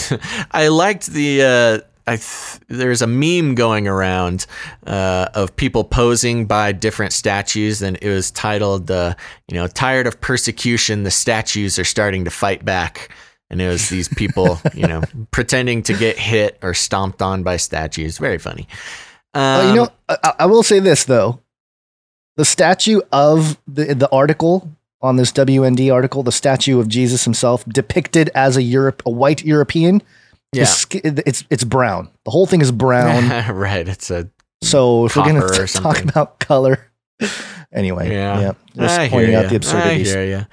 [0.52, 1.42] I liked the.
[1.42, 4.46] Uh, I th- there's a meme going around
[4.86, 9.16] uh, of people posing by different statues, and it was titled, uh,
[9.48, 13.10] "You know, tired of persecution, the statues are starting to fight back."
[13.50, 15.02] And it was these people, you know,
[15.32, 18.18] pretending to get hit or stomped on by statues.
[18.18, 18.68] Very funny.
[19.34, 21.40] Um, Uh, you know, I, I will say this though:
[22.38, 24.70] the statue of the the article
[25.02, 29.44] on this WND article, the statue of Jesus himself, depicted as a Europe, a white
[29.46, 30.02] European,
[30.52, 30.64] Yeah.
[30.64, 32.10] is it's it's brown.
[32.24, 33.30] The whole thing is brown.
[33.56, 33.88] right.
[33.88, 34.28] It's a
[34.64, 36.90] so if we're gonna talk about color,
[37.72, 38.40] anyway, Yeah.
[38.40, 40.16] yeah, just I pointing out the absurdities.
[40.16, 40.48] I hear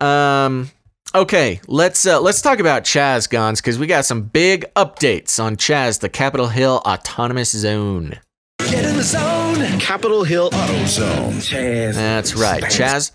[0.00, 0.06] you.
[0.06, 0.70] Um,
[1.14, 5.54] Okay, let's uh, let's talk about Chaz Gonz because we got some big updates on
[5.56, 8.18] Chaz, the Capitol Hill Autonomous Zone.
[8.58, 9.78] Get in the zone.
[9.78, 11.34] Capitol Hill Auto Zone.
[11.34, 11.94] Chaz.
[11.94, 13.12] That's right, Chaz.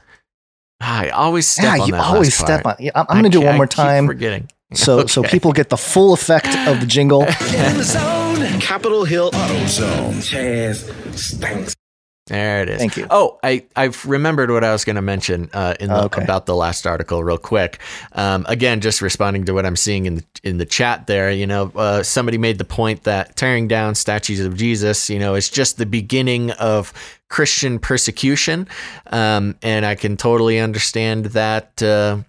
[0.80, 1.78] I always step on us.
[1.78, 2.80] yeah, on you that always last step part.
[2.80, 2.86] on.
[2.86, 4.50] Yeah, I'm, I I'm going to do it one more I keep time, forgetting.
[4.74, 7.26] so so people get the full effect of the jingle.
[7.26, 8.62] Get in the zone.
[8.62, 10.14] Capitol Hill Auto Zone.
[10.14, 11.76] Chaz stinks.
[12.30, 12.78] There it is.
[12.78, 13.06] Thank you.
[13.10, 16.24] Oh, I I've remembered what I was going to mention uh, in the, Okay.
[16.24, 17.80] about the last article, real quick.
[18.14, 21.32] Um, again, just responding to what I'm seeing in the in the chat there.
[21.32, 25.36] You know, uh, somebody made the point that tearing down statues of Jesus, you know,
[25.36, 26.94] is just the beginning of
[27.30, 28.68] Christian persecution,
[29.08, 31.82] um, and I can totally understand that.
[31.84, 32.20] Uh,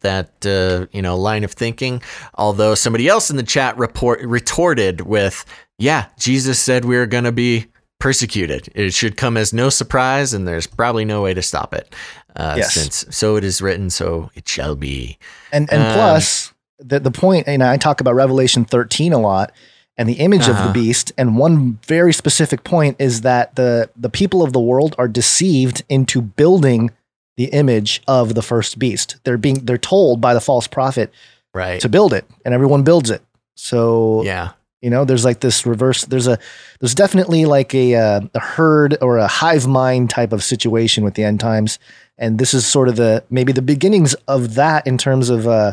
[0.00, 2.02] that uh, you know line of thinking.
[2.34, 5.46] Although somebody else in the chat report retorted with,
[5.78, 7.66] "Yeah, Jesus said we are going to be
[7.98, 8.68] persecuted.
[8.74, 11.94] It should come as no surprise, and there's probably no way to stop it.
[12.36, 12.74] Uh, Yes.
[12.74, 15.18] Since so it is written, so it shall be."
[15.52, 19.52] And and Um, plus the the point, and I talk about Revelation 13 a lot,
[19.96, 20.66] and the image of Uh-huh.
[20.68, 21.12] the beast.
[21.16, 25.82] And one very specific point is that the the people of the world are deceived
[25.88, 26.90] into building
[27.36, 29.16] the image of the first beast.
[29.24, 31.12] They're being they're told by the false prophet
[31.54, 31.80] Right.
[31.80, 33.22] to build it, and everyone builds it.
[33.54, 34.50] So yeah.
[34.84, 36.04] You know, there's like this reverse.
[36.04, 36.38] There's a
[36.78, 41.14] there's definitely like a uh, a herd or a hive mind type of situation with
[41.14, 41.78] the end times,
[42.18, 45.72] and this is sort of the maybe the beginnings of that in terms of uh,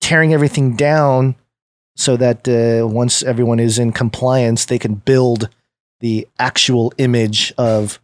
[0.00, 1.36] tearing everything down,
[1.94, 5.48] so that uh, once everyone is in compliance, they can build
[6.00, 8.00] the actual image of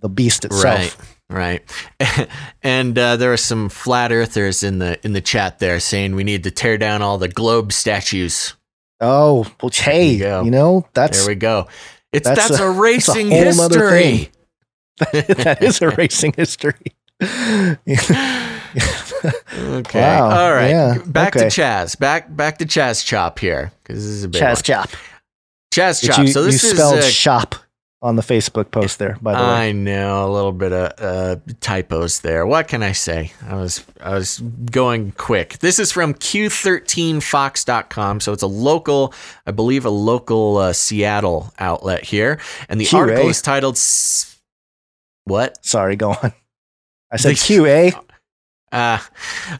[0.00, 0.98] the beast itself.
[0.98, 1.16] Right.
[1.30, 2.28] Right.
[2.62, 6.24] and uh, there are some flat earthers in the in the chat there saying we
[6.24, 8.54] need to tear down all the globe statues.
[9.00, 10.12] Oh, well, hey,
[10.44, 11.68] you know that's there we go.
[12.12, 14.30] It's that's that's, a- a, that's a racing history.
[15.12, 16.74] that is a racing history.
[19.52, 20.00] Okay.
[20.00, 20.70] Wow, All right.
[20.70, 21.48] yeah, Back okay.
[21.48, 21.98] to Chaz.
[21.98, 24.62] Back back to Chaz Chop here because this is a big Chaz one.
[24.62, 24.90] Chop.
[25.74, 26.18] Chaz Chop.
[26.18, 27.56] you, so this you is spelled uh, shop
[28.02, 29.44] on the Facebook post there, by the way.
[29.44, 32.46] I know a little bit of uh, typos there.
[32.46, 33.32] What can I say?
[33.46, 35.58] I was I was going quick.
[35.58, 39.12] This is from Q13Fox.com, so it's a local,
[39.46, 44.40] I believe, a local uh, Seattle outlet here, and the article is titled S-
[45.24, 46.32] "What?" Sorry, go on.
[47.10, 48.04] I said The- QA.
[48.72, 48.98] Uh,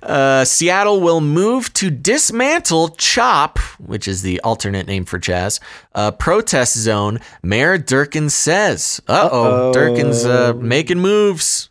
[0.03, 5.59] uh, Seattle will move to dismantle CHOP, which is the alternate name for Chaz,
[5.95, 9.01] uh, protest zone, Mayor Durkan says.
[9.09, 9.73] Uh oh, Uh-oh.
[9.73, 11.70] Durkan's uh, making moves.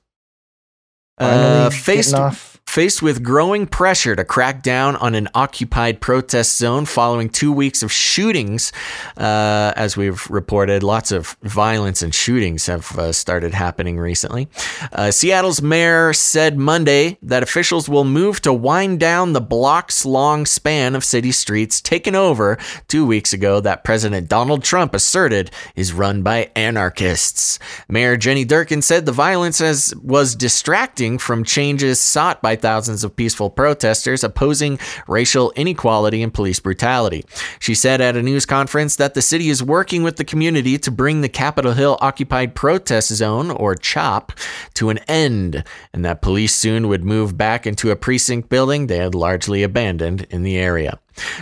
[1.18, 2.49] Finally Uh, faced, off.
[2.70, 7.82] Faced with growing pressure to crack down on an occupied protest zone following two weeks
[7.82, 8.72] of shootings,
[9.18, 14.48] uh, as we've reported, lots of violence and shootings have uh, started happening recently.
[14.92, 20.46] Uh, Seattle's mayor said Monday that officials will move to wind down the blocks long
[20.46, 25.92] span of city streets taken over two weeks ago that President Donald Trump asserted is
[25.92, 27.58] run by anarchists.
[27.88, 33.16] Mayor Jenny Durkan said the violence has, was distracting from changes sought by thousands of
[33.16, 37.24] peaceful protesters opposing racial inequality and police brutality.
[37.60, 40.92] She said at a news conference that the city is working with the community to
[40.92, 44.32] bring the Capitol Hill Occupied Protest Zone, or CHOP,
[44.76, 45.64] to an end,
[45.94, 50.28] and that police soon would move back into a precinct building they had largely abandoned
[50.30, 51.00] in the area.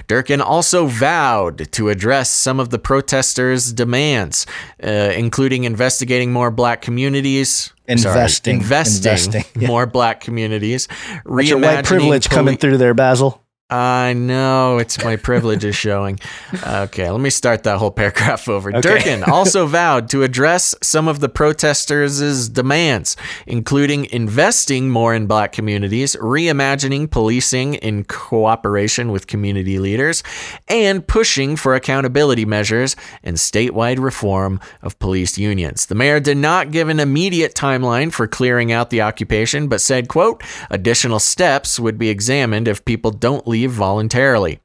[0.08, 4.46] Durkan also vowed to address some of the protesters' demands,
[4.84, 7.74] uh, including investigating more black communities.
[7.88, 8.58] Investing.
[8.58, 10.88] investing, Investing, more black communities.
[11.26, 13.42] That's your white privilege coming through there, Basil.
[13.70, 16.22] I know it's my privilege is showing.
[16.66, 18.74] Okay, let me start that whole paragraph over.
[18.74, 18.80] Okay.
[18.80, 25.52] Durkan also vowed to address some of the protesters' demands, including investing more in black
[25.52, 30.24] communities, reimagining policing in cooperation with community leaders,
[30.70, 35.88] and pushing for accountability measures and statewide reform of police unions.
[35.88, 40.08] The mayor did not give an immediate timeline for clearing out the occupation, but said,
[40.08, 44.60] quote, additional steps would be examined if people don't leave voluntarily.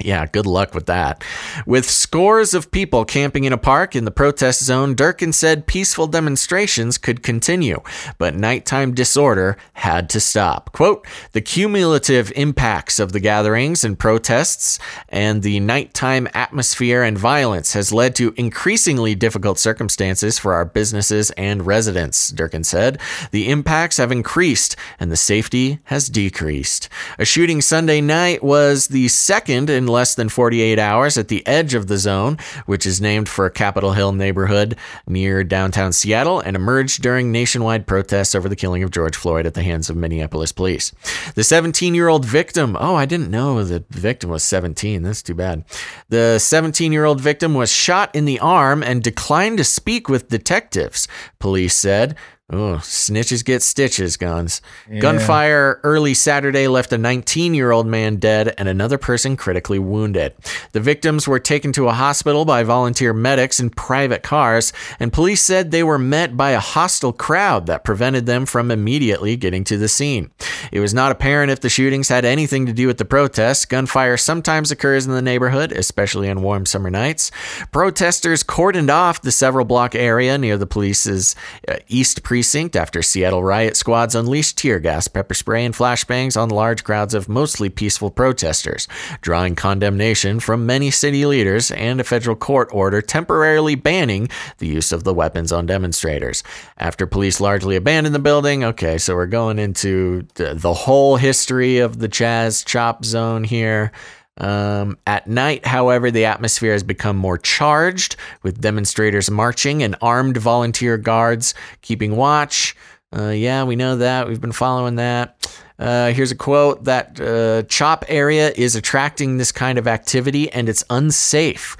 [0.00, 1.22] Yeah, good luck with that.
[1.66, 6.08] With scores of people camping in a park in the protest zone, Durkan said peaceful
[6.08, 7.80] demonstrations could continue,
[8.18, 10.72] but nighttime disorder had to stop.
[10.72, 14.80] Quote, the cumulative impacts of the gatherings and protests
[15.10, 21.30] and the nighttime atmosphere and violence has led to increasingly difficult circumstances for our businesses
[21.32, 23.00] and residents, Durkan said.
[23.30, 26.88] The impacts have increased and the safety has decreased.
[27.16, 31.74] A shooting Sunday night was the second in less than 48 hours at the edge
[31.74, 36.56] of the zone, which is named for a Capitol Hill neighborhood near downtown Seattle and
[36.56, 40.52] emerged during nationwide protests over the killing of George Floyd at the hands of Minneapolis
[40.52, 40.92] police.
[41.34, 45.02] The 17 year old victim, oh, I didn't know the victim was 17.
[45.02, 45.64] That's too bad.
[46.08, 50.28] The 17 year old victim was shot in the arm and declined to speak with
[50.28, 51.08] detectives,
[51.38, 52.16] police said.
[52.52, 54.60] Oh, snitches get stitches, guns.
[54.90, 55.00] Yeah.
[55.00, 60.34] Gunfire early Saturday left a 19 year old man dead and another person critically wounded.
[60.72, 65.40] The victims were taken to a hospital by volunteer medics in private cars, and police
[65.40, 69.78] said they were met by a hostile crowd that prevented them from immediately getting to
[69.78, 70.30] the scene.
[70.70, 73.64] It was not apparent if the shootings had anything to do with the protests.
[73.64, 77.30] Gunfire sometimes occurs in the neighborhood, especially on warm summer nights.
[77.72, 81.34] Protesters cordoned off the several block area near the police's
[81.66, 86.48] uh, East Precinct after Seattle riot squads unleashed tear gas, pepper spray, and flashbangs on
[86.48, 88.88] large crowds of mostly peaceful protesters,
[89.20, 94.28] drawing condemnation from many city leaders and a federal court order temporarily banning
[94.58, 96.42] the use of the weapons on demonstrators.
[96.76, 102.00] After police largely abandoned the building, okay, so we're going into the, whole history of
[102.00, 103.92] the Chaz Chop Zone here.
[104.38, 110.36] Um, at night, however, the atmosphere has become more charged with demonstrators marching and armed
[110.36, 112.74] volunteer guards keeping watch.
[113.16, 114.26] Uh, yeah, we know that.
[114.26, 115.56] We've been following that.
[115.78, 120.68] Uh, here's a quote that uh, chop area is attracting this kind of activity and
[120.68, 121.76] it's unsafe.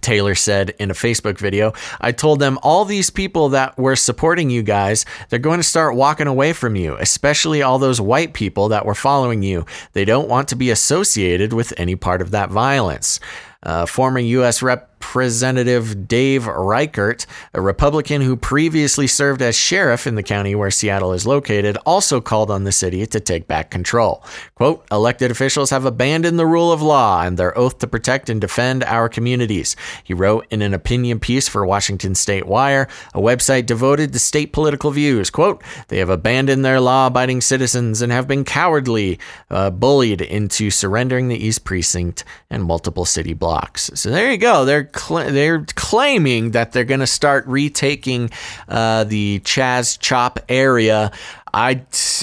[0.00, 4.50] Taylor said in a Facebook video, I told them all these people that were supporting
[4.50, 8.68] you guys, they're going to start walking away from you, especially all those white people
[8.68, 9.66] that were following you.
[9.92, 13.20] They don't want to be associated with any part of that violence.
[13.62, 14.62] Uh, former U.S.
[15.00, 21.12] Representative Dave Reichert, a Republican who previously served as sheriff in the county where Seattle
[21.12, 24.22] is located, also called on the city to take back control.
[24.54, 28.40] Quote, elected officials have abandoned the rule of law and their oath to protect and
[28.40, 29.74] defend our communities.
[30.04, 34.52] He wrote in an opinion piece for Washington State Wire, a website devoted to state
[34.52, 35.28] political views.
[35.28, 39.18] Quote, they have abandoned their law abiding citizens and have been cowardly,
[39.50, 43.90] uh, bullied into surrendering the East Precinct and multiple city blocks.
[43.94, 44.64] So there you go.
[44.64, 48.30] They're cl- they're claiming that they're going to start retaking
[48.68, 51.10] uh, the Chaz Chop area.
[51.52, 51.82] I,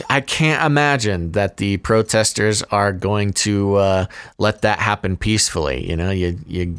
[0.09, 4.05] I can't imagine that the protesters are going to uh,
[4.37, 5.87] let that happen peacefully.
[5.89, 6.77] You know, you you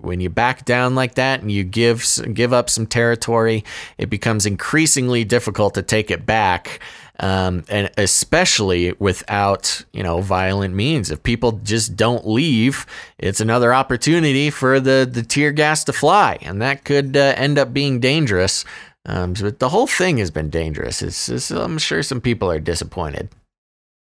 [0.00, 3.64] when you back down like that and you give give up some territory,
[3.98, 6.80] it becomes increasingly difficult to take it back.
[7.22, 11.10] Um, and especially without you know violent means.
[11.10, 12.86] If people just don't leave,
[13.18, 17.58] it's another opportunity for the the tear gas to fly, and that could uh, end
[17.58, 18.64] up being dangerous.
[19.06, 21.02] Um, but the whole thing has been dangerous.
[21.02, 23.30] It's, it's, I'm sure some people are disappointed.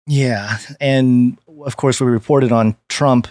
[0.08, 3.28] Yeah, and of course we reported on Trump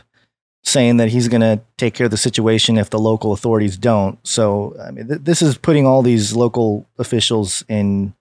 [0.62, 4.18] saying that he's going to take care of the situation if the local authorities don't.
[4.26, 8.14] So I mean, th- this is putting all these local officials in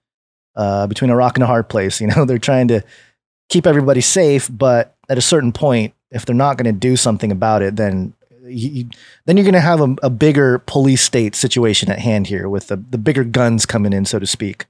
[0.55, 2.01] uh, between a rock and a hard place.
[2.01, 2.81] You know, they're trying to
[3.49, 7.31] keep everybody safe, but at a certain point, if they're not going to do something
[7.31, 8.13] about it, then
[8.47, 8.89] you,
[9.25, 12.67] then you're going to have a, a, bigger police state situation at hand here with
[12.67, 14.65] the, the bigger guns coming in, so to speak.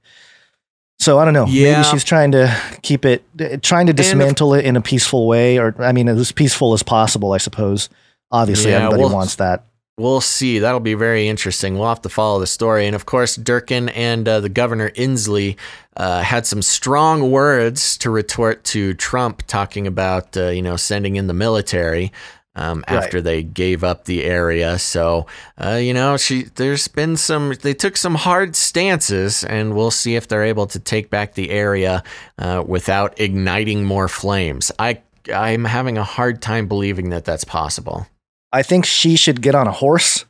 [0.98, 1.46] So I don't know.
[1.46, 1.82] Yeah.
[1.82, 3.22] Maybe she's trying to keep it,
[3.62, 6.82] trying to dismantle if, it in a peaceful way, or I mean, as peaceful as
[6.82, 7.32] possible.
[7.32, 7.88] I suppose.
[8.32, 9.64] Obviously, yeah, everybody we'll, wants that.
[9.98, 10.58] We'll see.
[10.58, 11.78] That'll be very interesting.
[11.78, 12.86] We'll have to follow the story.
[12.86, 15.56] And of course, Durkan and uh, the governor Inslee
[15.96, 21.16] uh, had some strong words to retort to Trump, talking about uh, you know sending
[21.16, 22.12] in the military
[22.56, 23.24] um, after right.
[23.24, 24.78] they gave up the area.
[24.78, 25.26] So,
[25.62, 27.54] uh, you know, she there's been some.
[27.62, 31.50] They took some hard stances, and we'll see if they're able to take back the
[31.50, 32.02] area
[32.38, 34.72] uh, without igniting more flames.
[34.78, 35.02] I
[35.32, 38.06] I'm having a hard time believing that that's possible.
[38.52, 40.24] I think she should get on a horse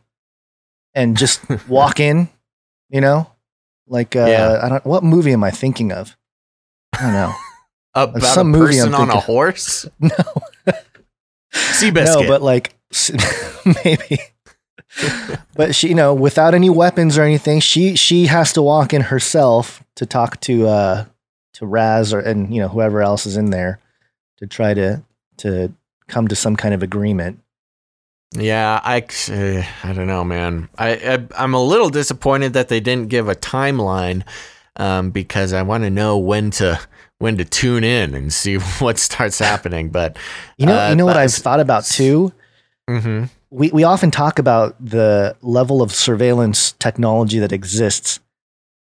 [0.95, 2.29] and just walk in.
[2.89, 3.31] You know,
[3.89, 4.61] like uh, yeah.
[4.63, 4.87] I don't.
[4.87, 6.17] What movie am I thinking of?
[6.95, 7.35] I don't know.
[7.95, 9.87] About some a person on a horse?
[10.01, 10.11] No.
[11.53, 12.23] Seabiscuit.
[12.23, 12.75] No, but like
[13.85, 14.19] maybe.
[15.55, 19.03] but she, you know, without any weapons or anything, she she has to walk in
[19.03, 21.05] herself to talk to uh
[21.55, 23.81] to Raz or and you know whoever else is in there
[24.37, 25.03] to try to
[25.39, 25.73] to
[26.09, 27.41] come to some kind of agreement.
[28.39, 29.01] Yeah, I,
[29.31, 30.69] uh, I don't know, man.
[30.79, 34.25] I, I am a little disappointed that they didn't give a timeline
[34.77, 36.79] um, because I want to know when to
[37.19, 39.91] when to tune in and see what starts happening.
[39.91, 40.17] But
[40.57, 42.33] you know, uh, you know what I've thought about too.
[42.89, 43.25] Mm-hmm.
[43.51, 48.21] We we often talk about the level of surveillance technology that exists,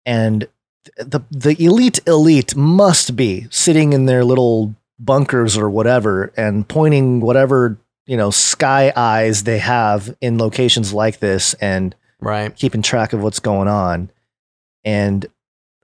[0.04, 0.48] and
[0.96, 7.20] the the elite elite must be sitting in their little bunkers or whatever and pointing
[7.20, 12.56] whatever you know sky eyes they have in locations like this and right.
[12.56, 14.10] keeping track of what's going on.
[14.84, 15.26] And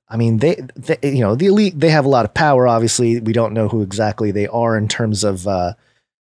[0.09, 3.21] i mean they, they you know the elite they have a lot of power obviously.
[3.21, 5.75] We don't know who exactly they are in terms of uh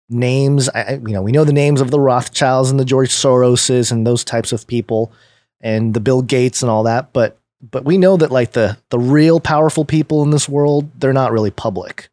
[0.10, 0.70] names.
[0.70, 4.06] I, you know we know the names of the rothschilds and the george soroses and
[4.08, 5.12] those types of people
[5.60, 7.40] and the bill gates and all that but
[7.72, 11.32] but we know that like the the real powerful people in this world they're not
[11.32, 12.10] really public.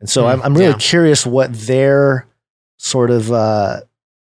[0.00, 0.78] And so Mm, I'm, I'm really yeah.
[0.78, 2.26] curious what their
[2.78, 3.80] sort of uh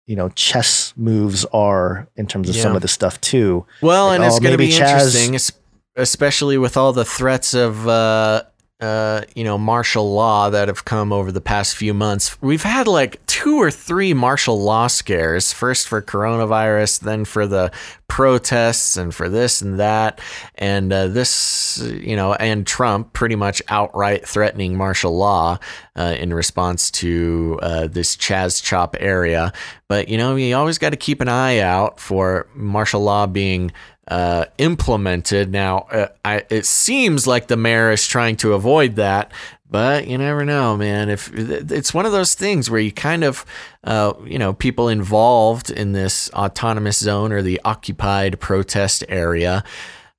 [0.06, 3.66] you know chess moves are in terms of some of the stuff too.
[3.82, 5.56] Well, Like, and it's oh, going to be Chaz- interesting,
[5.96, 8.42] especially with all the threats of, uh,
[8.80, 12.40] uh, you know, martial law that have come over the past few months.
[12.40, 15.52] We've had like two or three martial law scares.
[15.52, 17.72] First for coronavirus, then for the
[18.06, 20.20] protests, and for this and that,
[20.54, 25.58] and uh, this, you know, and Trump pretty much outright threatening martial law
[25.96, 29.52] uh, in response to uh, this Chaz Chop area.
[29.88, 33.72] But you know, you always got to keep an eye out for martial law being
[34.08, 35.52] uh, implemented.
[35.52, 39.32] Now, uh, I, it seems like the mayor is trying to avoid that,
[39.70, 41.10] but you never know, man.
[41.10, 43.44] If it's one of those things where you kind of,
[43.84, 49.62] uh, you know, people involved in this autonomous zone or the occupied protest area,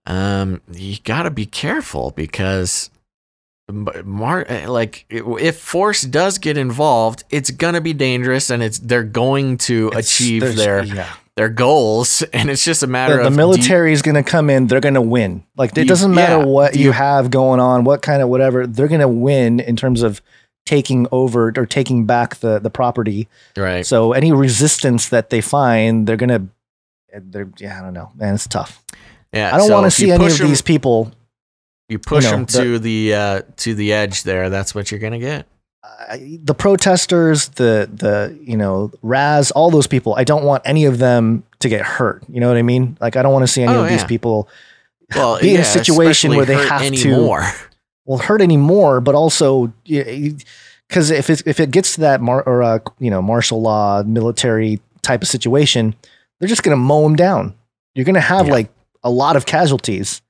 [0.06, 2.90] um, you got to be careful because.
[3.72, 9.04] Mar- eh, like if force does get involved, it's gonna be dangerous, and it's they're
[9.04, 11.08] going to It's- achieve their yeah.
[11.36, 14.50] their goals, and it's just a matter the, the of military is going to come
[14.50, 15.44] in they're going to win.
[15.56, 18.22] Like it You- doesn't matter yeah, what do you you- have going on what kind
[18.22, 20.22] of whatever they're going to win in terms of
[20.66, 23.28] taking over or taking back the the property.
[23.58, 23.86] Right.
[23.86, 26.48] so any resistance that they find they're going to
[27.14, 28.12] eh, they're yeah i don't know.
[28.16, 28.84] Man it's tough.
[29.34, 31.12] Yeah, i don't so want to see any of push 'em- these people
[31.90, 34.50] You push know, them to the uh, to the edge there.
[34.50, 35.46] That's what you're gonna get.
[35.84, 40.14] I- the protesters, the the you know Raz, all those people.
[40.16, 42.24] I don't want any of them to get hurt.
[42.30, 42.98] You know what I mean?
[43.02, 44.48] Like I don't want to see any Oh, of these people
[45.16, 47.42] Well, be in a situation where they hurt have anymore.
[47.42, 47.54] to
[48.06, 52.64] well hurt anymore, but also because if it, if it gets to that mar- or
[52.64, 55.96] uh, you know martial law military type of situation,
[56.40, 57.54] they're just going to mow them down.
[57.96, 58.54] You're going to have Yeah.
[58.54, 58.70] like
[59.04, 60.22] a lot of casualties.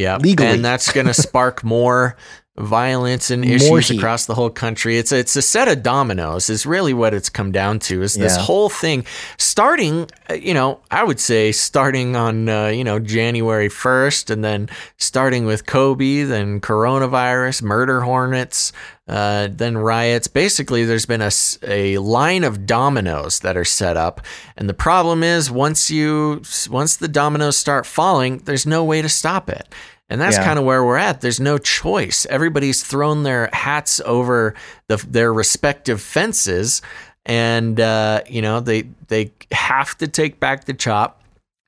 [0.00, 0.48] Yeah, legally.
[0.48, 2.16] and that's going to spark more
[2.58, 4.98] violence and issues across the whole country.
[4.98, 6.50] It's it's a set of dominoes.
[6.50, 8.02] Is really what it's come down to.
[8.02, 8.42] Is this Yeah.
[8.42, 9.04] whole thing
[9.38, 10.08] starting?
[10.28, 14.68] uh, You know, I would say starting on uh, you know January first, and then
[14.98, 18.72] starting with Kobe, then coronavirus, murder hornets.
[19.08, 20.28] Uh, then riots.
[20.28, 21.32] Basically, there's been a,
[21.66, 24.20] a line of dominoes that are set up,
[24.56, 29.08] and the problem is once you once the dominoes start falling, there's no way to
[29.08, 29.66] stop it.
[30.10, 30.44] And that's Yeah.
[30.44, 31.20] kind of where we're at.
[31.22, 32.26] There's no choice.
[32.28, 34.54] Everybody's thrown their hats over
[34.88, 36.82] the, their respective fences,
[37.24, 41.16] and uh, you know they they have to take back the chop.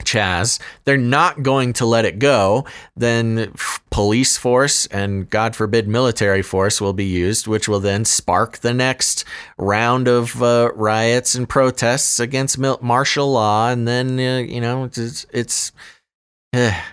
[0.04, 2.66] Chaz, they're not going to let it go.
[2.96, 3.54] Then
[3.90, 8.74] police force and God forbid military force will be used, which will then spark the
[8.74, 9.24] next
[9.58, 13.68] round of uh, riots and protests against mil- martial law.
[13.70, 15.70] And then uh, you know it's, it's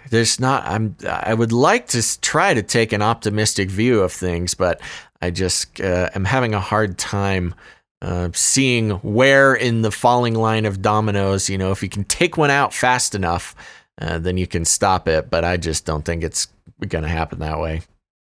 [0.09, 4.53] there's not i'm i would like to try to take an optimistic view of things
[4.53, 4.79] but
[5.21, 7.53] i just uh, am having a hard time
[8.01, 12.37] uh, seeing where in the falling line of dominoes you know if you can take
[12.37, 13.53] one out fast enough
[14.01, 16.47] uh, then you can stop it but i just don't think it's
[16.87, 17.81] going to happen that way.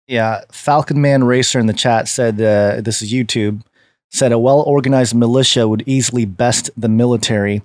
[0.07, 3.61] Yeah, Falcon Man Racer in the chat said uh, this is YouTube
[4.11, 7.61] said a well organized militia would easily best the military,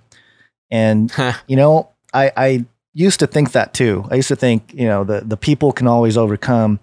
[0.70, 1.10] and
[1.46, 2.64] you know I I
[2.94, 4.06] used to think that too.
[4.10, 6.78] I used to think you know the the people can always overcome,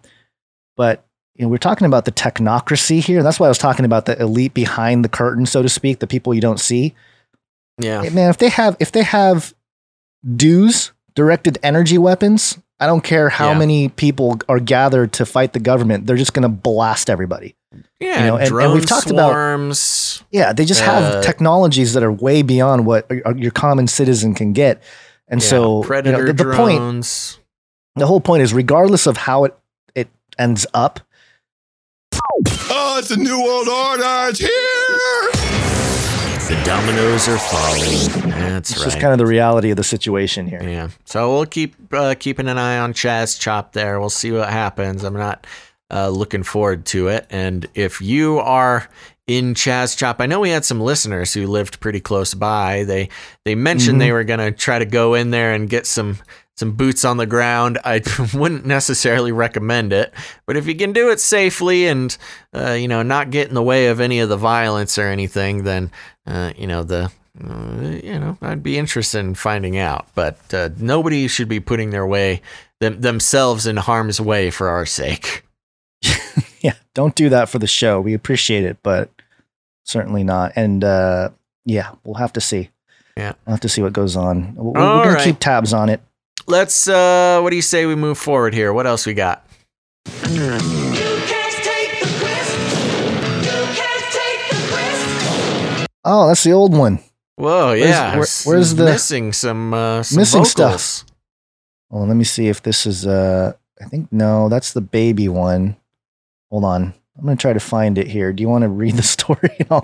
[0.77, 1.05] but
[1.35, 4.05] you know we're talking about the technocracy here, and that's why I was talking about
[4.05, 6.93] the elite behind the curtain, so to speak, the people you don't see.
[7.79, 9.53] yeah Hey, man, if they have if they have
[10.35, 13.57] dues directed energy weapons, I don't care how Yeah.
[13.59, 16.07] many people are gathered to fight the government.
[16.07, 17.55] They're just going to blast everybody.
[18.01, 21.93] yeah you know, and- and we've talked about- swarms Yeah, they just Uh, have technologies
[21.93, 24.81] that are way beyond what your common citizen can get.
[25.31, 27.39] And yeah, so, you know, predator the, the point,
[27.95, 29.57] the whole point is, regardless of how it
[29.95, 30.99] it ends up,
[32.73, 34.29] Oh, it's a new world order.
[34.29, 34.49] It's here.
[36.57, 38.31] the dominoes are falling
[38.61, 40.61] that's it's right just kind of the reality of the situation here.
[40.61, 40.89] Yeah.
[41.05, 43.99] So we'll keep uh, keeping an eye on Chaz Chop there.
[43.99, 45.03] We'll see what happens.
[45.03, 45.47] I'm not
[45.91, 47.25] uh, looking forward to it.
[47.29, 48.87] And if you are
[49.37, 52.83] in Chaz Chop, I know we had some listeners who lived pretty close by.
[52.83, 53.09] They
[53.45, 53.99] they mentioned Mhm.
[53.99, 56.17] they were gonna try to go in there and get some
[56.57, 57.79] some boots on the ground.
[57.83, 58.01] I
[58.33, 60.13] wouldn't necessarily recommend it,
[60.45, 62.15] but if you can do it safely and
[62.55, 65.63] uh, you know not get in the way of any of the violence or anything,
[65.63, 65.91] then
[66.27, 67.11] uh, you know the
[67.43, 70.07] uh, you know I'd be interested in finding out.
[70.13, 72.41] But uh, nobody should be putting their way
[72.79, 75.43] them, themselves in harm's way for our sake.
[76.61, 78.01] yeah, don't do that for the show.
[78.01, 79.09] We appreciate it, but
[79.83, 80.53] certainly not.
[80.55, 81.29] And uh,
[81.65, 82.69] yeah, we'll have to see.
[83.17, 84.55] Yeah, we'll have to see what goes on.
[84.55, 85.23] We're, we're gonna right.
[85.23, 86.01] keep tabs on it.
[86.47, 86.87] Let's.
[86.87, 88.73] uh What do you say we move forward here?
[88.73, 89.45] What else we got?
[96.03, 96.99] Oh, that's the old one.
[97.35, 98.17] Whoa, Where's- yeah.
[98.17, 100.81] where- where's the- missing some uh, some Missing vocals.
[100.83, 101.05] stuff.
[101.89, 103.05] Well, let me see if this is.
[103.05, 105.75] Uh, I think no, that's the baby one.
[106.49, 106.93] Hold on.
[107.17, 108.31] I'm gonna try to find it here.
[108.31, 109.57] Do you want to read the story?
[109.69, 109.81] I'll,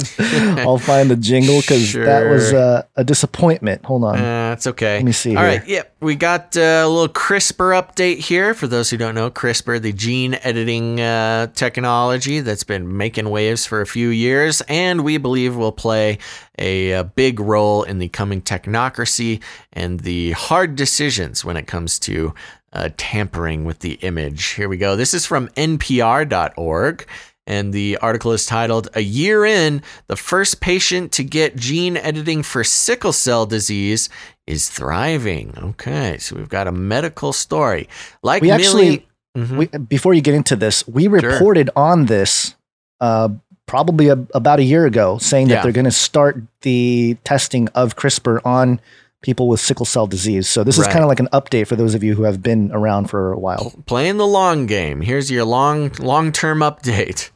[0.59, 3.83] I'll find the jingle because that was uh, a disappointment.
[3.85, 4.17] Hold on.
[4.17, 4.95] Uh, it's okay.
[4.95, 5.59] Let me see All here.
[5.59, 5.93] right, yep.
[5.99, 8.53] We got uh, a little CRISPR update here.
[8.53, 13.65] For those who don't know, CRISPR, the gene editing uh, technology that's been making waves
[13.65, 16.19] for a few years, and we believe will play
[16.57, 19.43] a, a big role in the coming technocracy
[19.73, 22.33] and the hard decisions when it comes to
[22.77, 24.45] uh, tampering with the image.
[24.49, 24.95] Here we go.
[24.95, 27.05] This is from NPR.org.
[27.49, 32.43] And the article is titled A Year In, the first patient to get gene editing
[32.43, 34.09] for sickle cell disease
[34.45, 35.53] is thriving.
[35.57, 37.87] Okay, so we've got a medical story.
[38.21, 39.03] Like we actually, Millie-
[39.37, 39.57] Mhm.
[39.57, 42.55] we, before you get into this, we reported on this
[42.99, 43.29] uh,
[43.65, 45.61] probably a, about a year ago, saying that Yeah.
[45.63, 48.81] they're going to start the testing of CRISPR on
[49.21, 50.47] people with sickle cell disease.
[50.47, 52.71] So this is kind of like an update for those of you who have been
[52.71, 53.73] around for a while.
[53.85, 55.01] playing the long game.
[55.01, 57.31] Here's your long long-term update.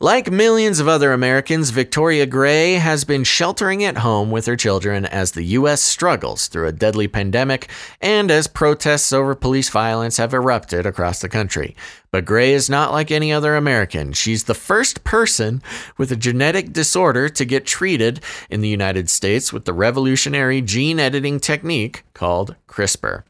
[0.00, 5.06] Like millions of other Americans, Victoria Gray has been sheltering at home with her children
[5.06, 5.80] as the U.S.
[5.80, 7.68] struggles through a deadly pandemic
[8.00, 11.76] and as protests over police violence have erupted across the country.
[12.10, 14.12] But Gray is not like any other American.
[14.12, 15.62] She's the first person
[15.96, 20.98] with a genetic disorder to get treated in the United States with the revolutionary gene
[20.98, 23.22] editing technique called CRISPR.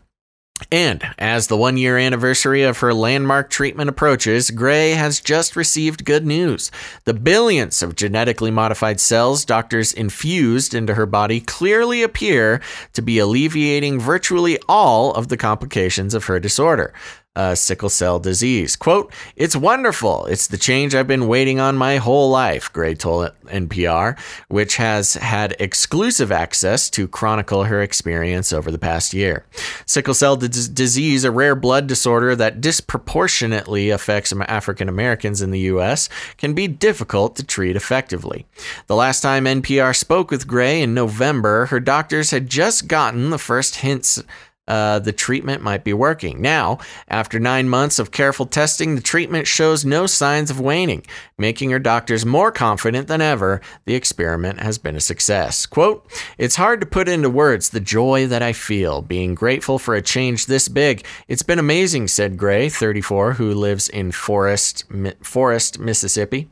[0.70, 6.04] And as the one year anniversary of her landmark treatment approaches, Gray has just received
[6.04, 6.70] good news.
[7.04, 12.60] The billions of genetically modified cells doctors infused into her body clearly appear
[12.92, 16.92] to be alleviating virtually all of the complications of her disorder.
[17.36, 18.76] Uh, sickle cell disease.
[18.76, 20.26] Quote, It's wonderful.
[20.26, 24.16] It's the change I've been waiting on my whole life, Gray told NPR,
[24.46, 29.44] which has had exclusive access to chronicle her experience over the past year.
[29.84, 35.60] Sickle cell dis- disease, a rare blood disorder that disproportionately affects African Americans in the
[35.60, 36.08] U.S.,
[36.38, 38.46] can be difficult to treat effectively.
[38.86, 43.38] The last time NPR spoke with Gray in November, her doctors had just gotten the
[43.38, 44.22] first hints
[44.66, 46.40] uh, the treatment might be working.
[46.40, 46.78] Now,
[47.08, 51.04] after nine months of careful testing, the treatment shows no signs of waning,
[51.36, 55.66] making her doctors more confident than ever the experiment has been a success.
[55.66, 59.94] Quote, It's hard to put into words the joy that I feel being grateful for
[59.94, 61.04] a change this big.
[61.28, 64.84] It's been amazing, said Gray, 34, who lives in Forest,
[65.22, 66.48] Forest Mississippi.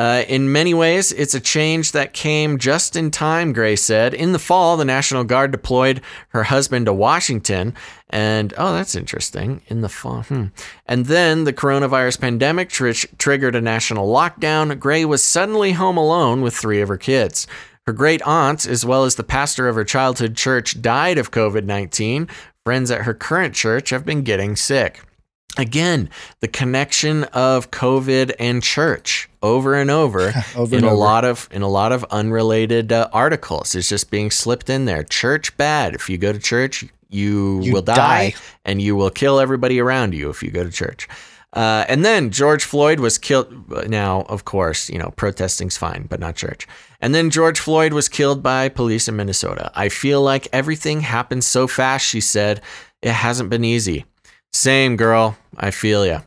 [0.00, 4.14] Uh, in many ways, it's a change that came just in time, Gray said.
[4.14, 7.74] In the fall, the National Guard deployed her husband to Washington,
[8.08, 9.60] and oh, that's interesting.
[9.66, 10.46] In the fall, hmm.
[10.86, 14.78] and then the coronavirus pandemic tr- triggered a national lockdown.
[14.78, 17.46] Gray was suddenly home alone with three of her kids.
[17.86, 21.66] Her great aunt, as well as the pastor of her childhood church, died of COVID
[21.66, 22.26] 19.
[22.64, 25.02] Friends at her current church have been getting sick.
[25.58, 26.08] Again,
[26.40, 30.96] the connection of COVID and church over and over, Over in and a over.
[30.96, 33.74] lot of in a lot of unrelated uh, articles.
[33.74, 35.02] It's just being slipped in there.
[35.02, 35.94] Church bad.
[35.94, 38.34] If you go to church, you, You will die, die.
[38.64, 41.08] and you will kill everybody around you if you go to church.
[41.52, 43.48] Uh, and then George Floyd was killed.
[43.88, 46.68] Now, of course, you know protesting's fine, but not church.
[47.00, 49.72] And then George Floyd was killed by police in Minnesota.
[49.74, 52.06] I feel like everything happened so fast.
[52.06, 52.60] She said
[53.02, 54.04] it hasn't been easy.
[54.52, 55.36] Same girl.
[55.56, 56.20] I feel ya.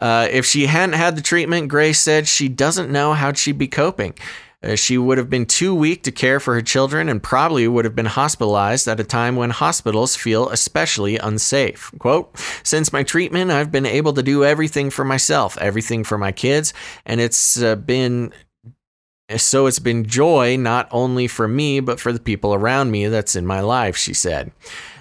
[0.00, 3.68] Uh, if she hadn't had the treatment, Grace said she doesn't know how she'd be
[3.68, 4.14] coping.
[4.62, 7.84] Uh, she would have been too weak to care for her children and probably would
[7.86, 11.90] have been hospitalized at a time when hospitals feel especially unsafe.
[11.98, 16.32] Quote Since my treatment, I've been able to do everything for myself, everything for my
[16.32, 16.74] kids,
[17.06, 18.32] and it's uh, been
[19.36, 23.36] so it's been joy not only for me, but for the people around me that's
[23.36, 24.50] in my life, she said.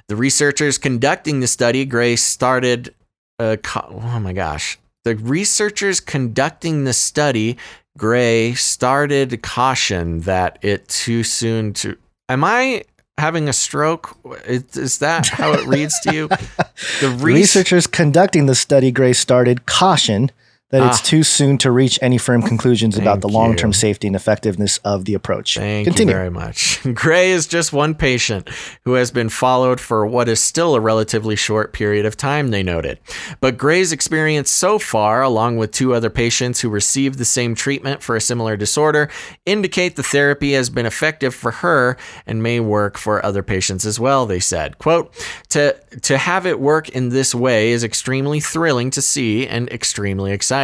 [0.07, 2.93] The researchers conducting the study, Grace started.
[3.39, 4.77] Uh, co- oh my gosh.
[5.09, 7.57] The researchers conducting the study,
[7.97, 11.97] Gray started caution that it too soon to.
[12.29, 12.83] Am I.
[13.17, 14.15] having a stroke?
[14.45, 16.29] Is, is that how it reads to you?
[17.01, 20.29] The researchers conducting the study, Gray started, caution
[20.71, 21.03] that it's Ah.
[21.03, 25.05] too soon to reach any firm conclusions about the long term safety and effectiveness of
[25.05, 25.55] the approach.
[25.57, 26.13] Thank Continue.
[26.13, 26.79] you very much.
[26.93, 28.49] Gray is just one patient
[28.85, 32.61] who has been followed for what is still a relatively short period of time, they
[32.61, 32.99] noted.
[33.41, 38.03] But Gray's experience so far, along with two other patients who received the same treatment
[38.03, 39.09] for a similar disorder,
[39.47, 41.97] indicate the therapy has been effective for her
[42.27, 44.77] and may work for other patients as well, they said.
[44.77, 45.13] Quote,
[45.49, 50.31] to, to have it work in this way is extremely thrilling to see and extremely
[50.31, 50.58] exciting,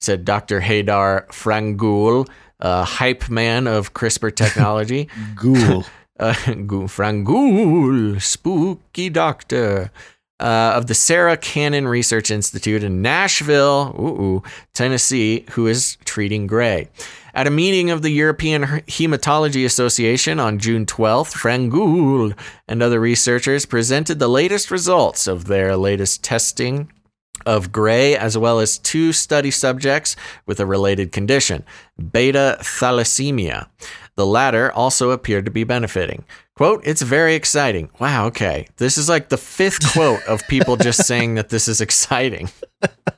[0.00, 0.60] said Dr.
[0.60, 2.28] Haydar Frangoul,
[2.60, 5.08] a hype man of CRISPR technology.
[5.34, 5.84] Ghoul.
[6.18, 9.90] uh, Frangoul, spooky doctor.
[10.38, 14.42] Uh, of the Sarah Cannon Research Institute in Nashville, ooh, ooh,
[14.72, 16.88] Tennessee, who is treating Gray.
[17.34, 22.34] At a meeting of the European Hematology Association on June 12th, Frangoul
[22.66, 26.90] and other researchers presented the latest results of their latest testing
[27.46, 31.64] of Gray, as well as two study subjects with a related condition,
[32.12, 33.68] beta thalassemia.
[34.16, 36.24] The latter also appeared to be benefiting.
[36.56, 37.88] Quote, it's very exciting.
[37.98, 38.66] Wow, okay.
[38.76, 42.50] This is like the fifth quote of people just saying that this is exciting.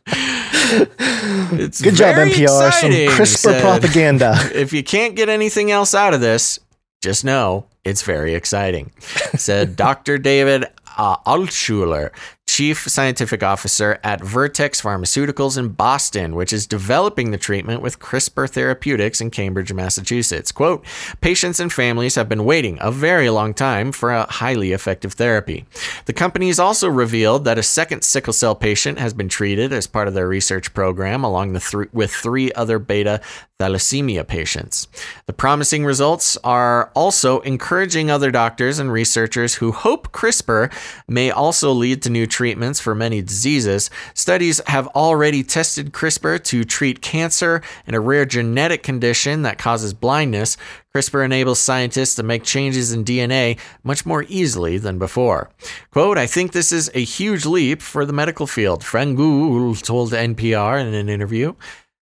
[0.06, 2.42] it's Good job, NPR.
[2.68, 4.34] exciting, Some CRISPR said- propaganda.
[4.54, 6.58] if you can't get anything else out of this,
[7.02, 8.92] just know it's very exciting,
[9.34, 10.18] said Dr.
[10.18, 10.66] David
[10.96, 12.10] uh, Altshuler,
[12.46, 18.46] Chief Scientific Officer at Vertex Pharmaceuticals in Boston, which is developing the treatment with CRISPR
[18.46, 20.52] Therapeutics in Cambridge, Massachusetts.
[20.52, 20.84] Quote
[21.22, 25.64] Patients and families have been waiting a very long time for a highly effective therapy.
[26.04, 29.86] The company has also revealed that a second sickle cell patient has been treated as
[29.86, 33.22] part of their research program, along thr with three other beta
[33.58, 34.88] thalassemia patients.
[35.26, 40.70] The promising results are also encouraging other doctors and researchers who hope CRISPR
[41.08, 42.41] may also lead to new treatments
[42.80, 43.90] for many diseases.
[44.14, 49.94] Studies have already tested CRISPR to treat cancer and a rare genetic condition that causes
[49.94, 50.56] blindness.
[50.94, 55.50] CRISPR enables scientists to make changes in DNA much more easily than before.
[55.90, 60.80] Quote, I think this is a huge leap for the medical field, Frangoul told NPR
[60.80, 61.54] in an interview.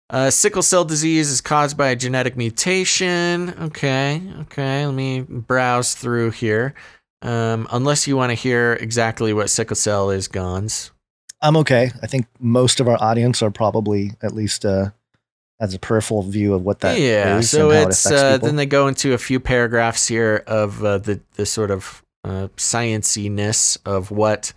[0.09, 3.53] Uh, sickle cell disease is caused by a genetic mutation.
[3.61, 6.75] Okay, okay, let me browse through here.
[7.23, 10.91] Um, unless you want to hear exactly what sickle cell is, Gonz.
[11.41, 11.91] I'm okay.
[12.03, 14.91] I think most of our audience are probably at least uh,
[15.61, 18.67] has a peripheral view of what that is yeah, so it's it uh, then they
[18.67, 24.11] go into a few paragraphs here of uh, the the sort of uh, scienciness of
[24.11, 24.53] what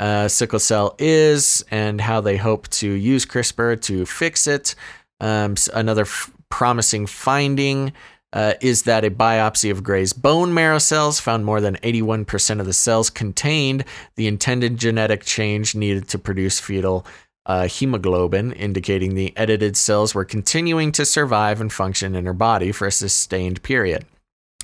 [0.00, 4.74] uh, sickle cell is and how they hope to use CRISPR to fix it.
[5.20, 7.92] Um, another f- promising finding
[8.34, 12.66] uh, is that a biopsy of Gray's bone marrow cells found more than 81% of
[12.66, 13.84] the cells contained
[14.16, 17.06] the intended genetic change needed to produce fetal
[17.46, 22.72] uh, hemoglobin, indicating the edited cells were continuing to survive and function in her body
[22.72, 24.04] for a sustained period.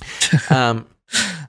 [0.49, 0.87] Um,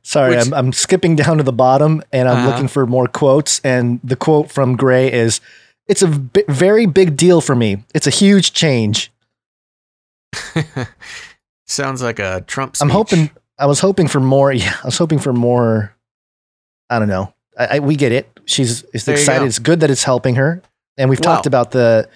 [0.02, 2.48] Sorry, which- I'm, I'm skipping down to the bottom and I'm Uh-huh.
[2.50, 3.60] looking for more quotes.
[3.60, 5.40] And the quote from Gray is
[5.86, 6.08] It's a
[6.48, 7.84] very big deal for me.
[7.94, 9.10] It's a huge change.
[11.72, 12.82] sounds like a Trump speech.
[12.84, 14.52] I'm hoping, I was hoping for more.
[14.52, 15.94] Yeah, I was hoping for more.
[16.90, 17.32] I don't know.
[17.58, 18.28] I, I, we get it.
[18.44, 19.40] She's excited.
[19.40, 19.44] go.
[19.46, 20.62] It's good that it's helping her.
[20.98, 22.08] And we've talked about the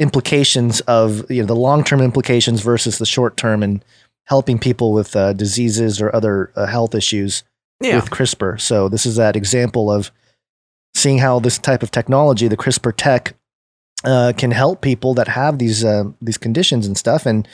[0.00, 3.84] implications of you know the long term implications versus the short term and
[4.26, 7.44] helping people with uh, diseases or other uh, health issues
[7.80, 7.96] Yeah.
[7.96, 8.60] with CRISPR.
[8.60, 10.10] So this is that example of
[10.94, 13.34] seeing how this type of technology, the CRISPR tech,
[14.04, 17.26] uh, can help people that have these uh, these conditions and stuff.
[17.26, 17.46] And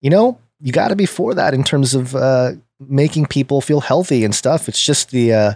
[0.00, 3.80] you know, you got to be for that in terms of uh, making people feel
[3.80, 4.68] healthy and stuff.
[4.68, 5.54] It's just the uh,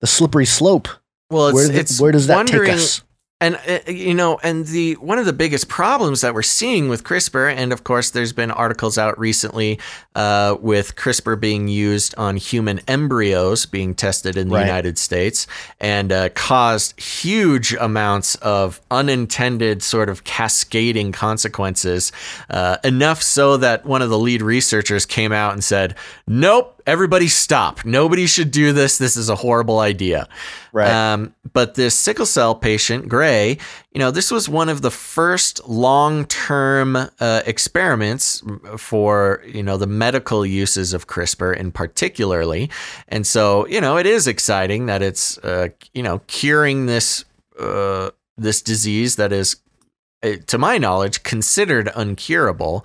[0.00, 0.88] the slippery slope.
[1.30, 3.02] Well, it's, where, it's where does that take us?
[3.42, 7.02] And uh, you know, and the one of the biggest problems that we're seeing with
[7.02, 9.80] CRISPR, and of course, there's been articles out recently
[10.14, 14.66] uh, with CRISPR being used on human embryos being tested in the Right.
[14.66, 15.48] United States,
[15.80, 22.12] and uh, caused huge amounts of unintended sort of cascading consequences.
[22.48, 25.96] Uh, enough so that one of the lead researchers came out and said,
[26.28, 27.84] "Nope, everybody stop.
[27.84, 28.98] Nobody should do this.
[28.98, 30.28] This is a horrible idea."
[30.72, 30.90] Right.
[30.90, 33.58] Um, but this sickle cell patient, Gray,
[33.92, 38.42] you know, this was one of the first long-term uh, experiments
[38.76, 42.70] for you know the medical uses of CRISPR in particularly,
[43.08, 47.24] and so you know it is exciting that it's uh, you know curing this
[47.58, 49.56] uh, this disease that is,
[50.22, 52.84] uh, to my knowledge, considered uncurable.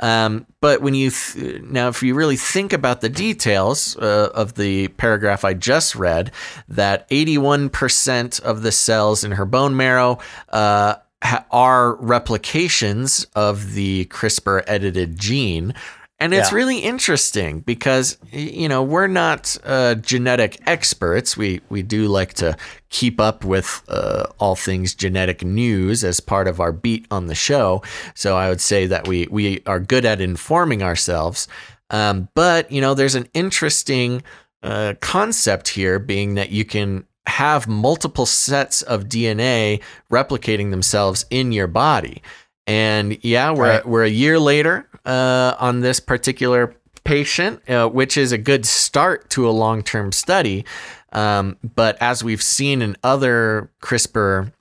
[0.00, 4.54] Um, but when you th- now, if you really think about the details uh, of
[4.54, 6.32] the paragraph I just read,
[6.68, 10.18] that 81% of the cells in her bone marrow
[10.50, 15.74] uh, ha- are replications of the CRISPR edited gene.
[16.20, 16.56] And it's Yeah.
[16.56, 21.36] really interesting because you know we're not uh, genetic experts.
[21.36, 22.56] We we do like to
[22.90, 27.36] keep up with uh, all things genetic news as part of our beat on the
[27.36, 27.82] show.
[28.14, 31.46] So I would say that we we are good at informing ourselves.
[31.90, 34.22] Um, but you know, there's an interesting
[34.62, 39.80] uh, concept here, being that you can have multiple sets of DNA
[40.10, 42.22] replicating themselves in your body.
[42.68, 43.86] And yeah, we're Right.
[43.88, 49.30] we're a year later uh, on this particular patient, uh, which is a good start
[49.30, 50.66] to a long term study.
[51.12, 54.52] Um, but as we've seen in other CRISPR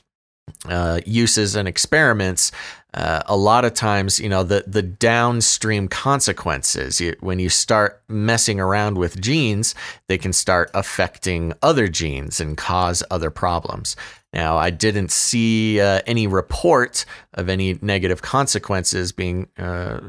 [0.70, 2.54] uh, uses and experiments,
[2.94, 8.02] uh, a lot of times, you know, the the downstream consequences you, when you start
[8.08, 9.76] messing around with genes,
[10.08, 13.98] they can start affecting other genes and cause other problems.
[14.34, 20.02] Now, I didn't see uh, any report of any negative consequences being, uh,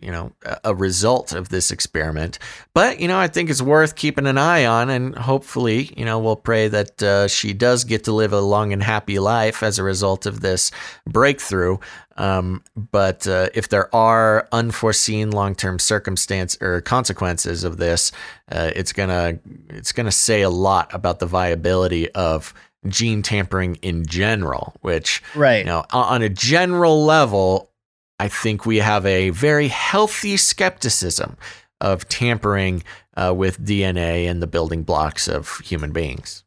[0.00, 0.32] you know,
[0.62, 2.38] a- result of this experiment.
[2.72, 6.18] But you know, I think it's worth keeping an eye on, and hopefully, you know,
[6.18, 9.78] we'll pray that uh, she does get to live a long and happy life as
[9.78, 10.70] a result of this
[11.06, 11.78] breakthrough.
[12.16, 18.12] Um, but uh, if there are unforeseen long-term circumstance or consequences of this,
[18.52, 19.38] uh, it's gonna
[19.68, 22.54] it's gonna say a lot about the viability of
[22.88, 24.74] gene tampering in general.
[24.80, 25.58] Which Right.
[25.58, 27.70] you know, on a general level,
[28.18, 31.36] I think we have a very healthy skepticism
[31.80, 32.82] of tampering
[33.16, 36.44] uh, with DNA and the building blocks of human beings.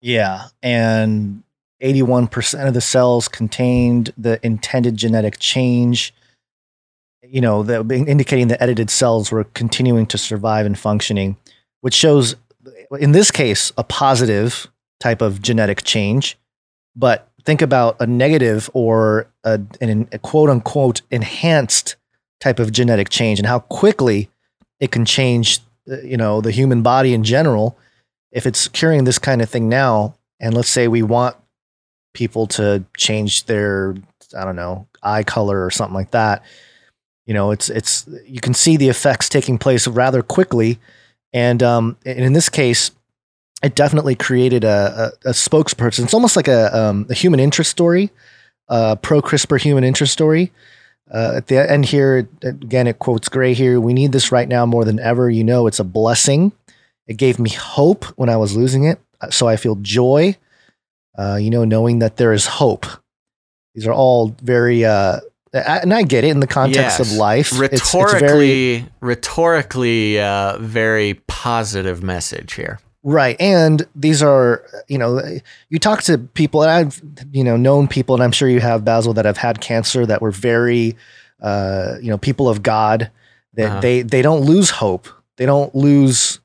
[0.00, 1.42] Yeah, and
[1.82, 6.12] 81% of the cells contained the intended genetic change.
[7.22, 11.36] You know, that indicating the edited cells were continuing to survive and functioning,
[11.80, 12.34] which shows,
[12.98, 14.68] in this case, a positive
[15.02, 16.38] type of genetic change.
[16.94, 21.96] But think about a negative or a, an, a quote unquote enhanced
[22.40, 24.28] type of genetic change and how quickly
[24.78, 25.60] it can change,
[25.90, 27.76] uh, you know, the human body in general
[28.32, 31.36] if it's curing this kind of thing now, and let's say we want
[32.14, 33.94] people to change their,
[34.36, 36.42] I don't know, eye color or something like that,
[37.26, 40.78] you know, it's it's you can see the effects taking place rather quickly,
[41.32, 42.90] and um, and in this case,
[43.62, 46.04] it definitely created a, a, a spokesperson.
[46.04, 48.10] It's almost like a um, a human interest story,
[48.68, 50.52] uh, pro CRISPR human interest story.
[51.12, 53.78] Uh, at the end here, again, it quotes Gray here.
[53.80, 55.28] We need this right now more than ever.
[55.28, 56.52] You know, it's a blessing.
[57.06, 58.98] It gave me hope when I was losing it.
[59.20, 60.36] uh, So I feel joy,
[61.18, 62.86] uh, you know, knowing that there is hope.
[63.74, 65.20] These are all very, uh,
[65.52, 67.00] and I get it in the context Yes.
[67.00, 67.52] of life.
[67.60, 72.78] It's- it's very- Rhetorically, rhetorically, uh, very positive message here.
[73.04, 73.36] Right.
[73.40, 75.20] And these are, you know,
[75.68, 77.02] you talk to people, and I've,
[77.32, 80.22] you know, known people, and I'm sure you have, Basil, that have had cancer that
[80.22, 80.96] were very,
[81.40, 83.10] uh, you know, people of God,
[83.54, 83.80] that Uh-huh.
[83.80, 85.08] they, they don't lose hope.
[85.36, 86.38] They don't lose,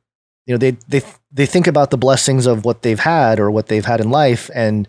[0.47, 1.01] you know, they, they,
[1.31, 4.49] they think about the blessings of what they've had or what they've had in life.
[4.55, 4.87] And,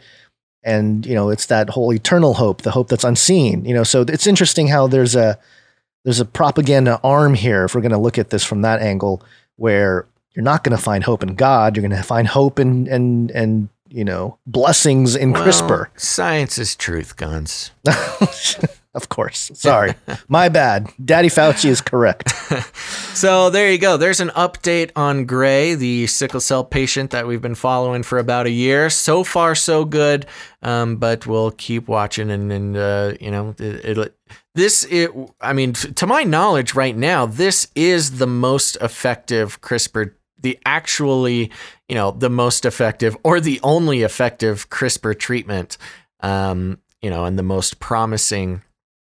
[0.62, 4.02] and, you know, it's that whole eternal hope, the hope that's unseen, you know, so
[4.08, 5.38] it's interesting how there's a,
[6.04, 9.22] there's a propaganda arm here if we're going to look at this from that angle
[9.56, 10.06] where
[10.38, 11.76] you're not going to find hope in God.
[11.76, 15.88] You're going to find hope and and and you know blessings in Well, CRISPR.
[15.96, 17.72] Science is truth, Gonz.
[18.94, 19.50] of course.
[19.54, 19.94] Sorry,
[20.28, 20.92] my bad.
[21.04, 22.32] Daddy Fauci is correct.
[23.18, 23.96] So there you go.
[23.96, 28.46] There's an update on Gray, the sickle cell patient that we've been following for about
[28.46, 28.90] a year.
[28.90, 30.26] So far, so good.
[30.62, 34.06] Um, but we'll keep watching, and and uh, you know, it, it'll.
[34.54, 35.10] This, it,
[35.40, 41.50] I mean, to my knowledge, right now, this is the most effective CRISPR, the actually,
[41.88, 45.78] you know, the most effective or the only effective CRISPR treatment,
[46.20, 48.62] um, you know, and the most promising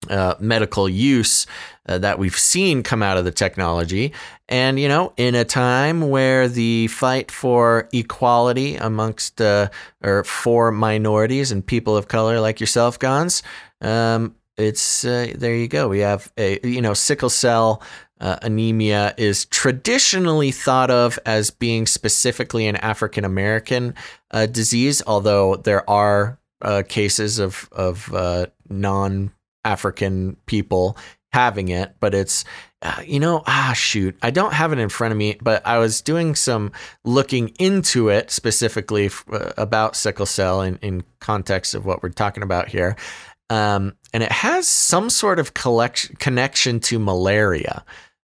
[0.10, 1.48] uh, medical use
[1.88, 4.14] uh, that we've seen come out of the technology.
[4.50, 9.70] And, you know, in a time where the fight for equality amongst uh,
[10.04, 13.44] or for minorities and people of color like yourself, Gonz,
[13.82, 15.88] um, it's uh, there you go.
[15.88, 17.82] We have a, you know, sickle cell.
[18.24, 23.94] Uh, anemia is traditionally thought of as being specifically an African American
[24.32, 29.32] uh, disease, although there are uh, cases of of uh, non
[29.66, 30.98] African people
[31.34, 32.46] having it, but it's,
[32.84, 35.80] uh, you know, ah, shoot, I don't have it in front of me, but I
[35.80, 36.72] was doing some
[37.04, 42.10] looking into it specifically f- uh, about sickle cell in, in context of what we're
[42.10, 42.96] talking about here.
[43.50, 47.84] Um, and it has some sort of connection to malaria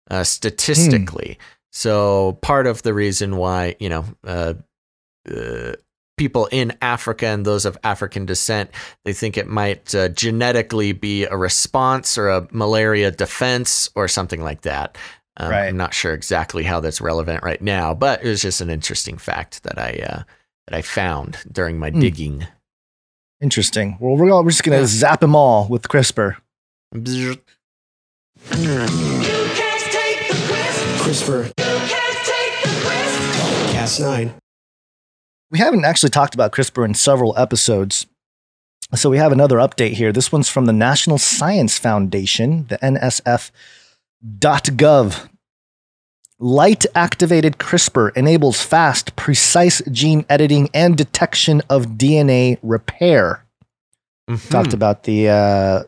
[0.10, 1.38] uh, statistically.
[1.72, 4.54] So part of the reason why, you know, uh,
[5.30, 5.74] uh,
[6.18, 8.72] people in Africa and those of African descent,
[9.06, 14.42] they think it might uh, genetically be a response or a malaria defense or something
[14.42, 14.98] like that.
[15.40, 15.68] Um, Right.
[15.68, 19.20] I'm not sure exactly how that's relevant right now, but it was just an interesting
[19.20, 20.24] fact that I uh,
[20.68, 22.00] that I found during my Hmm.
[22.00, 22.48] digging.
[23.40, 23.98] Interesting.
[24.00, 24.88] Well, we're, all, we're just going to Yeah.
[24.88, 26.38] zap them all with CRISPR.
[31.08, 31.52] CRISPR.
[33.72, 34.34] Cas9.
[35.50, 38.08] We haven't actually talked about CRISPR in several episodes.
[38.94, 40.12] So we have another update here.
[40.12, 43.52] This one's from the National Science Foundation, the NSF.gov.
[46.40, 53.46] Light activated CRISPR enables fast, precise gene editing and detection of DNA repair.
[54.30, 54.50] Mhm.
[54.50, 55.84] Talked about the uh,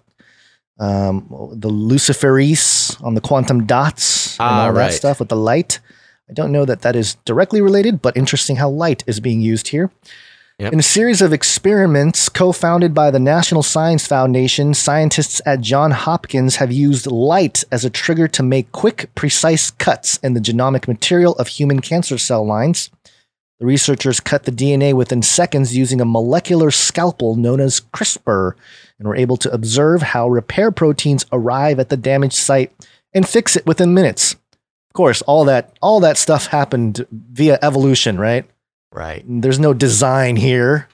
[0.80, 5.80] um, the luciferase on the quantum dots and Ah, all that stuff with the light.
[6.30, 9.70] I don't know that that is directly related, but interesting how light is being used
[9.70, 9.92] here.
[10.60, 10.74] Yep.
[10.74, 15.94] In a series of experiments co founded by the National Science Foundation, scientists at Johns
[15.94, 20.86] Hopkins have used light as a trigger to make quick, precise cuts in the genomic
[20.88, 22.90] material of human cancer cell lines.
[23.60, 28.54] The researchers cut the DNA within seconds using a molecular scalpel known as CRISPR
[29.00, 32.72] and were able to observe how repair proteins arrive at the damaged site
[33.14, 34.34] and fix it within minutes.
[34.34, 38.46] Of course, all that all that stuff happened via evolution, right?
[38.92, 39.24] Right.
[39.28, 40.88] There's no design here.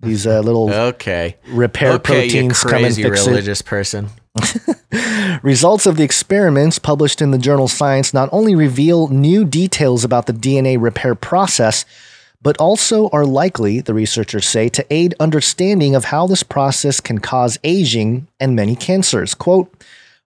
[0.00, 1.36] These uh, little Okay.
[1.48, 3.30] repair okay, you proteins come and crazy fix it.
[3.30, 4.08] religious person.
[5.42, 10.26] Results of the experiments published in the journal Science not only reveal new details about
[10.26, 11.84] the DNA repair process,
[12.40, 17.18] but also are likely, the researchers say, to aid understanding of how this process can
[17.18, 19.34] cause aging and many cancers.
[19.34, 19.72] Quote,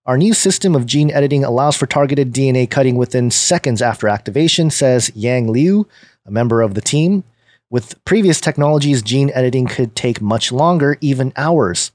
[0.05, 4.69] our new system of gene editing allows for targeted DNA cutting within seconds after activation,
[4.69, 5.89] says Yang Liu,
[6.27, 7.25] a member of the team.
[7.71, 11.93] With previous technologies, gene editing could take much longer, even hours.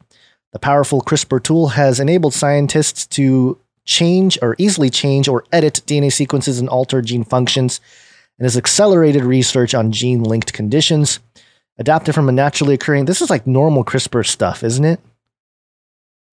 [0.53, 6.11] The powerful CRISPR tool has enabled scientists to change or easily change or edit DNA
[6.11, 7.79] sequences and alter gene functions
[8.37, 11.19] and has accelerated research on gene linked conditions.
[11.79, 14.99] Adapted from a naturally occurring, this is like normal CRISPR stuff, isn't it?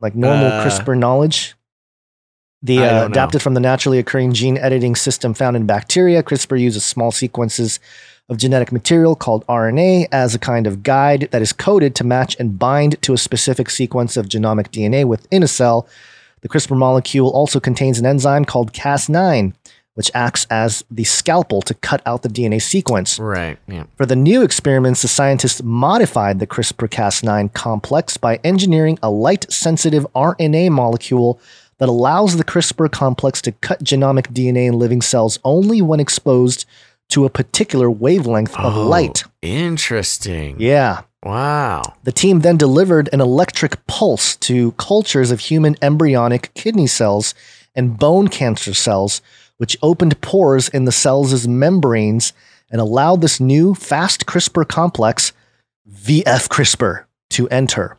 [0.01, 1.55] Like normal Uh, CRISPR knowledge.
[2.63, 6.83] The uh, adapted from the naturally occurring gene editing system found in bacteria, CRISPR uses
[6.83, 7.79] small sequences
[8.31, 12.35] of genetic material called RNA as a kind of guide that is coded to match
[12.39, 15.87] and bind to a specific sequence of genomic DNA within a cell.
[16.41, 19.53] The CRISPR molecule also contains an enzyme called Cas9,
[19.95, 23.19] which acts as the scalpel to cut out the DNA sequence.
[23.19, 23.59] Right.
[23.69, 23.85] Yeah.
[23.97, 29.51] For the new experiments, the scientists modified the CRISPR Cas9 complex by engineering a light
[29.53, 31.41] sensitive RNA molecule
[31.79, 36.67] that allows the CRISPR complex to cut genomic DNA in living cells only when exposed
[37.11, 39.25] to a particular wavelength of Oh, light.
[39.43, 40.57] Interesting.
[40.59, 41.03] Yeah.
[41.23, 41.83] Wow.
[42.05, 47.35] The team then delivered an electric pulse to cultures of human embryonic kidney cells
[47.75, 49.21] and bone cancer cells,
[49.59, 52.33] which opened pores in the cells' membranes
[52.71, 55.33] and allowed this new fast CRISPR complex,
[55.89, 57.97] VF CRISPR, to enter.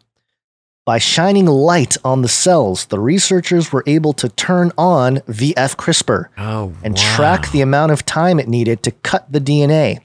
[0.86, 6.28] By shining light on the cells, the researchers were able to turn on VF CRISPR
[6.38, 7.16] Oh, and wow.
[7.16, 10.02] track the amount of time it needed to cut the DNA.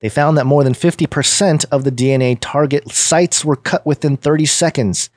[0.00, 4.46] They found that more than 50% of the DNA target sites were cut within 30
[4.46, 5.10] seconds.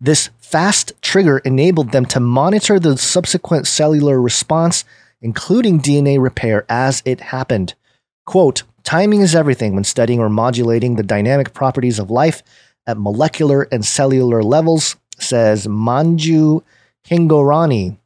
[0.00, 4.84] This fast trigger enabled them to monitor the subsequent cellular response,
[5.22, 7.74] including DNA repair as it happened.
[8.26, 12.42] Quote, timing is everything when studying or modulating the dynamic properties of life
[12.86, 16.62] at molecular and cellular levels, says Manju
[17.06, 17.96] Hingorani,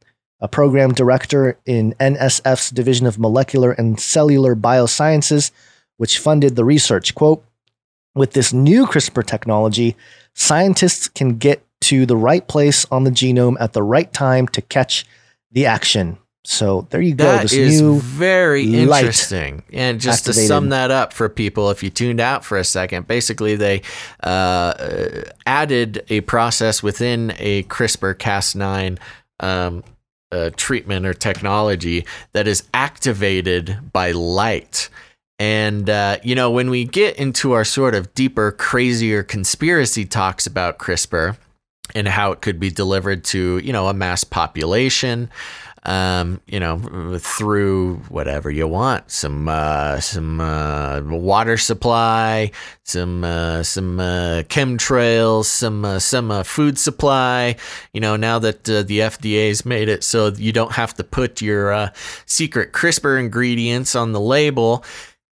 [0.40, 5.50] a program director in NSF's Division of Molecular and Cellular Biosciences,
[5.96, 7.14] which funded the research.
[7.14, 7.44] Quote,
[8.14, 9.96] with this new CRISPR technology,
[10.34, 14.62] scientists can get to the right place on the genome at the right time to
[14.62, 15.04] catch
[15.50, 16.18] the action.
[16.46, 17.24] So there you go.
[17.24, 19.62] That this is new very interesting.
[19.72, 23.08] And just to sum that up for people, if you tuned out for a second,
[23.08, 23.80] basically they
[24.22, 28.98] uh, uh, added a process within a CRISPR Cas9
[29.40, 29.84] um,
[30.32, 32.04] uh, treatment or technology
[32.34, 34.90] that is activated by light.
[35.38, 40.46] And, uh, you know, when we get into our sort of deeper, crazier conspiracy talks
[40.46, 41.38] about CRISPR
[41.94, 45.30] and how it could be delivered to, you know, a mass population,
[45.86, 52.50] um, you know, through whatever you want, some uh, some uh, water supply,
[52.84, 57.56] some uh, some uh, chemtrails, some uh, some uh, food supply.
[57.92, 61.42] You know, now that uh, the FDA's made it so you don't have to put
[61.42, 61.90] your uh,
[62.24, 64.84] secret CRISPR ingredients on the label.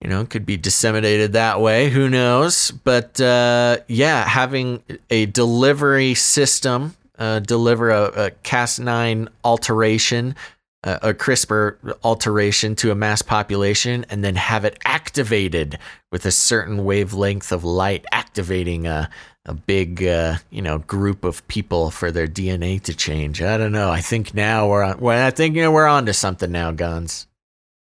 [0.01, 1.91] You know, could be disseminated that way.
[1.91, 2.71] Who knows?
[2.71, 10.35] But uh, yeah, having a delivery system uh, deliver a, a Cas9 alteration,
[10.85, 15.79] uh, a CRISPR alteration to a mass population, and then have it activated
[16.13, 19.11] with a certain wavelength of light, activating a
[19.49, 23.43] a big uh, you know group of people for their DNA to change.
[23.43, 23.91] I don't know.
[23.91, 25.01] I think now we're on.
[25.01, 27.27] Well, I think you know we're on to something now, Gonz.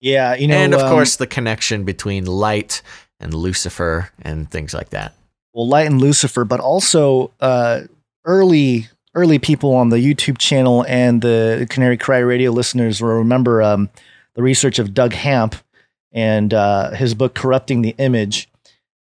[0.01, 2.83] Yeah, you know, and of um, course the connection between light
[3.19, 5.15] and Lucifer and things like that.
[5.55, 7.81] well, Light and Lucifer, but also uh,
[8.27, 13.63] early early people on the YouTube channel and the Canary Cry Radio listeners will remember
[13.63, 13.89] um,
[14.35, 15.57] the research of Doug Hamp
[16.13, 18.49] and uh, his book Corrupting the Image,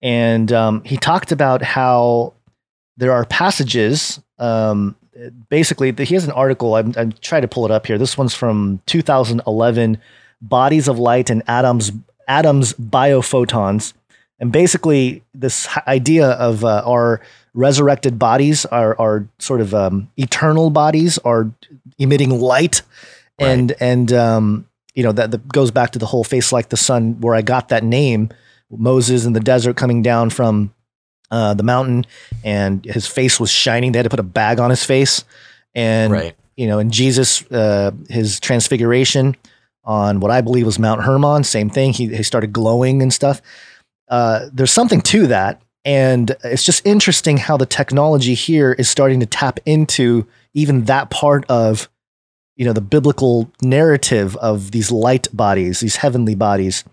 [0.02, 2.34] and um, he talked about how
[2.98, 4.20] there are passages.
[4.38, 4.96] Um,
[5.50, 6.76] basically, he has an article.
[6.76, 7.98] I'm, I'm trying to pull it up here.
[7.98, 9.98] This one's from 2011,
[10.42, 11.92] "Bodies of Light and Atoms."
[12.28, 13.94] Atoms biophotons,
[14.42, 17.22] and basically this idea of uh, our
[17.54, 21.50] resurrected bodies, our our sort of um, eternal bodies, are
[22.00, 22.82] emitting light,
[23.40, 26.78] and and um, you know that, that goes back to the whole face like the
[26.78, 28.30] sun, where I got that name,
[28.70, 30.74] Moses in the desert coming down from
[31.30, 32.06] uh, the mountain,
[32.44, 33.92] and his face was shining.
[33.92, 35.24] They had to put a bag on his face,
[35.76, 36.36] and Right.
[36.58, 39.36] you know, and Jesus, uh, his transfiguration
[39.84, 41.94] on what I believe was Mount Hermon, same thing.
[41.94, 43.40] He he started glowing and stuff.
[44.12, 49.20] Uh, there's something to that, and it's just interesting how the technology here is starting
[49.22, 51.90] to tap into even that part of
[52.58, 56.84] you know the biblical narrative of these light bodies, these heavenly bodies.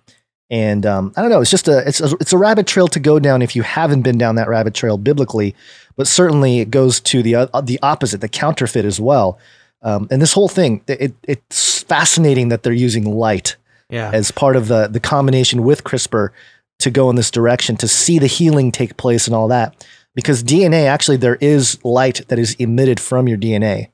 [0.50, 1.42] And um, I don't know.
[1.42, 4.00] It's just a it's a, it's a rabbit trail to go down if you haven't
[4.02, 5.54] been down that rabbit trail biblically,
[5.96, 9.38] but certainly it goes to the uh, the opposite, the counterfeit as well.
[9.82, 13.56] Um, and this whole thing, it, it's fascinating that they're using light
[13.90, 14.10] Yeah.
[14.12, 16.30] as part of the the combination with CRISPR
[16.78, 19.86] to go in this direction to see the healing take place and all that.
[20.14, 23.90] Because DNA, actually, there is light that is emitted from your DNA.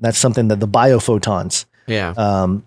[0.00, 1.64] That's something that the biophotons.
[1.86, 2.10] yeah.
[2.16, 2.64] Um,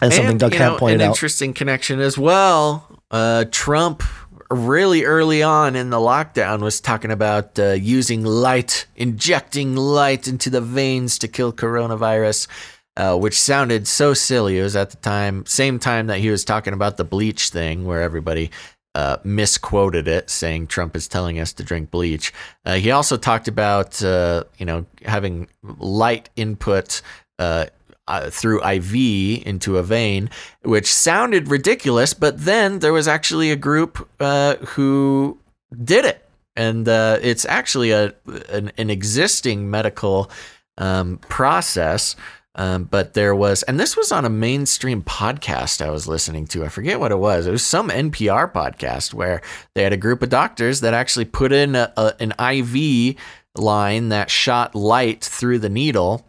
[0.00, 1.10] that's something Doug Hamp pointed an out.
[1.10, 3.02] interesting connection as well.
[3.10, 4.02] Uh, Trump,
[4.50, 10.48] really early on in the lockdown, was talking about uh, using light, injecting light into
[10.48, 12.48] the veins to kill coronavirus,
[12.96, 14.58] uh, which sounded so silly.
[14.58, 17.84] It was at the time, same time that he was talking about the bleach thing,
[17.84, 18.50] where everybody
[18.94, 22.32] uh, misquoted it, saying Trump is telling us to drink bleach.
[22.64, 27.02] Uh, he also talked about uh, you know having light input
[27.38, 27.66] uh,
[28.08, 30.30] uh, through IV into a vein,
[30.62, 32.14] which sounded ridiculous.
[32.14, 35.38] But then there was actually a group uh, who
[35.84, 38.14] did it, and it's actually a
[38.48, 40.30] an, an existing medical
[40.78, 42.16] um, process.
[42.56, 46.64] Um, but there was, and this was on a mainstream podcast I was listening to.
[46.64, 47.46] I forget what it was.
[47.46, 49.40] It was some NPR podcast where
[49.74, 53.16] they had a group of doctors that actually put in a, a, an IV
[53.56, 56.26] line that shot light through the needle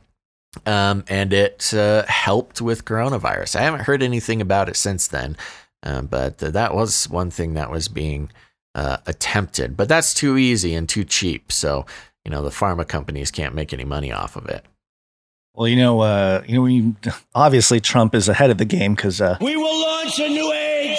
[0.65, 3.55] um, and it uh, helped with coronavirus.
[3.55, 5.37] I haven't heard anything about it since then,
[5.83, 8.31] uh, but th- that was one thing that was being
[8.75, 9.77] uh, attempted.
[9.77, 11.85] But that's too easy and too cheap, so
[12.25, 14.65] you know the pharma companies can't make any money off of it.
[15.53, 16.95] Well, you know, uh, you know, when you,
[17.35, 20.97] obviously Trump is ahead of the game because uh, We will launch a new age.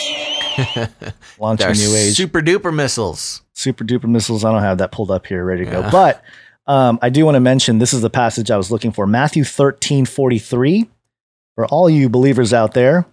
[1.38, 3.42] launching They're new age super duper missiles.
[3.54, 4.44] super duper missiles.
[4.44, 5.88] I don't have that pulled up here, ready to go.
[5.90, 6.22] But
[6.66, 9.44] um, I do want to mention this is the passage I was looking for Matthew
[9.44, 10.88] thirteen forty three.
[11.54, 13.06] For all you believers out there,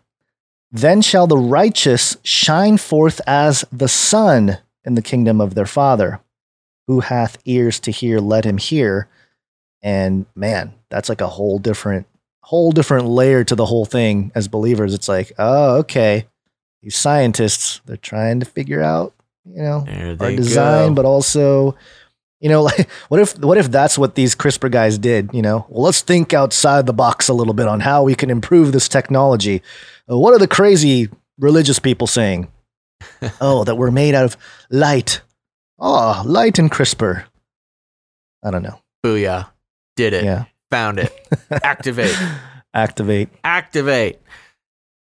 [0.71, 6.21] then shall the righteous shine forth as the sun in the kingdom of their Father.
[6.87, 9.07] Who hath ears to hear, let him hear.
[9.81, 12.07] And man, that's like a whole different,
[12.41, 14.93] whole different layer to the whole thing as believers.
[14.93, 16.27] It's like, oh, okay.
[16.81, 19.13] These scientists, they're trying to figure out,
[19.45, 19.85] you know,
[20.19, 20.95] our design, go.
[20.95, 21.75] but also,
[22.39, 25.29] you know, like what if what if that's what these CRISPR guys did?
[25.33, 28.29] You know, well, let's think outside the box a little bit on how we can
[28.29, 29.61] improve this technology.
[30.09, 32.51] Uh, what are the crazy religious people saying?
[33.41, 34.37] oh, that we're made out of
[34.69, 35.21] light.
[35.77, 37.25] Oh, light and CRISPR.
[38.43, 38.81] I don't know.
[39.05, 39.49] Booyah!
[39.99, 40.23] Did it.
[40.23, 40.45] Yeah.
[40.71, 41.11] Found it.
[41.51, 42.15] Activate.
[42.73, 43.27] Activate.
[43.43, 44.19] Activate.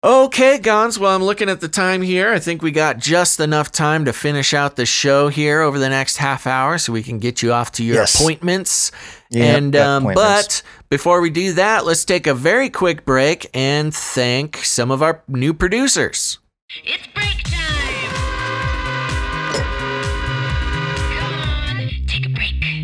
[0.05, 0.98] Okay, Gonz.
[0.98, 2.31] Well, I'm looking at the time here.
[2.31, 5.89] I think we got just enough time to finish out the show here over the
[5.89, 8.15] next half hour so we can get you off to your Yes.
[8.20, 8.93] appointments.
[9.31, 10.61] Yep, and um, appointments.
[10.61, 15.02] but before we do that, let's take a very quick break and thank some of
[15.02, 16.39] our new producers.
[16.85, 17.73] It's break time.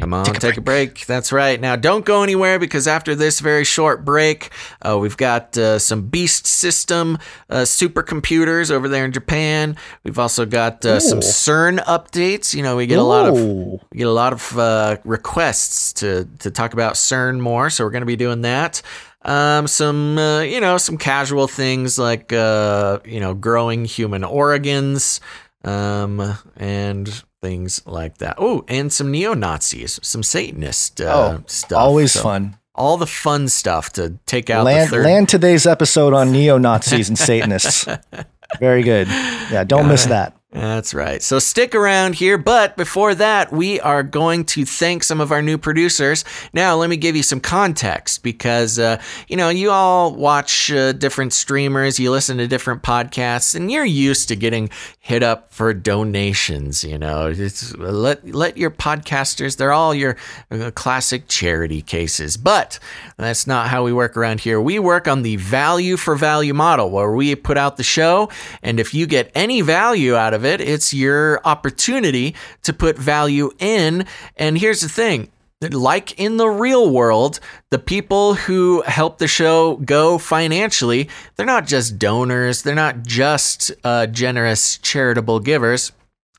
[0.00, 1.06] Come on, take, a, break.
[1.06, 1.60] That's right.
[1.60, 4.50] Now, don't go anywhere because after this very short break,
[4.82, 7.18] uh, we've got uh, some Beast System
[7.50, 9.76] uh, supercomputers over there in Japan.
[10.04, 12.54] We've also got uh, some CERN updates.
[12.54, 16.26] You know, we get a lot of we get a lot of uh, requests to
[16.40, 18.82] to talk about CERN more, so we're going to be doing that.
[19.22, 25.20] Um, some uh, you know some casual things like uh, you know growing human organs,
[25.62, 28.34] um, and things like that.
[28.38, 31.78] Oh, and some neo Nazis, some Satanist uh, Oh, stuff.
[31.78, 32.56] always So fun.
[32.74, 35.04] All the fun stuff to take out Land, the third.
[35.04, 37.86] land today's episode on neo Nazis and Satanists.
[38.60, 39.06] Very good.
[39.08, 40.36] Yeah, don't miss that.
[40.52, 41.22] That's right.
[41.22, 42.36] So stick around here.
[42.36, 46.24] But before that, we are going to thank some of our new producers.
[46.52, 50.90] Now, let me give you some context because, uh, you know, you all watch uh,
[50.90, 55.72] different streamers, you listen to different podcasts, and you're used to getting hit up for
[55.72, 56.82] donations.
[56.82, 60.16] You know, it's, let, let your podcasters, they're all your
[60.50, 62.36] uh, classic charity cases.
[62.36, 62.80] But
[63.16, 64.60] that's not how we work around here.
[64.60, 68.30] We work on the value for value model where we put out the show,
[68.64, 73.50] and if you get any value out of it, it's your opportunity to put value
[73.58, 74.06] in.
[74.36, 75.30] And here's the thing.
[75.60, 77.38] Like in the real world,
[77.68, 83.70] the people who help the show go financially, they're not just donors, they're not just
[83.84, 85.92] uh, generous charitable givers.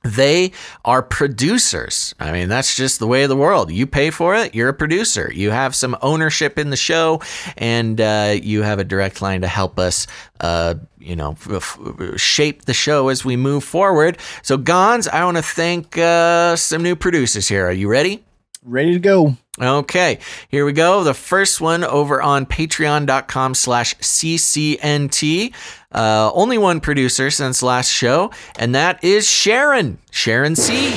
[0.04, 0.52] They
[0.84, 2.16] are producers.
[2.20, 3.72] I mean, that's just the way of the world.
[3.72, 5.32] You pay for it, you're a producer.
[5.34, 7.22] You have some ownership in the show,
[7.56, 10.08] and uh, you have a direct line to help us,
[10.40, 11.78] uh, you know, f-
[12.16, 14.18] shape the show as we move forward.
[14.42, 17.68] So, Gonz, I want to thank uh, some new producers here.
[17.68, 18.24] Are you ready?
[18.64, 19.36] Ready to go.
[19.60, 20.20] Okay,
[20.50, 21.04] here we go.
[21.04, 25.54] The first one over on patreon.com slash CCNT.
[25.92, 29.98] Uh, only one producer since last show, and that is Sharon.
[30.12, 30.92] Sharon C.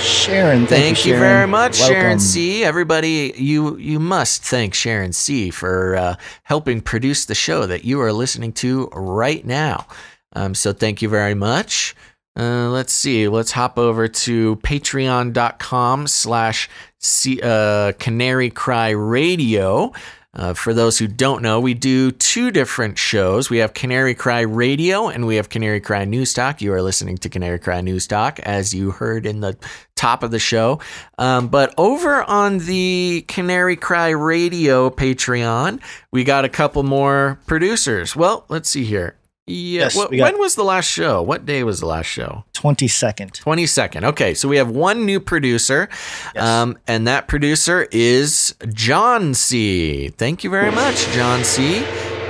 [0.00, 1.20] Sharon, thank, Thank you, Sharon.
[1.20, 2.62] very much, Sharon C.
[2.64, 5.50] Everybody, you you must thank Sharon C.
[5.50, 9.86] for uh, helping produce the show that you are listening to right now.
[10.34, 11.96] Um, so thank you very much.
[12.38, 13.26] Uh, let's see.
[13.28, 16.68] Let's hop over to patreon.com slash
[17.06, 19.92] C- uh, Canary Cry Radio.
[20.34, 23.48] Uh, for those who don't know, we do two different shows.
[23.48, 26.60] We have Canary Cry Radio and we have Canary Cry News Talk.
[26.60, 29.56] You are listening to Canary Cry News Talk, as you heard in the
[29.94, 30.78] top of the show.
[31.16, 35.80] Um, but over on the Canary Cry Radio Patreon,
[36.12, 38.14] we got a couple more producers.
[38.14, 39.16] Well, let's see here.
[39.46, 39.82] Yeah.
[39.82, 41.22] Yes, when was the last show?
[41.22, 42.44] What day was the last show?
[42.54, 43.30] 22nd.
[43.42, 44.04] 22nd.
[44.04, 45.88] Okay, so we have one new producer,
[46.36, 50.08] um, and that producer is John C.
[50.08, 51.84] Thank you very much, John C.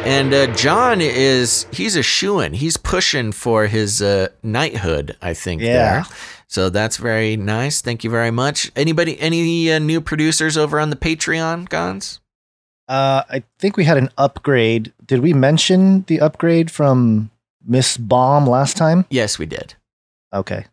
[0.05, 5.62] And uh, John is, he's a shoo He's pushing for his uh, knighthood, I think.
[5.62, 6.02] Yeah.
[6.02, 6.05] There.
[6.48, 7.80] So that's very nice.
[7.80, 8.70] Thank you very much.
[8.76, 12.20] Anybody, any uh, new producers over on the Patreon, Gonz?
[12.88, 14.92] Uh, I think we had an upgrade.
[15.04, 17.30] Did we mention the upgrade from
[17.66, 19.06] Miss Bomb last time?
[19.10, 19.74] Yes, we did.
[20.32, 20.66] Okay.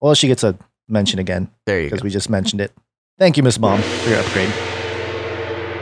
[0.00, 0.58] Well, she gets a
[0.88, 1.90] mention again There you go.
[1.90, 2.72] because we just mentioned it.
[3.18, 4.48] Thank you, Miss Bomb, for your upgrade.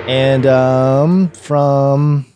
[0.09, 2.27] And um, from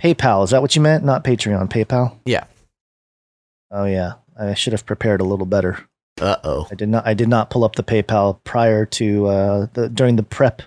[0.00, 1.04] PayPal, is that what you meant?
[1.04, 2.16] Not Patreon, PayPal.
[2.24, 2.44] Yeah.
[3.70, 5.78] Oh yeah, I should have prepared a little better.
[6.20, 6.68] Uh oh.
[6.70, 7.06] I did not.
[7.06, 10.62] I did not pull up the PayPal prior to uh, the during the prep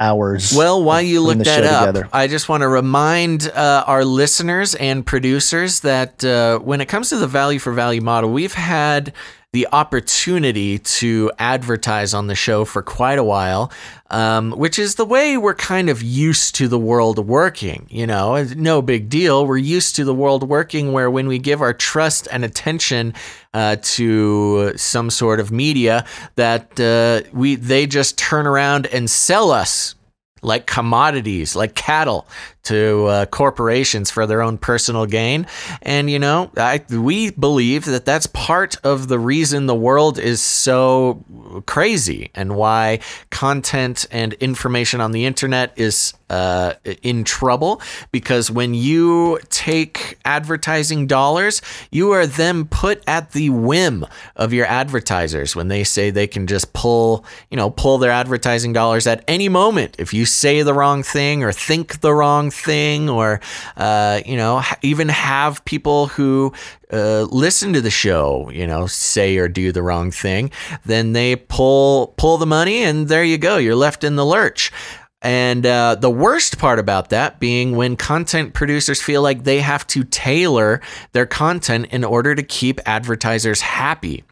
[0.00, 0.52] hours.
[0.56, 2.08] Well, while you look that up, together.
[2.12, 7.10] I just want to remind uh, our listeners and producers that uh, when it comes
[7.10, 9.12] to the value for value model, we've had
[9.52, 13.72] the opportunity to advertise on the show for quite a while,
[14.10, 17.86] um, which is the way we're kind of used to the world working.
[17.90, 19.44] You know, no big deal.
[19.44, 23.12] We're used to the world working where when we give our trust and attention
[23.52, 26.06] uh, to some sort of media,
[26.36, 29.96] that uh, we they just turn around and sell us
[30.42, 32.26] like commodities, like cattle
[32.62, 35.46] to uh, corporations for their own personal gain.
[35.82, 40.40] And, you know, I, we believe that that's part of the reason the world is
[40.40, 41.24] so
[41.66, 43.00] crazy and why
[43.30, 47.80] content and information on the internet is uh, in trouble.
[48.12, 51.60] Because when you take advertising dollars,
[51.90, 54.06] you are then put at the whim
[54.36, 58.72] of your advertisers when they say they can just pull, you know, pull their advertising
[58.72, 59.96] dollars at any moment.
[59.98, 63.40] If you say the wrong thing or think the wrong thing, or
[63.76, 66.52] uh, you know, even have people who
[66.92, 70.50] uh, listen to the show, you know, say or do the wrong thing,
[70.84, 73.56] then they pull pull the money, and there you go.
[73.56, 74.72] You're left in the lurch.
[75.22, 79.86] And uh, the worst part about that being when content producers feel like they have
[79.88, 80.80] to tailor
[81.12, 84.24] their content in order to keep advertisers happy.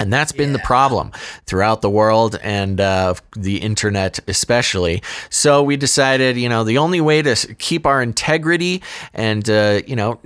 [0.00, 1.12] And that's been the problem
[1.46, 5.02] throughout the world and uh, the internet, especially.
[5.30, 9.94] So we decided, you know, the only way to keep our integrity and, uh, you
[9.94, 10.18] know,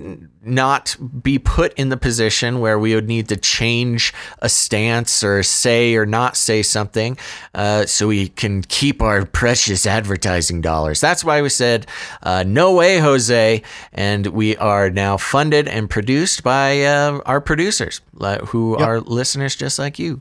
[0.42, 5.42] not be put in the position where we would need to change a stance or
[5.42, 7.18] say or not say something
[7.54, 11.00] uh, so we can keep our precious advertising dollars.
[11.00, 11.86] That's why we said,
[12.22, 13.62] uh, no way, Jose.
[13.92, 18.00] And we are now funded and produced by uh, our producers
[18.46, 18.88] who Yep.
[18.88, 20.20] are listeners just like you.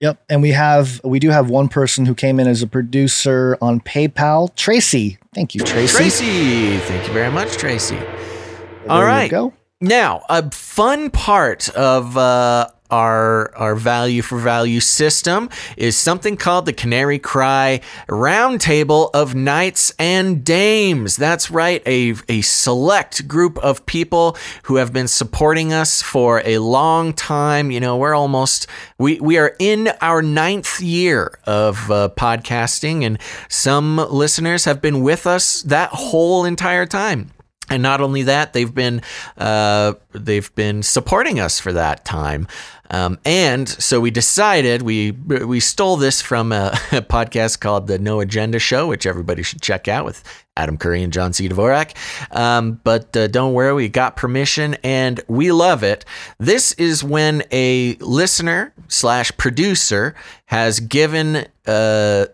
[0.00, 3.56] Yep, and we have we do have one person who came in as a producer
[3.62, 5.18] on PayPal, Tracy.
[5.34, 5.96] Thank you, Tracy.
[5.96, 7.96] Tracy, thank you very much, Tracy.
[7.96, 9.52] There All go.
[9.80, 16.66] Now, a fun part of uh, our our value for value system is something called
[16.66, 21.16] the Canary Cry Roundtable of Knights and Dames.
[21.16, 26.58] That's right, a a select group of people who have been supporting us for a
[26.58, 27.70] long time.
[27.70, 28.66] You know, we're almost
[28.98, 35.02] we we are in our ninth year of uh, podcasting, and some listeners have been
[35.02, 37.30] with us that whole entire time.
[37.70, 39.02] And not only that, they've been
[39.38, 42.46] uh, they've been supporting us for that time.
[42.90, 47.98] Um, and so we decided we we stole this from a, a podcast called the
[47.98, 50.22] No Agenda Show, which everybody should check out with
[50.56, 51.48] Adam Curry and John C.
[51.48, 51.94] Dvorak.
[52.36, 56.04] Um, but uh, don't worry, we got permission and we love it.
[56.38, 60.14] This is when a listener slash producer
[60.46, 62.26] has given uh,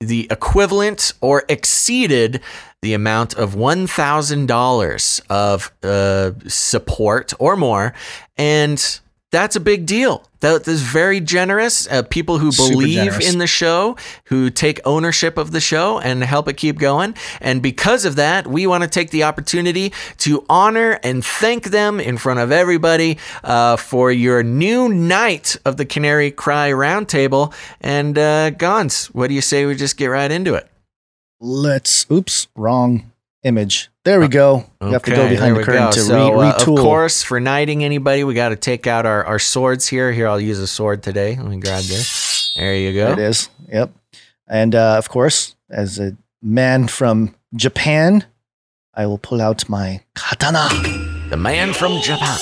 [0.00, 2.40] the equivalent or exceeded
[2.82, 7.92] the amount of $1,000 of uh, support or more.
[8.36, 10.24] And that's a big deal.
[10.40, 11.86] That is very generous.
[11.88, 13.96] Uh, people who believe in the show,
[14.26, 17.14] who take ownership of the show and help it keep going.
[17.40, 22.00] And because of that, we want to take the opportunity to honor and thank them
[22.00, 27.52] in front of everybody uh, for your new knight of the Canary Cry Roundtable.
[27.80, 30.68] And uh, Gonz, what do you say we just get right into it?
[31.40, 32.06] Let's.
[32.10, 33.90] Oops, wrong image.
[34.08, 34.64] There we go.
[34.80, 35.90] You have to go behind the curtain go.
[35.90, 36.78] to so, re- uh, retool.
[36.78, 40.12] of course, for knighting anybody, we got to take out our, our swords here.
[40.12, 41.36] Here, I'll use a sword today.
[41.36, 42.54] Let me grab this.
[42.56, 43.04] There you go.
[43.04, 43.50] There it is.
[43.68, 43.90] Yep.
[44.46, 48.24] And uh, of course, as a man from Japan,
[48.94, 50.70] I will pull out my katana.
[51.28, 52.38] The man from Japan.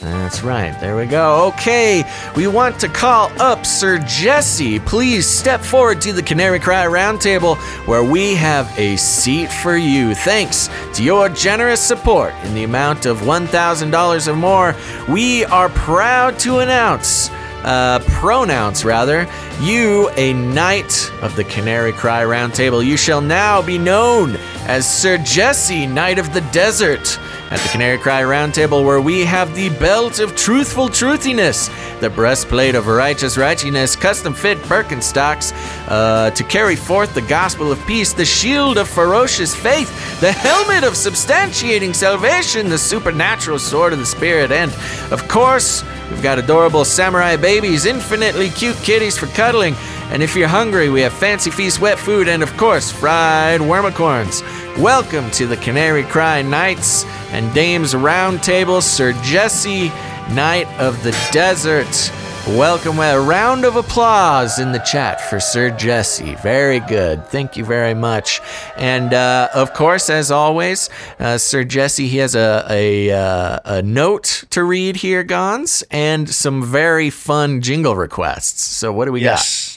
[0.00, 0.78] That's right.
[0.80, 1.48] There we go.
[1.48, 2.04] Okay,
[2.36, 4.78] we want to call up Sir Jesse.
[4.78, 7.56] Please step forward to the Canary Cry Roundtable
[7.86, 10.14] where we have a seat for you.
[10.14, 14.76] Thanks to your generous support in the amount of $1,000 or more,
[15.12, 17.30] we are proud to announce
[17.64, 19.26] uh, pronounce rather,
[19.60, 22.84] you a knight of the Canary Cry Roundtable.
[22.84, 27.18] You shall now be known as Sir Jesse, Knight of the Desert.
[27.50, 32.74] At the Canary Cry Roundtable, where we have the belt of truthful truthiness, the breastplate
[32.74, 35.54] of righteous righteousness, custom fit Birkenstocks
[35.88, 40.84] uh, to carry forth the gospel of peace, the shield of ferocious faith, the helmet
[40.84, 44.70] of substantiating salvation, the supernatural sword of the Spirit, and,
[45.10, 49.74] of course, We've got adorable samurai babies, infinitely cute kitties for cuddling,
[50.10, 54.42] and if you're hungry, we have fancy feast wet food and, of course, fried wormicorns.
[54.78, 59.88] Welcome to the Canary Cry Knights and Dames Roundtable, Sir Jesse,
[60.32, 62.10] Knight of the Desert.
[62.56, 66.34] Welcome, with a round of applause in the chat for Sir Jesse.
[66.36, 67.26] Very good.
[67.26, 68.40] Thank you very much.
[68.78, 73.82] And uh, of course, as always, uh, Sir Jesse, he has a, a, uh, a
[73.82, 78.62] note to read here, Gonz, and some very fun jingle requests.
[78.62, 79.67] So, what do we yes.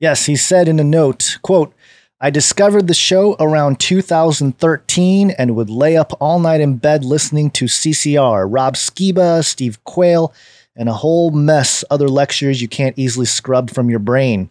[0.00, 1.74] Yes, he said in a note, quote,
[2.22, 7.50] I discovered the show around 2013 and would lay up all night in bed listening
[7.52, 10.32] to CCR, Rob Skiba, Steve Quayle,
[10.74, 14.50] and a whole mess other lectures you can't easily scrub from your brain.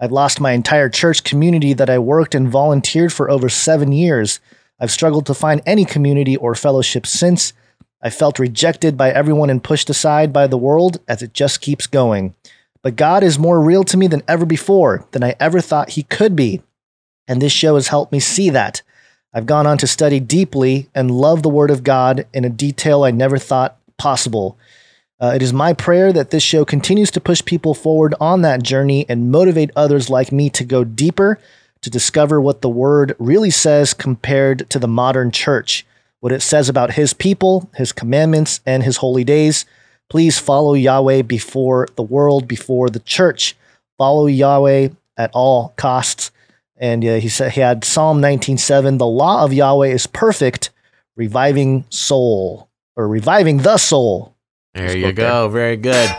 [0.00, 4.40] I've lost my entire church community that I worked and volunteered for over seven years.
[4.80, 7.52] I've struggled to find any community or fellowship since.
[8.02, 11.86] I felt rejected by everyone and pushed aside by the world as it just keeps
[11.86, 12.34] going.
[12.86, 16.04] But God is more real to me than ever before, than I ever thought He
[16.04, 16.62] could be.
[17.26, 18.82] And this show has helped me see that.
[19.34, 23.02] I've gone on to study deeply and love the Word of God in a detail
[23.02, 24.56] I never thought possible.
[25.18, 28.62] Uh, it is my prayer that this show continues to push people forward on that
[28.62, 31.40] journey and motivate others like me to go deeper,
[31.80, 35.84] to discover what the word really says compared to the modern church,
[36.20, 39.66] what it says about his people, his commandments, and his holy days.
[40.08, 43.56] Please follow Yahweh before the world, before the church.
[43.98, 46.30] Follow Yahweh at all costs.
[46.76, 50.70] And uh, he said he had Psalm 19:7, "The law of Yahweh is perfect,
[51.16, 54.34] reviving soul or reviving the soul."
[54.74, 55.48] There you go.
[55.48, 56.14] Very good.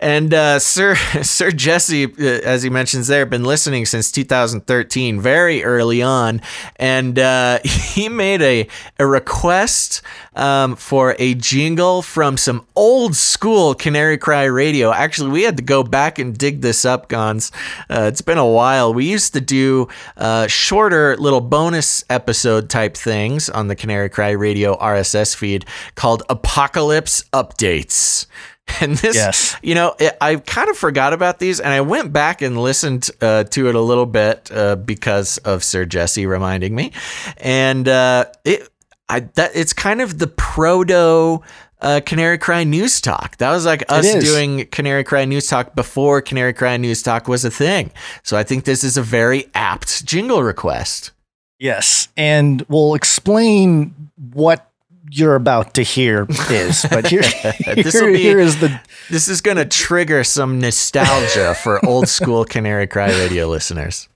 [0.00, 5.62] And uh, Sir Sir Jesse, uh, as he mentions there, been listening since 2013, very
[5.62, 6.40] early on,
[6.76, 8.66] and uh, he made a
[8.98, 10.02] a request
[10.34, 14.92] um, for a jingle from some old school Canary Cry radio.
[14.92, 17.52] Actually, we had to go back and dig this up, Gonz.
[17.88, 18.92] Uh, it's been a while.
[18.92, 24.30] We used to do uh, shorter little bonus episode type things on the Canary Cry
[24.30, 25.64] radio RSS feed
[25.94, 28.26] called Apocalypse Updates.
[28.80, 29.56] And this, Yes.
[29.62, 33.08] you know, it, I kind of forgot about these, and I went back and listened
[33.20, 36.90] uh, to it a little bit uh, because of Sir Jesse reminding me,
[37.36, 38.68] and uh, it,
[39.08, 41.42] I that it's kind of the proto.
[41.80, 43.36] Uh, Canary Cry News Talk.
[43.36, 47.44] That was like us doing Canary Cry News Talk before Canary Cry News Talk was
[47.44, 47.90] a thing.
[48.22, 51.10] So I think this is a very apt jingle request.
[51.58, 54.70] Yes, and we'll explain what
[55.16, 56.84] you're about to hear is.
[56.90, 57.74] But here, here,
[58.12, 62.86] be- here is the This is going to trigger some nostalgia for old school Canary
[62.88, 64.08] Cry radio listeners.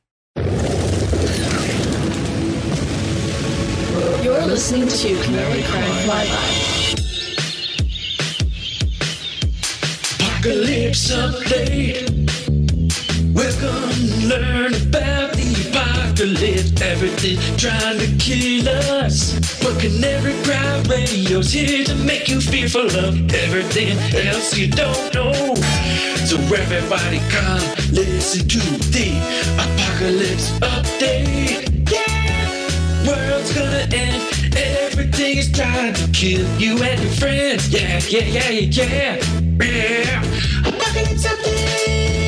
[4.22, 7.04] You're listening to Canary Cry Flyby.
[10.20, 12.07] Apocalypse update.
[16.18, 16.82] The apocalypse.
[16.82, 19.34] Everything trying to kill us.
[19.62, 23.96] But Canary Cry Radio's here to make you fearful of everything
[24.26, 25.54] else you don't know.
[26.26, 27.62] So everybody come
[27.92, 28.58] listen to
[28.90, 29.08] the
[29.58, 31.90] apocalypse update.
[31.90, 34.56] Yeah, world's gonna end.
[34.56, 37.68] Everything is trying to kill you and your friends.
[37.68, 39.64] Yeah, yeah, yeah, yeah, yeah.
[39.64, 40.68] Yeah.
[40.68, 42.27] Apocalypse update.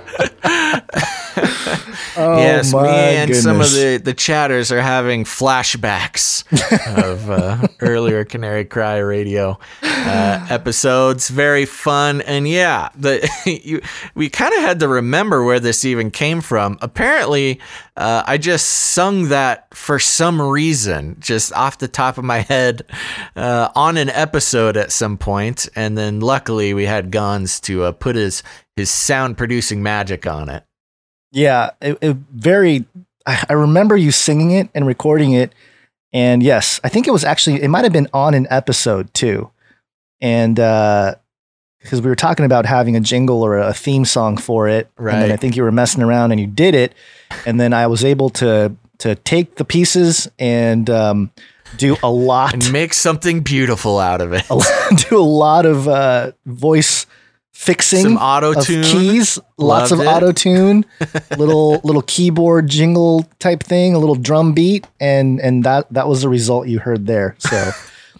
[2.21, 6.43] oh yes, me and some of the, the chatters are having flashbacks
[7.11, 11.29] of uh, earlier Canary Cry radio uh, episodes.
[11.29, 13.27] Very fun, and yeah, the
[13.63, 13.81] you,
[14.15, 16.77] we kind of had to remember where this even came from.
[16.81, 17.59] Apparently,
[17.97, 22.83] uh, I just sung that for some reason, just off the top of my head,
[23.35, 27.91] uh, on an episode at some point, and then luckily we had Gonz to uh,
[27.91, 28.43] put his
[28.75, 30.63] his sound producing magic on it.
[31.31, 32.85] Yeah, it, it very.
[33.25, 35.53] I, remember you singing it and recording it,
[36.11, 39.51] and yes, I think it was actually it might have been on an episode too,
[40.19, 44.89] and because we were talking about having a jingle or a theme song for it,
[44.97, 46.93] and then I think you were messing around and you did it,
[47.45, 51.31] and then I was able to to take the pieces and um,
[51.77, 54.45] do a lot and make something beautiful out of it.
[55.09, 57.05] do a lot of uh, voice
[57.61, 58.83] fixing, Some of auto-tune.
[58.83, 60.25] keys, lots of Loved it.
[60.25, 60.85] auto tune,
[61.37, 66.23] little little keyboard jingle type thing, a little drum beat, and and that that was
[66.23, 67.35] the result you heard there.
[67.37, 67.71] So,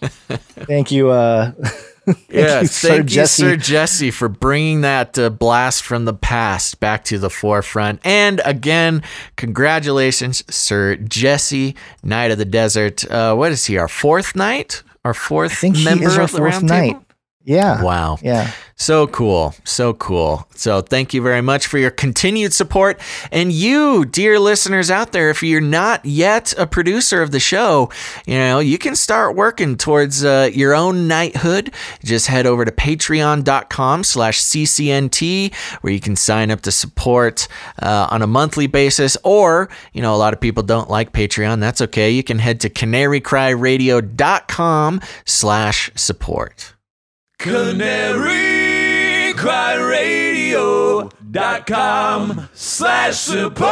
[0.66, 1.50] thank you, uh,
[2.06, 3.42] thank yeah, you, thank Sir you, Jesse.
[3.42, 8.00] Sir Jesse, for bringing that uh, blast from the past back to the forefront.
[8.04, 9.02] And again,
[9.36, 11.74] congratulations, Sir Jesse,
[12.04, 13.04] Knight of the Desert.
[13.10, 13.76] Uh, what is he?
[13.76, 14.82] Our fourth knight?
[15.04, 16.88] Our fourth I think he member is our of the fourth round night.
[16.92, 17.04] table?
[17.44, 18.18] Yeah, Wow.
[18.22, 18.50] yeah.
[18.76, 19.54] So cool.
[19.64, 20.46] So cool.
[20.56, 23.00] So thank you very much for your continued support.
[23.30, 27.90] And you, dear listeners out there, if you're not yet a producer of the show,
[28.26, 31.72] you know, you can start working towards uh, your own knighthood.
[32.04, 37.46] Just head over to patreon.com slash ccnt where you can sign up to support
[37.80, 39.16] uh, on a monthly basis.
[39.22, 41.60] Or, you know, a lot of people don't like Patreon.
[41.60, 42.10] That's okay.
[42.10, 46.71] You can head to canarycryradio.com slash support.
[47.42, 51.18] Canary Cry Radio.com
[52.54, 53.62] slash support.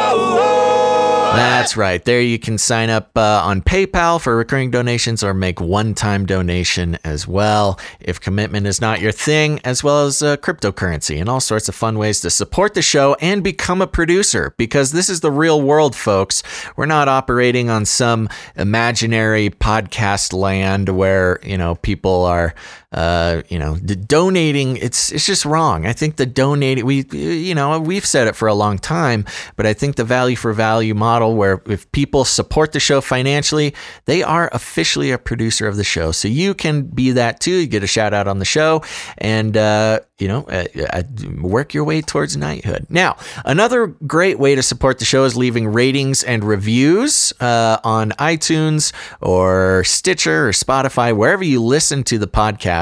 [1.33, 2.03] That's right.
[2.03, 6.25] There you can sign up uh, on PayPal for recurring donations or make one time
[6.25, 11.29] donation as well if commitment is not your thing, as well as uh, cryptocurrency and
[11.29, 15.09] all sorts of fun ways to support the show and become a producer because this
[15.09, 16.43] is the real world, folks.
[16.75, 18.27] We're not operating on some
[18.57, 22.53] imaginary podcast land where, you know, people are
[22.91, 24.75] uh, you know, the donating.
[24.77, 25.85] It's it's just wrong.
[25.85, 26.85] I think the donating.
[26.85, 30.35] We you know we've said it for a long time, but I think the value
[30.35, 33.73] for value model, where if people support the show financially,
[34.05, 36.11] they are officially a producer of the show.
[36.11, 37.51] So you can be that too.
[37.51, 38.83] You get a shout out on the show,
[39.17, 41.03] and uh, you know, uh, uh,
[41.41, 42.85] work your way towards knighthood.
[42.89, 48.11] Now, another great way to support the show is leaving ratings and reviews uh, on
[48.11, 52.80] iTunes or Stitcher or Spotify, wherever you listen to the podcast.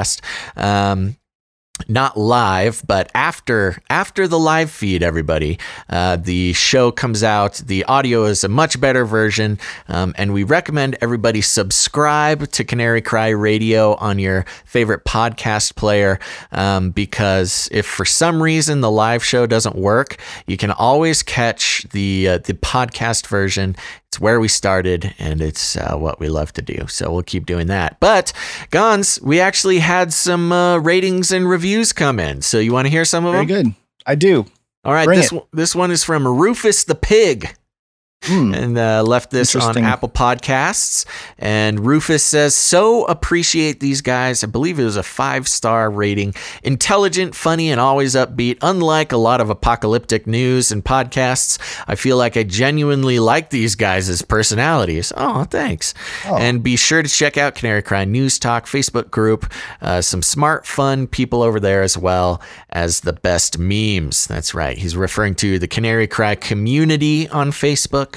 [0.55, 1.17] Um,
[1.87, 5.57] not live, but after after the live feed, everybody,
[5.89, 7.55] uh, the show comes out.
[7.65, 13.01] The audio is a much better version, um, and we recommend everybody subscribe to Canary
[13.01, 16.19] Cry Radio on your favorite podcast player
[16.51, 21.83] um, because if for some reason the live show doesn't work, you can always catch
[21.91, 23.75] the uh, the podcast version.
[24.11, 26.87] It's where we started, and it's uh, what we love to do.
[26.87, 27.99] So we'll keep doing that.
[27.99, 28.33] But
[28.71, 32.41] Gonz, we actually had some uh, ratings and reviews come in.
[32.41, 33.63] So you want to hear some of Very them?
[33.65, 33.75] good.
[34.07, 34.45] I do.
[34.83, 35.43] All right, Bring this it.
[35.53, 37.55] this one is from Rufus the Pig.
[38.27, 41.05] And uh, left this on Apple Podcasts.
[41.37, 44.43] And Rufus says, So appreciate these guys.
[44.43, 46.35] I believe it was a five star rating.
[46.63, 48.57] Intelligent, funny, and always upbeat.
[48.61, 53.75] Unlike a lot of apocalyptic news and podcasts, I feel like I genuinely like these
[53.75, 55.13] guys as personalities.
[55.15, 55.93] Oh, thanks.
[56.25, 59.51] And be sure to check out Canary Cry News Talk Facebook group.
[59.81, 64.27] Uh, some smart, fun people over there as well as the best memes.
[64.27, 64.77] That's right.
[64.77, 68.08] He's referring to the Canary Cry community on Facebook.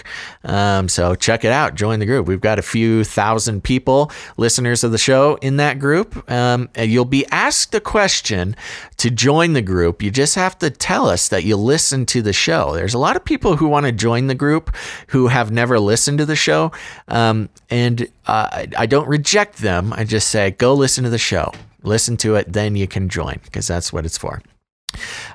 [0.45, 1.75] Um, so check it out.
[1.75, 2.27] Join the group.
[2.27, 6.31] We've got a few thousand people, listeners of the show in that group.
[6.31, 8.57] Um, and you'll be asked a question
[8.99, 10.03] to join the group.
[10.03, 12.75] You just have to tell us that you listen to the show.
[12.75, 14.75] There's a lot of people who want to join the group
[15.09, 16.73] who have never listened to the show.
[17.09, 19.93] Um, and uh, I, I don't reject them.
[19.93, 21.53] I just say, go listen to the show.
[21.85, 24.41] Listen to it, then you can join because that's what it's for.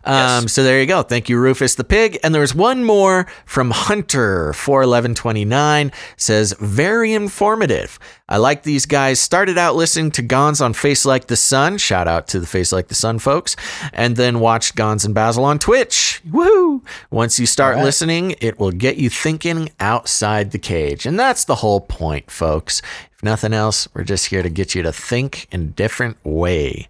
[0.03, 1.03] Um, So there you go.
[1.03, 2.19] Thank you, Rufus the Pig.
[2.23, 7.99] And there's one more from Hunter, 41129, says, very informative.
[8.29, 9.21] I like these guys.
[9.21, 11.77] Started out listening to Gonz on Face Like the Sun.
[11.77, 13.55] Shout out to the Face Like the Sun folks.
[13.93, 16.21] And then watched Gonz and Basil on Twitch.
[16.29, 16.81] Woohoo!
[17.09, 17.83] Once you start right.
[17.85, 21.05] listening, it will get you thinking outside the cage.
[21.05, 22.81] And that's the whole point, folks.
[23.13, 26.87] If nothing else, we're just here to get you to think in a different way.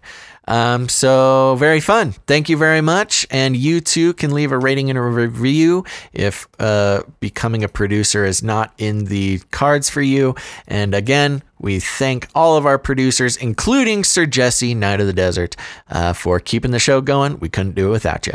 [0.48, 2.12] Um, so very fun.
[2.26, 3.26] Thank you very much.
[3.30, 8.24] And you too can leave a rating and a review if uh, becoming a producer
[8.24, 10.34] is not in the cards for you.
[10.66, 15.54] And again, we thank all of our producers, including Sir Jesse, Knight of the Desert,
[15.90, 17.38] uh, for keeping the show going.
[17.40, 18.34] We couldn't do it without you.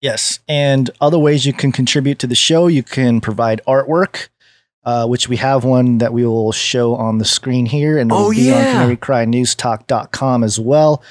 [0.00, 0.40] Yes.
[0.48, 4.28] And other ways you can contribute to the show, you can provide artwork,
[4.84, 7.98] uh, which we have one that we will show on the screen here.
[7.98, 8.74] And it'll Oh, be on yeah.
[8.86, 11.02] canarycrynewstalk.com as well.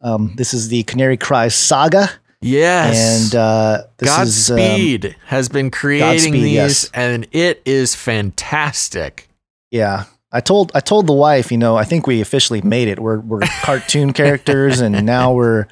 [0.00, 2.10] Um, this is the Canary Cry saga.
[2.40, 3.24] Yes.
[3.32, 6.90] And uh, this is um, Godspeed has been creating Godspeed, these, yes.
[6.94, 9.28] and it is fantastic.
[9.70, 10.04] Yeah.
[10.32, 12.98] I told I told the wife, you know, I think we officially made it.
[13.00, 15.66] We're we're cartoon characters and now we're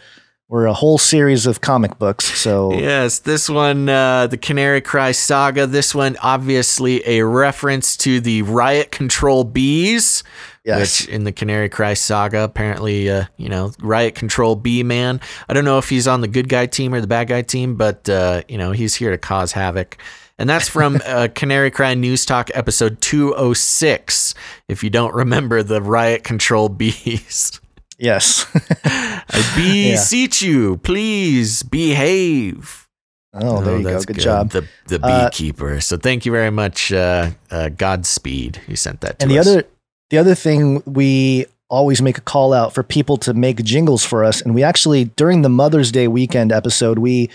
[0.54, 2.26] we're a whole series of comic books.
[2.38, 5.66] So Yes, this one, uh, the Canary Cry saga.
[5.66, 10.22] This one, obviously, a reference to the Riot Control Bees,
[10.64, 11.00] Yes.
[11.00, 15.20] which in the Canary Cry saga, apparently, uh, you know, Riot Control Bee Man.
[15.48, 17.74] I don't know if he's on the good guy team or the bad guy team,
[17.74, 19.96] but uh, you know, he's here to cause havoc.
[20.38, 24.34] And that's from uh, Canary Cry News Talk episode 206.
[24.68, 27.60] If you don't remember the Riot Control Bees.
[27.98, 28.46] Yes.
[28.84, 32.88] I beseech you, please behave.
[33.36, 33.90] Oh, there you go.
[33.92, 34.50] that's Good, job.
[34.50, 35.80] The the Uh, beekeeper.
[35.80, 38.60] so thank you very much, uh, uh, Godspeed.
[38.68, 39.46] You sent that to And the us.
[39.48, 39.64] other
[40.10, 44.22] the other thing we always make a call out for people to make jingles for
[44.22, 47.28] us and we actually during the Mother's Day weekend episode we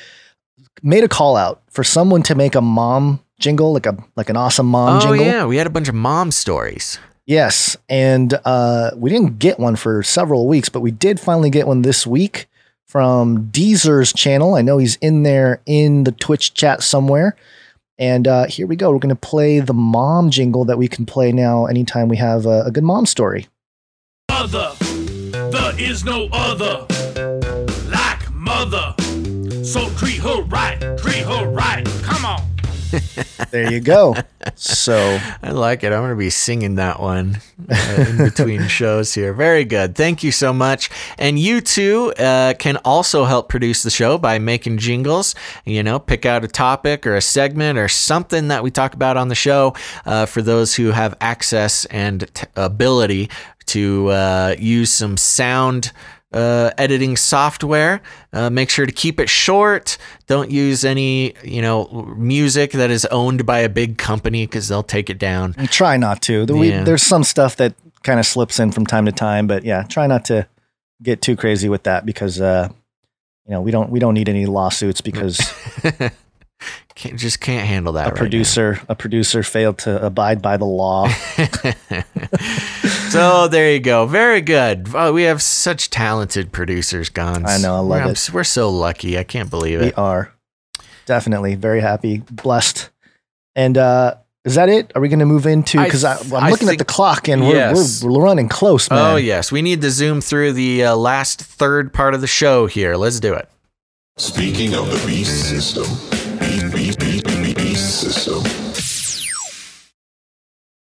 [0.84, 4.38] made a call out for someone to make a mom jingle like a like an
[4.38, 5.26] awesome mom oh jingle.
[5.26, 7.00] yeah, we had a bunch of mom stories.
[7.30, 11.68] Yes, and uh, we didn't get one for several weeks, but we did finally get
[11.68, 12.48] one this week
[12.88, 14.56] from Deezer's channel.
[14.56, 17.36] I know he's in there in the Twitch chat somewhere.
[18.00, 18.90] And uh, here we go.
[18.92, 22.48] We're going to play the mom jingle that we can play now anytime we have
[22.48, 23.46] a, a good mom story.
[24.30, 26.88] Other, there is no other
[27.92, 28.96] like mother.
[29.64, 31.86] So treat her right, treat her right.
[32.02, 32.49] Come on.
[33.52, 34.16] There you go.
[34.56, 35.92] So I like it.
[35.92, 39.34] I'm going to be singing that one uh, in between shows here.
[39.34, 39.96] Very good.
[39.96, 40.90] Thank you so much.
[41.18, 45.36] And you too uh, can also help produce the show by making jingles.
[45.66, 49.18] You know, pick out a topic or a segment or something that we talk about
[49.18, 53.30] on the show uh, for those who have access and t- ability
[53.68, 55.92] to uh, use some sound
[56.32, 58.02] uh, editing software.
[58.34, 59.98] Uh, make sure to keep it short.
[60.28, 64.84] Don't use any, you know, music that is owned by a big company because they'll
[64.84, 65.56] take it down.
[65.58, 66.46] And try not to.
[66.46, 66.84] The- we- Yeah.
[66.84, 70.08] there's some stuff that kind of slips in from time to time, but yeah, try
[70.08, 70.48] not to
[71.02, 72.70] get too crazy with that because uh,
[73.46, 75.40] you know we don't we don't need any lawsuits because
[77.00, 78.08] Can't, just can't handle that.
[78.08, 81.08] a right producer a producer failed to abide by the law.
[83.10, 84.06] so there you go.
[84.06, 84.90] Very good.
[84.94, 87.48] Oh, we have such talented producers, Gonz.
[87.48, 88.30] I know, I love we're, it.
[88.34, 89.18] We're so lucky.
[89.18, 89.86] I can't believe it.
[89.86, 90.34] we are
[91.06, 92.90] definitely very happy, blessed,
[93.56, 94.92] and uh, is that it?
[94.94, 97.56] Are we going to move into because I'm looking I at the clock and we're,
[97.56, 98.04] Yes.
[98.04, 99.00] we're we're running close, man.
[99.00, 102.68] Oh yes, we need to zoom through the uh, last third part of the show
[102.68, 102.98] here.
[102.98, 103.48] Let's do it.
[104.18, 105.86] Speaking of the beast system,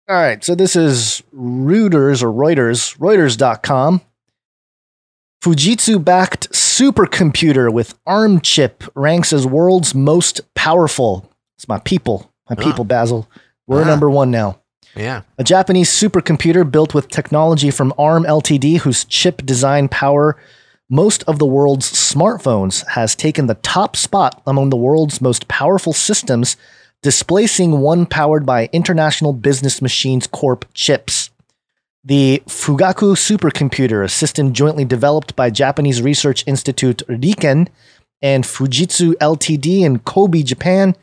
[0.10, 4.02] All right, so this is Reuters or Reuters, Reuters.com.
[5.44, 11.30] Fujitsu backed supercomputer with ARM chip ranks as world's most powerful.
[11.58, 12.64] It's my people, my Ah.
[12.64, 13.28] people, Basil.
[13.68, 13.88] We're Ah.
[13.88, 14.60] number one now.
[14.96, 15.22] Yeah.
[15.40, 20.38] A Japanese supercomputer built with technology from ARM Ltd, whose chip design power
[20.94, 25.92] most of the world's smartphones, has taken the top spot among the world's most powerful
[25.92, 26.56] systems,
[27.02, 31.32] displacing one powered by International Business Machines Corp chips.
[32.04, 37.70] The Fugaku supercomputer, a system jointly developed by Japanese research institute Riken
[38.22, 40.96] and Fujitsu Ltd in Kobe, Japan,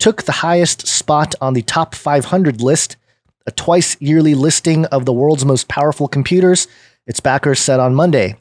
[0.00, 2.96] took the highest spot on the top 500 list,
[3.46, 6.66] a twice yearly listing of the world's most powerful computers,
[7.06, 8.34] its backers said on Monday.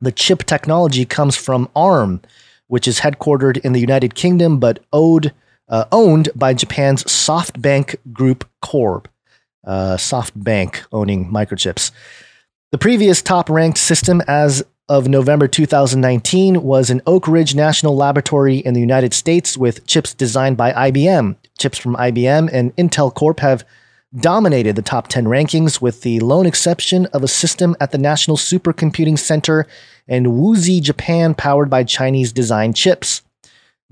[0.00, 2.22] The chip technology comes from ARM,
[2.68, 5.32] which is headquartered in the United Kingdom but owed,
[5.68, 9.08] uh, owned by Japan's SoftBank Group Corp.
[9.62, 11.90] Uh, SoftBank owning microchips.
[12.72, 18.56] The previous top ranked system as of November 2019 was an Oak Ridge National Laboratory
[18.56, 21.36] in the United States with chips designed by IBM.
[21.58, 23.64] Chips from IBM and Intel Corp have
[24.16, 28.36] dominated the top 10 rankings with the lone exception of a system at the National
[28.36, 29.66] Supercomputing Center
[30.08, 33.22] in Wuxi, Japan, powered by Chinese designed chips.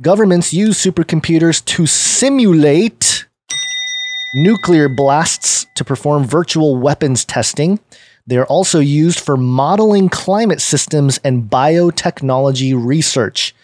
[0.01, 3.27] Governments use supercomputers to simulate
[4.35, 7.79] nuclear blasts to perform virtual weapons testing.
[8.27, 13.55] They are also used for modeling climate systems and biotechnology research.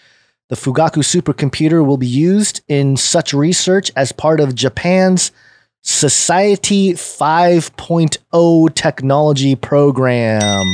[0.49, 5.31] The Fugaku supercomputer will be used in such research as part of Japan's
[5.87, 10.65] Society 5.0 technology program.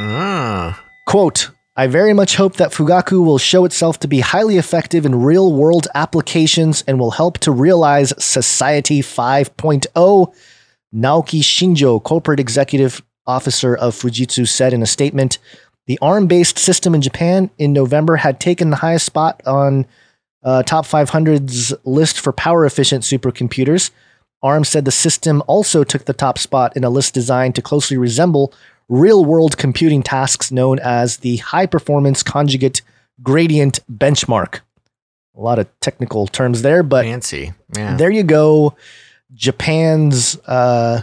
[0.00, 0.84] Ah.
[1.06, 5.22] Quote, I very much hope that Fugaku will show itself to be highly effective in
[5.22, 10.34] real world applications and will help to realize Society 5.0,
[10.92, 15.38] Naoki Shinjo, corporate executive officer of Fujitsu, said in a statement.
[15.86, 19.86] The ARM based system in Japan in November had taken the highest spot on
[20.42, 23.92] uh, top 500's list for power efficient supercomputers.
[24.42, 27.96] ARM said the system also took the top spot in a list designed to closely
[27.96, 28.52] resemble
[28.88, 32.82] real world computing tasks known as the High Performance Conjugate
[33.22, 34.60] Gradient Benchmark.
[35.36, 37.52] A lot of technical terms there, but Fancy.
[37.76, 37.96] Yeah.
[37.96, 38.76] there you go.
[39.32, 41.02] Japan's, uh,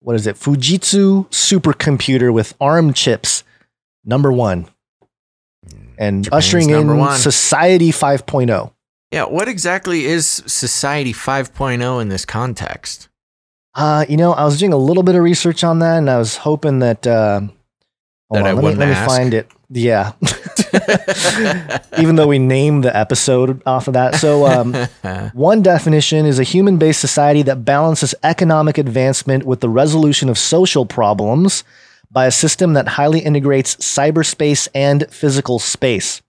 [0.00, 0.36] what is it?
[0.36, 3.44] Fujitsu supercomputer with ARM chips,
[4.04, 4.66] number one.
[5.98, 7.18] And Japan's ushering in one.
[7.18, 8.72] Society 5.0.
[9.10, 9.24] Yeah.
[9.24, 13.08] What exactly is Society 5.0 in this context?
[13.74, 16.18] Uh, you know, I was doing a little bit of research on that, and I
[16.18, 17.06] was hoping that.
[17.06, 17.42] Uh,
[18.30, 19.50] That I let me, let me find it.
[19.68, 20.12] Yeah.
[21.98, 24.16] Even though we named the episode off of that.
[24.16, 24.74] So, um,
[25.32, 30.38] one definition is a human based society that balances economic advancement with the resolution of
[30.38, 31.62] social problems
[32.10, 36.20] by a system that highly integrates cyberspace and physical space.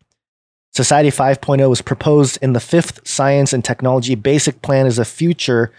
[0.74, 5.72] Society 5.0 was proposed in the fifth Science and Technology Basic Plan as a future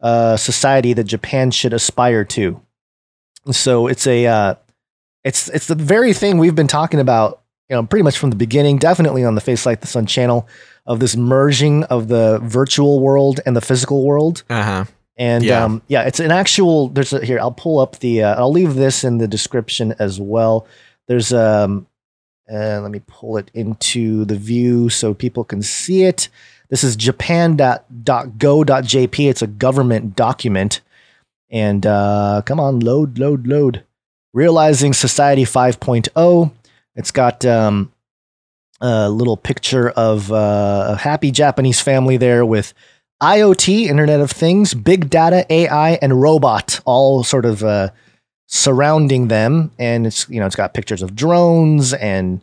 [0.00, 2.60] uh, society that Japan should aspire to.
[3.50, 4.54] So it's a uh,
[5.24, 8.36] it's it's the very thing we've been talking about, you know, pretty much from the
[8.36, 8.78] beginning.
[8.78, 10.48] Definitely on the Face Like the Sun channel
[10.86, 14.42] of this merging of the virtual world and the physical world.
[14.48, 14.84] Uh huh.
[15.16, 15.64] And Yeah.
[15.64, 16.88] um, yeah, it's an actual.
[16.88, 17.38] There's a, here.
[17.40, 18.22] I'll pull up the.
[18.22, 20.66] Uh, I'll leave this in the description as well.
[21.06, 21.86] There's um,
[22.52, 26.28] uh, let me pull it into the view so people can see it.
[26.68, 27.58] This is japan.go.jp.
[29.30, 30.80] It's a government document.
[31.50, 33.84] And uh, come on, load, load, load.
[34.34, 36.52] Realizing Society 5.0.
[36.94, 37.92] It's got um,
[38.80, 42.74] a little picture of uh, a happy Japanese family there with
[43.22, 47.90] IoT, Internet of Things, big data, AI, and robot, all sort of uh,
[48.48, 49.70] surrounding them.
[49.78, 52.40] And it's you know it's got pictures of drones and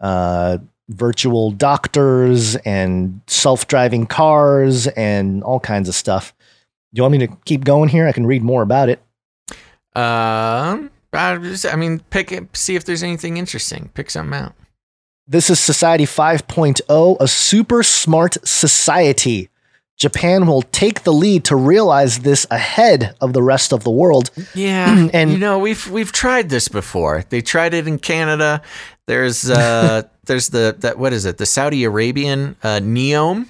[0.00, 0.56] uh,
[0.88, 6.32] virtual doctors and self-driving cars and all kinds of stuff.
[6.92, 8.08] Do you want me to keep going here?
[8.08, 8.98] I can read more about it.
[9.94, 13.90] Um, I, just- I mean, pick it, see if there's anything interesting.
[13.94, 14.54] Pick something out.
[15.28, 19.48] This is Society 5.0, a super smart society.
[20.00, 24.30] Japan will take the lead to realize this ahead of the rest of the world.
[24.54, 27.24] Yeah, And- you know we've we've tried this before.
[27.28, 28.62] They tried it in Canada.
[29.06, 31.36] There's uh there's the that what is it?
[31.36, 33.46] The Saudi Arabian uh, Neom.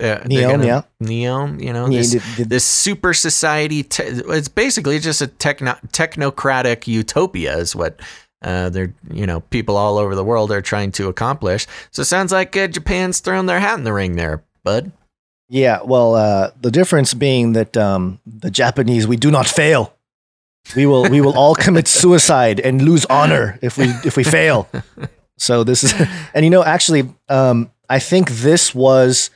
[0.00, 0.82] Uh, Neom, yeah.
[1.00, 1.62] Neom.
[1.62, 3.84] You know Yeah, this, the- the- this super society.
[3.84, 8.00] Te- it's basically just a techno- technocratic utopia, is what.
[8.44, 11.64] Uh, they're you know people all over the world are trying to accomplish.
[11.92, 14.90] So it sounds like uh, Japan's thrown their hat in the ring there, bud.
[15.48, 19.92] Yeah, well, uh, the difference being that um, the Japanese, we do not fail.
[20.76, 24.68] We will, we will all commit suicide and lose honor if we if we fail.
[25.36, 25.92] So this is,
[26.34, 29.30] and you know, actually, um, I think this was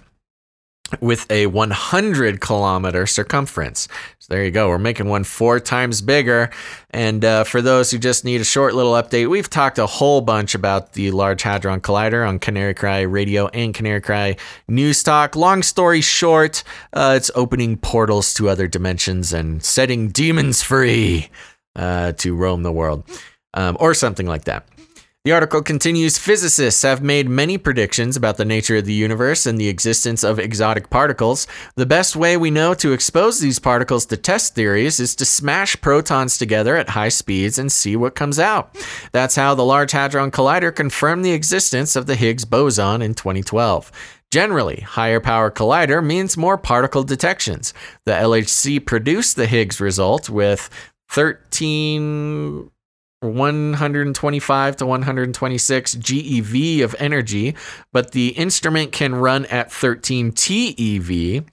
[1.01, 3.87] with a 100 kilometer circumference.
[4.19, 4.69] So there you go.
[4.69, 6.49] We're making one four times bigger.
[6.91, 10.21] And uh, for those who just need a short little update, we've talked a whole
[10.21, 14.37] bunch about the Large Hadron Collider on Canary Cry Radio and Canary Cry
[14.67, 15.35] News Talk.
[15.35, 16.63] Long story short,
[16.93, 21.29] uh, it's opening portals to other dimensions and setting demons free
[21.75, 23.03] uh, to roam the world,
[23.53, 24.67] um, or something like that.
[25.27, 29.59] The article continues Physicists have made many predictions about the nature of the universe and
[29.59, 31.47] the existence of exotic particles.
[31.75, 35.81] The best way we know to expose these particles to test theories is to smash
[35.81, 38.73] protons together at high speeds and see what comes out.
[39.11, 43.91] That's how the Large Hadron Collider confirmed the existence of the Higgs boson in 2012.
[44.31, 47.73] Generally, higher power collider means more particle detections.
[48.05, 50.69] The LHC produced the Higgs result with
[51.09, 52.71] 13
[53.21, 57.55] 125 to 126 GeV of energy,
[57.91, 61.43] but the instrument can run at 13 TeV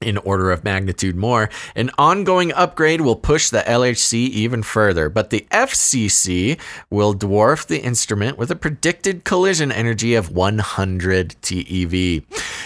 [0.00, 1.48] in order of magnitude more.
[1.76, 6.58] An ongoing upgrade will push the LHC even further, but the FCC
[6.90, 12.24] will dwarf the instrument with a predicted collision energy of 100 TeV.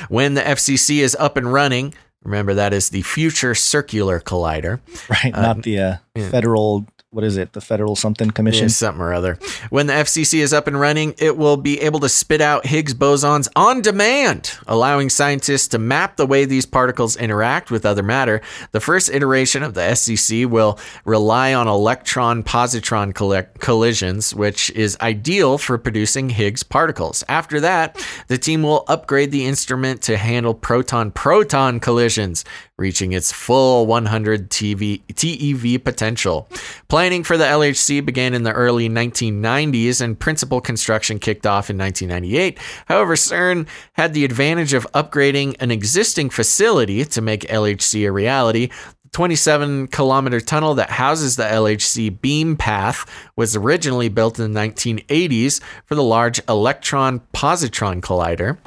[0.09, 1.95] When the FCC is up and running,
[2.25, 4.81] remember that is the Future Circular Collider.
[5.11, 5.97] Right, Uh, not the uh,
[6.31, 7.53] federal what is it?
[7.53, 8.65] The Federal something commission.
[8.65, 9.39] Yeah, something or other.
[9.71, 12.95] When the FCC is up and running, it will be able to spit out Higgs
[12.95, 18.43] bosons on demand, allowing scientists to map the way these particles interact with other matter.
[18.73, 23.15] The first iteration of the FCC will rely on electron positron
[23.61, 27.25] collisions, which is ideal for producing Higgs particles.
[27.29, 32.45] After that, the team will upgrade the instrument to handle proton proton collisions,
[32.79, 36.49] reaching its full 100 TV, TeV potential.
[36.89, 41.79] Planning for the LHC began in the early 1990s and principal construction kicked off in
[41.79, 42.59] 1998.
[42.87, 48.69] However, CERN had the advantage of upgrading an existing facility to make LHC a reality.
[49.05, 54.61] The 27 kilometer tunnel that houses the LHC beam path was originally built in the
[54.61, 58.59] 1980s for the Large Electron Positron Collider.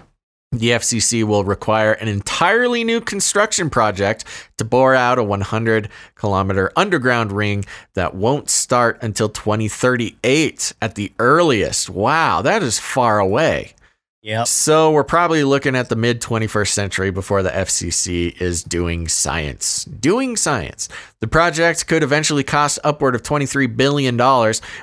[0.52, 4.26] The FCC will require an entirely new construction project
[4.58, 11.12] to bore out a 100 kilometer underground ring that won't start until 2038 at the
[11.20, 11.92] earliest.
[11.92, 13.76] Wow, that is far away.
[14.22, 14.48] Yep.
[14.48, 19.86] So we're probably looking at the mid 21st century before the FCC is doing science.
[19.86, 20.90] Doing science.
[21.22, 24.18] The project could eventually cost upward of $23 billion,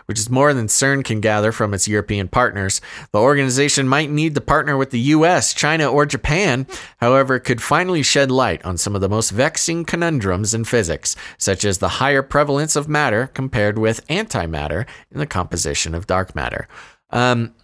[0.06, 2.81] which is more than CERN can gather from its European partners.
[3.12, 6.66] The organization might need to partner with the US, China, or Japan.
[6.97, 11.62] However, could finally shed light on some of the most vexing conundrums in physics, such
[11.62, 16.68] as the higher prevalence of matter compared with antimatter in the composition of dark matter.
[17.10, 17.55] Um,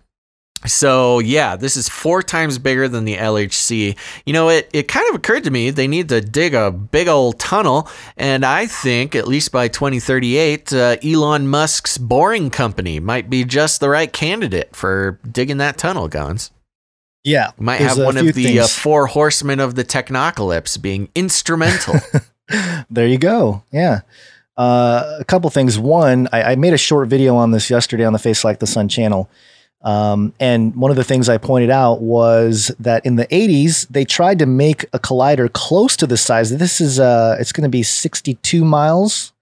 [0.67, 3.97] so yeah, this is four times bigger than the LHC.
[4.27, 7.09] You know, it, it kind of occurred to me they need to dig a big
[7.09, 13.29] old tunnel, and I think at least by 2038, uh, Elon Musk's Boring Company might
[13.29, 16.51] be just the right candidate for digging that tunnel, Gonz.
[17.25, 21.95] Yeah, Might have one of the uh, four horsemen of the Technocalypse being instrumental.
[22.91, 23.63] there you go.
[23.71, 24.01] Yeah.
[24.57, 25.79] Uh, a couple things.
[25.79, 28.67] One, I, I made a short video on this yesterday on the Face Like the
[28.67, 29.31] Sun channel.
[29.85, 34.05] Um, and one of the things I pointed out was that in the 80s, they
[34.05, 36.57] tried to make a collider close to the size.
[36.57, 39.33] This is, uh, it's going to be 62 miles.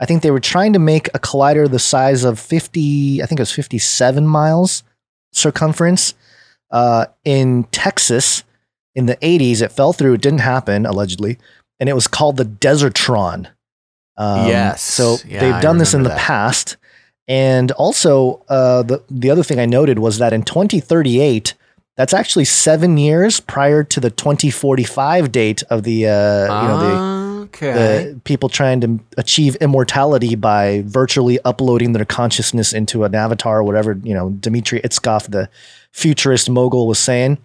[0.00, 3.40] I think they were trying to make a collider the size of 50, I think
[3.40, 4.84] it was 57 miles
[5.32, 6.14] circumference.
[6.70, 8.44] Uh, in Texas
[8.94, 10.14] in the 80s, it fell through.
[10.14, 11.38] It didn't happen, allegedly.
[11.80, 13.46] And it was called the Desertron.
[14.16, 14.82] Um, Yes.
[14.82, 16.18] So Yeah, they've done this in the that.
[16.18, 16.76] past.
[17.28, 21.52] And also, uh, the the other thing I noted was that in 2038,
[21.94, 27.42] that's actually seven years prior to the 2045 date of the uh, you know the
[27.42, 27.72] okay.
[27.72, 33.62] the people trying to achieve immortality by virtually uploading their consciousness into an avatar or
[33.62, 35.50] whatever you know Dmitry Itskov, the
[35.92, 37.36] futurist mogul, was saying.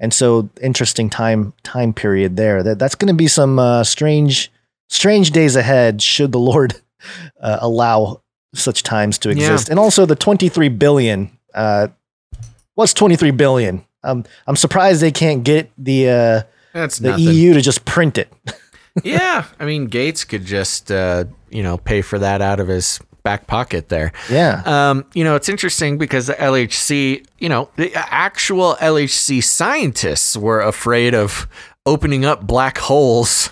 [0.00, 2.64] And so, interesting time time period there.
[2.64, 4.50] That that's going to be some uh, strange
[4.88, 6.02] strange days ahead.
[6.02, 6.74] Should the Lord
[7.40, 8.22] uh, allow
[8.54, 9.34] such times to Yeah.
[9.34, 11.30] exist, and also the 23 billion.
[11.54, 11.88] Uh,
[12.74, 13.84] what's 23 billion?
[14.04, 17.24] Um, I'm surprised they can't get the uh, That's the nothing.
[17.24, 18.32] EU to just print it.
[19.04, 23.00] yeah, I mean Gates could just uh, you know pay for that out of his
[23.24, 24.12] back pocket there.
[24.30, 24.62] Yeah.
[24.64, 30.60] Um, you know, it's interesting because the LHC, you know, the actual LHC scientists were
[30.60, 31.46] afraid of
[31.84, 33.50] opening up black holes.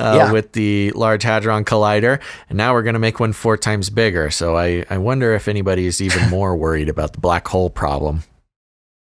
[0.00, 0.32] Uh, Yeah.
[0.32, 4.30] With the Large Hadron Collider, and now we're going to make one four times bigger.
[4.30, 8.22] So I, I wonder if anybody is even more worried about the black hole problem.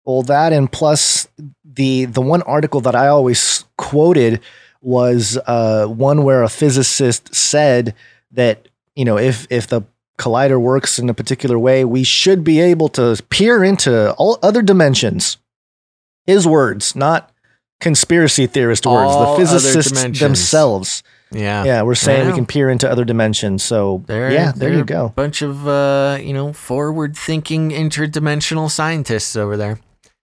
[0.05, 1.29] Well, that and plus
[1.65, 4.41] the the one article that I always quoted
[4.81, 7.95] was uh, one where a physicist said
[8.33, 9.83] that you know if if the
[10.19, 14.63] collider works in a particular way, we should be able to peer into all other
[14.63, 15.39] dimensions.
[16.27, 17.31] His words, not
[17.81, 19.11] conspiracy theorist words.
[19.13, 21.03] All the physicists themselves.
[21.33, 23.63] Yeah, Yeah, we're saying we can peer into other dimensions.
[23.65, 25.07] So There, yeah, there you go.
[25.07, 29.81] A bunch of uh, you know forward-thinking interdimensional scientists over there.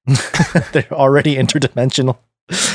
[0.72, 2.18] They're already interdimensional.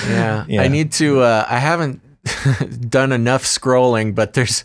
[0.08, 0.44] Yeah.
[0.48, 0.62] Yeah.
[0.62, 2.00] I need to uh I haven't
[2.90, 4.64] done enough scrolling, but there's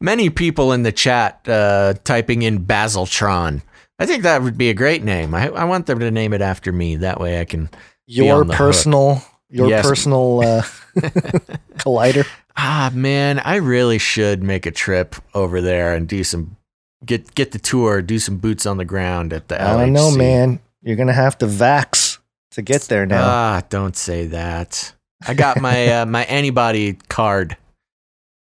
[0.00, 3.62] many people in the chat uh typing in Basiltron.
[3.98, 5.34] I think that would be a great name.
[5.34, 6.96] I, I want them to name it after me.
[6.96, 7.70] That way I can
[8.06, 9.22] Your on the hook.
[9.54, 9.86] Personal, your Yes.
[9.86, 10.62] personal uh,
[11.78, 12.26] collider.
[12.56, 16.56] Ah man, I really should make a trip over there and do some
[17.04, 20.10] get get the tour, do some boots on the ground at the I don't know,
[20.10, 20.60] man.
[20.82, 22.18] You're gonna have to vax
[22.52, 23.24] to get there now.
[23.26, 24.92] Ah, don't say that.
[25.26, 27.56] I got my uh, my antibody card.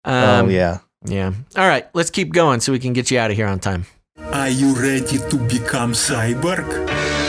[0.06, 0.80] Um, oh yeah.
[1.06, 1.34] Yeah.
[1.58, 3.86] All right, let's keep going so we can get you out of here on time.
[4.32, 7.23] Are you ready to become cyborg?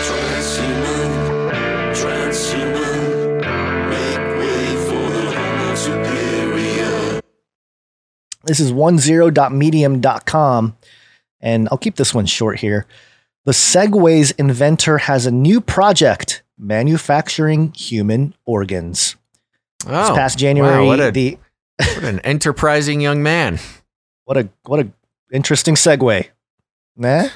[8.47, 10.77] This is 10.medium.com.
[11.41, 12.87] And I'll keep this one short here.
[13.45, 19.17] The Segway's inventor has a new project manufacturing human organs.
[19.87, 21.37] Oh, this past January, wow, what, a, the
[21.77, 23.59] what an enterprising young man.
[24.25, 24.89] what a what a
[25.31, 26.29] interesting segue.
[26.97, 27.29] Nah?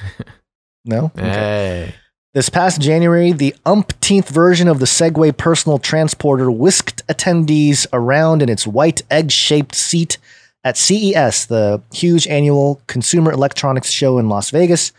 [0.85, 1.11] No?
[1.17, 1.29] Okay.
[1.29, 1.95] Hey.
[2.33, 8.49] This past January, the umpteenth version of the Segway personal transporter whisked attendees around in
[8.49, 10.17] its white egg shaped seat
[10.63, 14.91] at CES, the huge annual consumer electronics show in Las Vegas.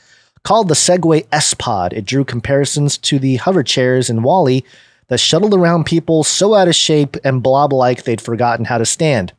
[0.43, 4.65] Called the Segway S Pod, it drew comparisons to the hover chairs in WALL-E
[5.09, 8.87] that shuttled around people so out of shape and blob like they'd forgotten how to
[8.87, 9.35] stand.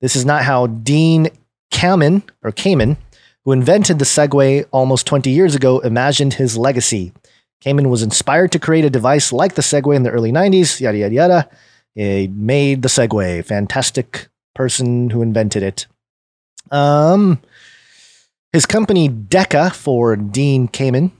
[0.00, 1.28] This is not how Dean
[1.72, 2.96] Kamen, or Kamen,
[3.44, 7.12] who invented the Segway almost 20 years ago, imagined his legacy.
[7.64, 10.98] Kamen was inspired to create a device like the Segway in the early 90s, yada,
[10.98, 11.48] yada, yada.
[11.94, 13.44] He made the Segway.
[13.44, 15.86] Fantastic person who invented it.
[16.70, 17.40] Um,
[18.52, 21.12] his company DEKA for Dean Kamen,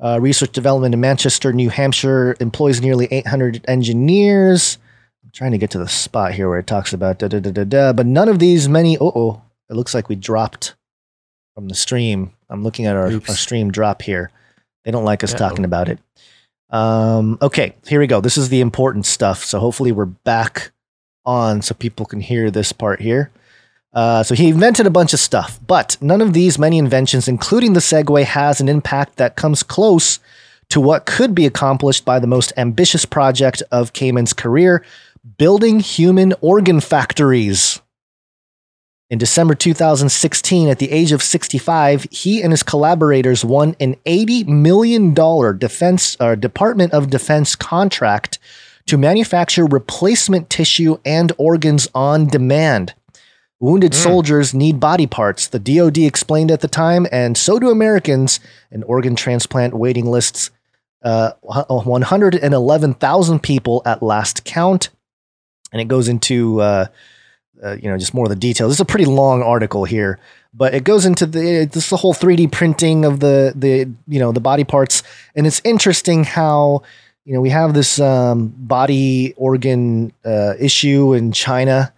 [0.00, 4.78] uh, research development in Manchester, New Hampshire, employs nearly 800 engineers.
[5.24, 7.50] I'm trying to get to the spot here where it talks about da da da
[7.50, 8.98] da da, but none of these many.
[8.98, 10.74] Oh, oh, it looks like we dropped
[11.54, 12.32] from the stream.
[12.50, 14.30] I'm looking at our, our stream drop here.
[14.84, 15.38] They don't like us Uh-oh.
[15.38, 15.98] talking about it.
[16.70, 18.20] Um, okay, here we go.
[18.20, 19.44] This is the important stuff.
[19.44, 20.72] So hopefully we're back
[21.24, 23.30] on so people can hear this part here.
[23.92, 27.74] Uh, so he invented a bunch of stuff, but none of these many inventions, including
[27.74, 30.18] the Segway, has an impact that comes close
[30.70, 34.82] to what could be accomplished by the most ambitious project of Kamen's career
[35.36, 37.80] building human organ factories.
[39.10, 44.46] In December 2016, at the age of 65, he and his collaborators won an $80
[44.48, 45.12] million
[45.58, 48.38] defense or Department of Defense contract
[48.86, 52.94] to manufacture replacement tissue and organs on demand.
[53.60, 58.40] Wounded soldiers need body parts, the DoD explained at the time, and so do Americans,
[58.72, 60.50] and organ transplant waiting lists
[61.04, 64.88] uh, 111,000 people at last count.
[65.72, 66.86] And it goes into, uh,
[67.62, 68.70] uh, you know, just more of the details.
[68.70, 70.18] This is a pretty long article here,
[70.52, 74.32] but it goes into the this the whole 3D printing of the the you know
[74.32, 75.02] the body parts,
[75.34, 76.82] and it's interesting how
[77.24, 81.92] you know we have this um, body organ uh, issue in China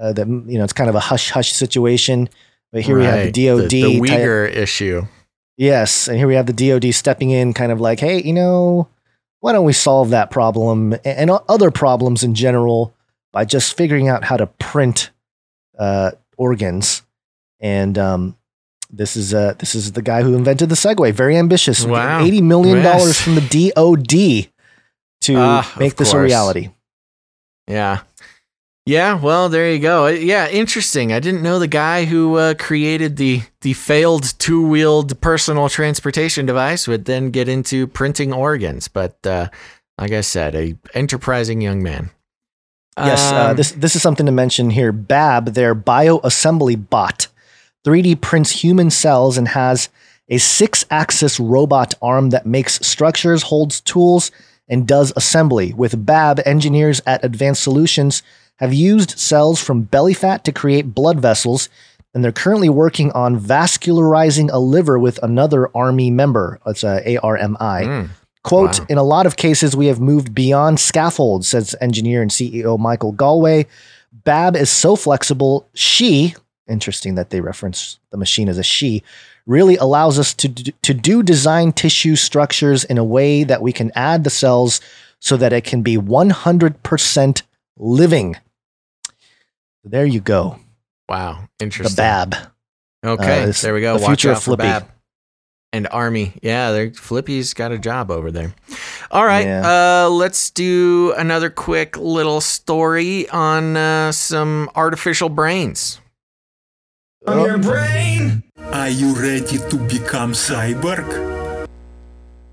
[0.00, 2.28] uh, that you know it's kind of a hush hush situation.
[2.72, 3.68] But here we have Right, the DoD.
[3.70, 5.02] The, the type- Uyghur issue.
[5.58, 8.88] Yes, and here we have the DoD stepping in, kind of like, hey, you know,
[9.40, 12.94] why don't we solve that problem and, and other problems in general
[13.32, 15.10] by just figuring out how to print
[15.78, 17.02] uh, organs?
[17.60, 18.36] And um,
[18.90, 21.12] this is uh, this is the guy who invented the Segway.
[21.12, 21.84] Very ambitious.
[21.84, 22.24] Wow.
[22.24, 23.20] eighty million dollars Yes.
[23.20, 24.50] from the DoD
[25.22, 26.70] to of make this a reality.
[27.66, 28.00] Yeah.
[28.84, 30.06] Yeah, well, there you go.
[30.06, 31.12] Uh, Yeah, interesting.
[31.12, 36.88] I didn't know the guy who uh, created the the failed two-wheeled personal transportation device
[36.88, 39.48] would then get into printing organs, but uh,
[39.98, 42.10] like I said, a enterprising young man.
[42.98, 44.90] Yes, uh, Um, this this is something to mention here.
[44.90, 47.28] Bab, their bioassembly bot,
[47.84, 49.88] 3D prints human cells and has
[50.28, 54.30] a six-axis robot arm that makes structures, holds tools,
[54.72, 55.72] and does assembly.
[55.74, 58.22] With Bab, engineers at Advanced Solutions
[58.56, 61.68] have used cells from belly fat to create blood vessels,
[62.14, 66.58] and they're currently working on vascularizing a liver with another ARMI member.
[66.66, 67.56] It's a ARMI.
[67.84, 68.08] mm,
[68.44, 68.86] Quote, Wow.
[68.88, 73.12] in a lot of cases, we have moved beyond scaffolds, says engineer and CEO Michael
[73.12, 73.66] Golway.
[74.24, 75.68] Bab is so flexible.
[75.74, 76.34] She,
[76.68, 79.02] interesting that they reference the machine as a she,
[79.46, 83.72] really allows us to, d- to do design tissue structures in a way that we
[83.72, 84.80] can add the cells
[85.20, 87.42] so that it can be 100%
[87.76, 88.36] living.
[89.84, 90.58] There you go.
[91.08, 91.96] wow, Interesting.
[91.96, 92.02] The.
[92.02, 92.34] Bab.
[93.04, 93.96] Okay, Uh, there we go.
[93.96, 94.62] the Watch future out of for Flippy.
[94.62, 94.88] Bab.
[95.74, 96.34] And Army.
[96.42, 98.54] Yeah, they're, Flippy's got a job over there.
[99.10, 100.04] All right, Yeah.
[100.04, 105.98] uh, let's do another quick little story on uh, some artificial brains.
[107.26, 108.42] On your brain?
[108.70, 111.66] Are you ready to become cyborg?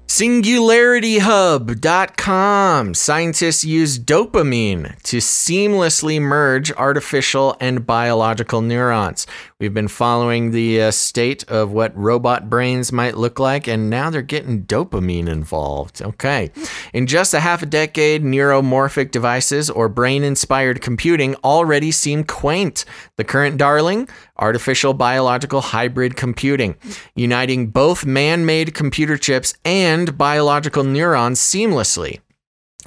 [0.07, 2.93] SingularityHub.com.
[2.95, 9.27] Scientists use dopamine to seamlessly merge artificial and biological neurons.
[9.59, 14.09] We've been following the uh, state of what robot brains might look like, and now
[14.09, 16.01] they're getting dopamine involved.
[16.01, 16.51] Okay.
[16.91, 22.83] In just a half a decade, neuromorphic devices or brain inspired computing already seem quaint.
[23.17, 24.09] The current darling?
[24.39, 26.75] Artificial biological hybrid computing,
[27.13, 32.19] uniting both man made computer chips and biological neurons seamlessly.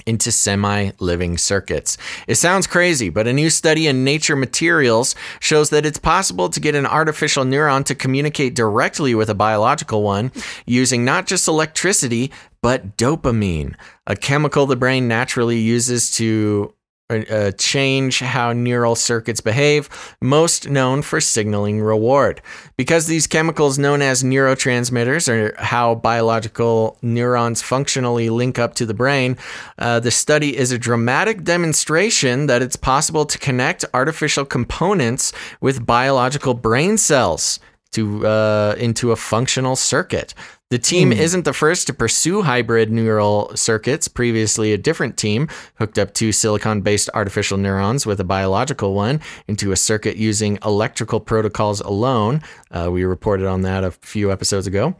[0.07, 1.97] into semi living circuits.
[2.27, 6.59] It sounds crazy, but a new study in Nature Materials shows that it's possible to
[6.59, 10.31] get an artificial neuron to communicate directly with a biological one
[10.65, 13.75] using not just electricity, but dopamine,
[14.07, 16.73] a chemical the brain naturally uses to
[17.09, 19.89] uh, change how neural circuits behave,
[20.21, 22.41] most known for signaling reward.
[22.77, 28.93] Because these chemicals, known as neurotransmitters, are how biological neurons functionally link up to the
[28.93, 29.37] brain,
[29.77, 35.85] uh, the study is a dramatic demonstration that it's possible to connect artificial components with
[35.85, 37.59] biological brain cells
[37.91, 40.33] to uh, into a functional circuit.
[40.73, 41.19] The team Hmm.
[41.19, 44.07] isn't the first to pursue hybrid neural circuits.
[44.07, 49.21] Previously, a different team hooked up two silicon based artificial neurons with a biological one
[49.47, 52.41] into a circuit using electrical protocols alone.
[52.71, 54.95] Uh, we reported on that a few episodes ago.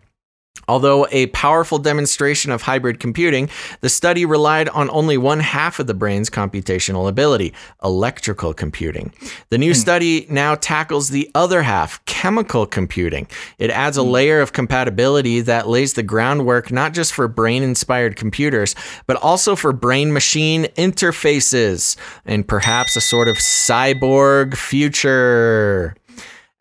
[0.67, 3.49] Although a powerful demonstration of hybrid computing,
[3.81, 9.13] the study relied on only one half of the brain's computational ability, electrical computing.
[9.49, 9.79] The new hmm.
[9.79, 13.27] study now tackles the other half, chemical computing.
[13.57, 14.11] It adds a hmm.
[14.11, 18.73] layer of compatibility that lays the groundwork not just for brain inspired computers,
[19.05, 25.95] but also for brain machine interfaces and perhaps a sort of cyborg future.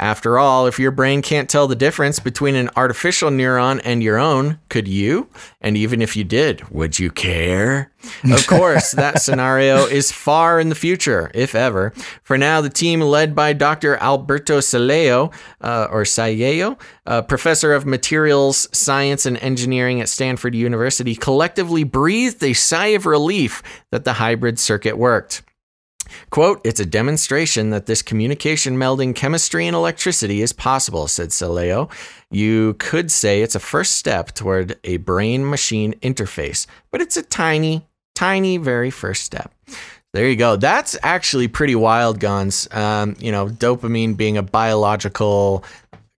[0.02, 4.18] After all, if your brain can't tell the difference between an artificial neuron and your
[4.18, 5.28] own, could you?
[5.60, 7.92] And even if you did, would you care?
[8.24, 11.92] Of course, that scenario is far in the future, if ever.
[12.24, 13.96] For now, the team led by Dr.
[13.98, 21.14] Alberto Salleo, uh, or Sayeo, uh, professor of materials science and engineering at Stanford University,
[21.14, 25.42] collectively breathed a sigh of relief that the hybrid circuit worked.
[26.30, 31.90] Quote, it's a demonstration that this communication melding chemistry and electricity is possible, said Salleo.
[32.30, 37.22] You could say it's a first step toward a brain machine interface, but it's a
[37.22, 39.54] tiny, tiny, very first step.
[40.12, 40.56] There you go.
[40.56, 42.72] That's actually pretty wild, Gonz.
[42.74, 45.64] Um, you know, dopamine being a biological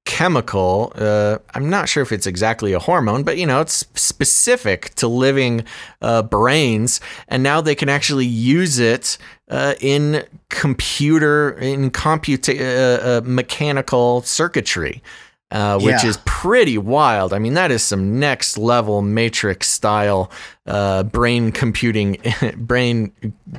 [0.05, 0.92] chemical.
[0.94, 5.08] Uh, I'm not sure if it's exactly a hormone, but you know, it's specific to
[5.08, 5.64] living
[6.02, 9.16] uh, brains, and now they can actually use it
[9.50, 15.02] uh, in computer in computa- uh, uh, mechanical circuitry.
[15.50, 16.08] Uh, which Yeah.
[16.08, 17.32] is pretty wild.
[17.32, 20.28] I mean, that is some next level Matrix style
[20.66, 22.16] uh, brain computing,
[22.56, 23.12] brain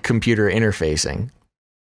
[0.04, 1.30] computer interfacing.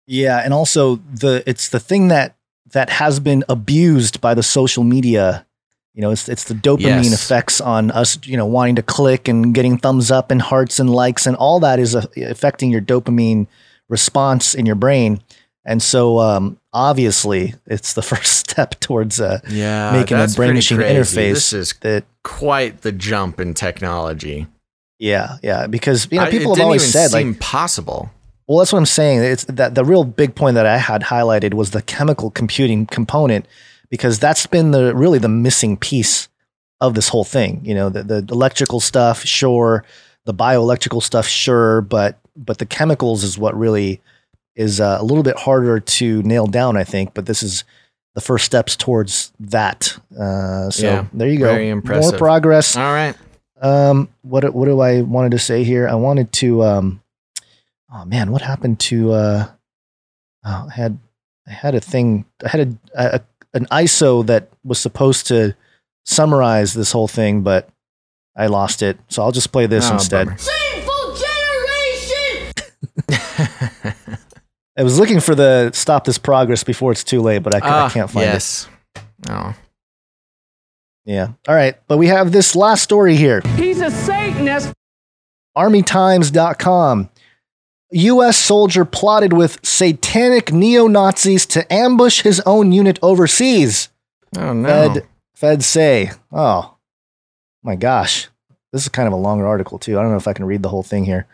[0.09, 2.35] Yeah, and also the it's the thing that
[2.73, 5.47] that has been abused by the social media.
[5.95, 7.13] You know, it's it's the dopamine Yes.
[7.13, 8.19] effects on us.
[8.25, 11.61] You know, wanting to click and getting thumbs up and hearts and likes and all
[11.61, 13.47] that is uh, affecting your dopamine
[13.91, 15.21] response in your brain.
[15.67, 20.79] And so, um, obviously, it's the first step towards uh, Yeah, making a brain machine
[20.79, 20.95] crazy.
[20.99, 21.35] interface.
[21.35, 24.47] This is that quite the jump in technology.
[24.99, 28.11] yeah, yeah, because you know I- people have always said like possible.
[28.49, 29.23] Well, that's what I'm saying.
[29.23, 33.47] It's that the real big point that I had highlighted was the chemical computing component
[33.91, 36.29] because that's been the really the missing piece
[36.81, 37.61] of this whole thing.
[37.65, 39.85] You know, the, the electrical stuff, sure,
[40.25, 44.01] the bioelectrical stuff, sure, but but the chemicals is what really
[44.57, 47.15] is uh, a little bit harder to nail down, I think.
[47.15, 47.65] But this is
[48.15, 49.97] the first steps towards that.
[50.19, 51.47] Uh, so Yeah, there you go.
[51.53, 52.13] very impressive.
[52.13, 52.77] More progress.
[52.77, 53.15] All right.
[53.63, 55.87] Um, what what do I wanted to say here?
[55.89, 57.03] I wanted to um,
[57.95, 59.49] oh man, what happened to uh,
[60.45, 60.99] oh, I had
[61.47, 62.25] I had a thing.
[62.45, 63.21] I had a, a
[63.53, 65.55] an ISO that was supposed to
[66.05, 67.69] summarize this whole thing, but
[68.37, 68.99] I lost it.
[69.09, 70.27] So I'll just play this Oh, instead.
[70.29, 70.39] bummer.
[73.11, 74.19] Sinful generation!
[74.79, 77.65] I was looking for the stop this progress before it's too late, but I, c-
[77.67, 78.33] I Ah, can't find it.
[78.33, 78.69] yes.
[79.29, 79.55] Oh.
[81.05, 81.29] Yeah.
[81.49, 83.41] All right, but we have this last story here.
[83.57, 84.73] He's a Satanist.
[85.57, 87.11] ArmyTimes.com.
[87.93, 88.37] U.S.
[88.37, 93.89] soldier plotted with satanic neo Nazis to ambush his own unit overseas.
[94.37, 94.69] Oh no.
[94.69, 96.13] Fed, Fed say.
[96.31, 96.77] Oh,
[97.65, 98.29] my gosh.
[98.73, 99.99] This is kind of a longer article, too.
[99.99, 101.27] I don't know if I can read the whole thing here.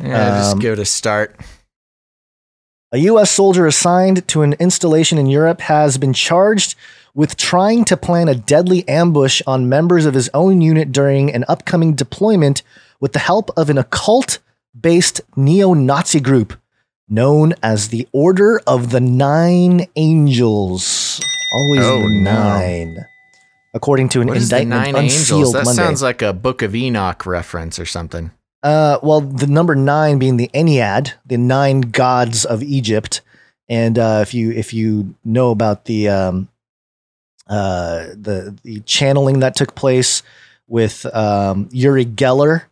[0.00, 1.36] Yeah, just Um, give it a start.
[2.92, 3.30] A U.S.
[3.30, 6.74] soldier assigned to an installation in Europe has been charged
[7.14, 11.44] with trying to plan a deadly ambush on members of his own unit during an
[11.48, 12.62] upcoming deployment
[13.00, 14.38] with the help of an occult
[14.78, 16.54] based neo Nazi group
[17.08, 21.20] known as the Order of the Nine Angels.
[21.52, 22.32] Always Oh, the no.
[22.32, 22.96] nine.
[23.74, 25.52] According to an What is the indictment Nine unsealed Angels?
[25.54, 25.82] That Monday.
[25.82, 28.30] sounds like a Book of Enoch reference or something.
[28.62, 33.20] Uh, well, the number nine being the Ennead, the nine gods of Egypt,
[33.68, 36.48] and uh, if you if you know about the um,
[37.46, 40.22] uh, the the channeling that took place
[40.66, 42.64] with um, Uri Geller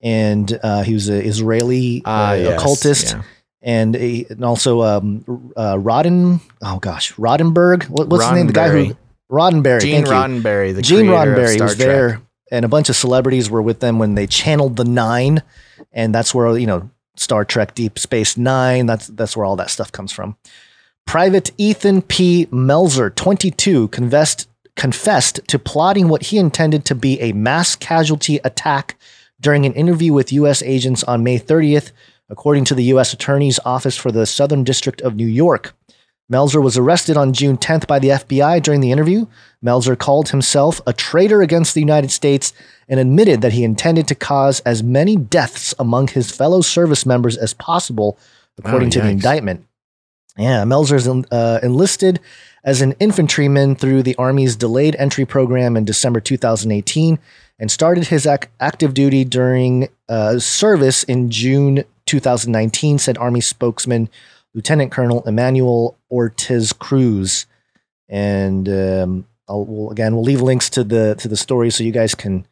[0.00, 3.12] and uh, he was an Israeli Ah, uh, yes, occultist.
[3.14, 3.22] yeah.
[3.66, 5.24] And, a, and also um,
[5.56, 7.88] uh, Rodden, oh gosh, Roddenberg.
[7.88, 8.46] What, what's his name?
[8.46, 8.96] The guy who
[9.32, 9.80] Roddenberry.
[9.80, 10.04] Gene.
[10.04, 11.86] Roddenberry, the Gene Roddenberry Star was Trek.
[11.86, 15.42] there, and a bunch of celebrities were with them when they channeled the Nine,
[15.92, 18.86] and that's where you know Star Trek Deep Space Nine.
[18.86, 20.36] That's that's where all that stuff comes from.
[21.06, 22.46] Private Ethan P.
[22.46, 28.96] Melzer, 22, confessed confessed to plotting what he intended to be a mass casualty attack
[29.40, 30.62] during an interview with U.S.
[30.62, 31.92] agents on May 30th,
[32.28, 33.12] according to the U.S.
[33.12, 35.74] Attorney's Office for the Southern District of New York.
[36.32, 39.26] Melzer was arrested on June 10th by the FBI during the interview.
[39.64, 42.52] Melzer called himself a traitor against the United States
[42.88, 47.36] and admitted that he intended to cause as many deaths among his fellow service members
[47.36, 48.18] as possible,
[48.58, 49.66] according Oh, to the indictment.
[50.38, 52.20] Yeah, Melzer's uh, enlisted
[52.64, 57.18] as an infantryman through the Army's delayed entry program in December 2018
[57.58, 64.08] and started his ac- active duty during uh, service in June 2019, said Army spokesman
[64.54, 67.46] Lieutenant Colonel Emmanuel Ortiz Cruz.
[68.08, 71.92] And um, I'll, we'll, again, we'll leave links to the to the story so you
[71.92, 72.46] guys can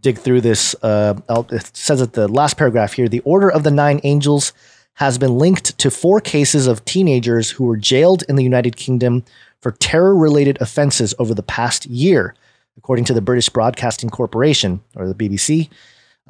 [0.00, 0.74] dig through this.
[0.82, 1.14] Uh,
[1.50, 4.52] it says at the last paragraph here: the Order of the Nine Angels
[4.94, 9.24] has been linked to four cases of teenagers who were jailed in the United Kingdom
[9.60, 12.34] for terror-related offenses over the past year,
[12.76, 15.70] according to the British Broadcasting Corporation or the BBC.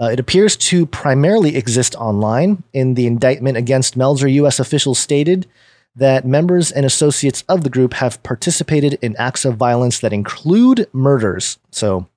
[0.00, 2.62] Uh, it appears to primarily exist online.
[2.72, 4.58] In the indictment against Melzer, U.S.
[4.60, 5.46] officials stated
[5.94, 10.88] that members and associates of the group have participated in acts of violence that include
[10.92, 11.58] murders.
[11.70, 12.08] So,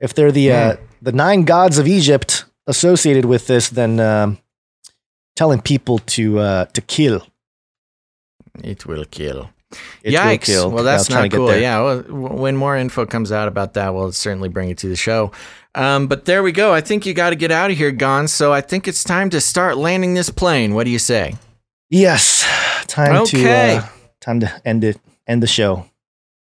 [0.00, 4.38] if they're the uh, the nine gods of Egypt associated with this, then um,
[5.36, 7.26] telling people to uh, to kill.
[8.62, 9.50] It will kill.
[10.02, 10.70] It will kill.
[10.70, 11.54] Well, that's not cool.
[11.54, 14.96] Yeah, well, when more info comes out about that, we'll certainly bring it to the
[14.96, 15.32] show.
[15.74, 16.72] Um, but there we go.
[16.72, 18.30] I think you got to get out of here, Gonz.
[18.30, 20.72] So I think it's time to start landing this plane.
[20.74, 21.36] What do you say?
[21.88, 22.44] Yes,
[22.88, 23.42] time Okay.
[23.42, 23.86] to uh,
[24.20, 24.98] time to end it.
[25.26, 25.84] End the show.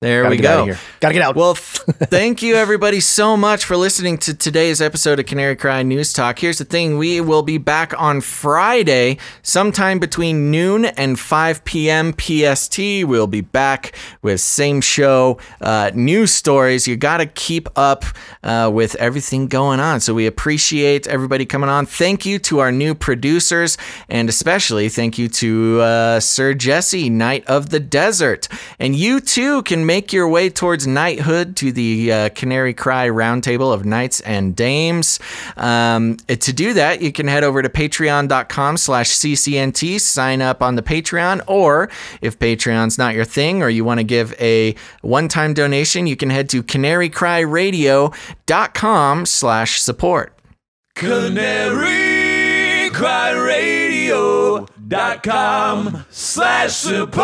[0.02, 0.74] There Gotta we go.
[0.98, 1.36] Gotta get out.
[1.36, 6.12] Well, thank you everybody so much for listening to today's episode of Canary Cry News
[6.12, 6.40] Talk.
[6.40, 12.14] Here's the thing we will be back on Friday, sometime between noon and 5 p.m.
[12.18, 12.78] PST.
[13.04, 16.88] We'll be back with same show, uh, news stories.
[16.88, 18.04] You got to keep up
[18.42, 20.00] uh, with everything going on.
[20.00, 21.86] So we appreciate everybody coming on.
[21.86, 27.46] Thank you to our new producers, and especially thank you to uh, Sir Jesse, Knight
[27.46, 28.48] of the Desert.
[28.80, 33.74] And you too can make your way towards knighthood to the uh, Canary Cry Roundtable
[33.74, 35.20] of Knights and Dames.
[35.58, 40.76] Um, to do that, you can head over to patreon.com slash CCNT, sign up on
[40.76, 41.90] the Patreon, or
[42.22, 46.30] if Patreon's not your thing or you want to give a one-time donation, you can
[46.30, 50.38] head to canarycryradio.com slash support.
[50.94, 53.32] Canary Cry
[56.10, 57.22] Slash support.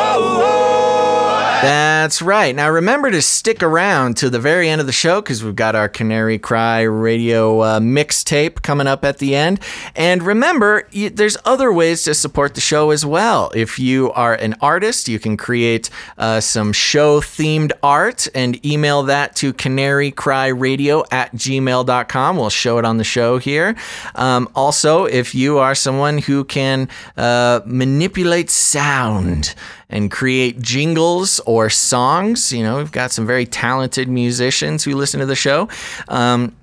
[1.63, 2.55] That's right.
[2.55, 5.75] Now remember to stick around to the very end of the show because we've got
[5.75, 9.59] our Canary Cry radio uh, mixtape coming up at the end.
[9.97, 13.51] And remember, there's other ways to support the show as well.
[13.57, 19.03] If you are an artist, you can create uh, some show themed art and email
[19.05, 22.37] that to canarycryradio at gmail.com.
[22.37, 23.75] We'll show it on the show here.
[24.15, 26.89] Um, also, if you are someone who can
[27.19, 29.55] uh, manipulate sound,
[29.91, 32.53] and create jingles or songs.
[32.53, 35.69] You know, we've got some very talented musicians who listen to the show.
[36.09, 36.55] Um,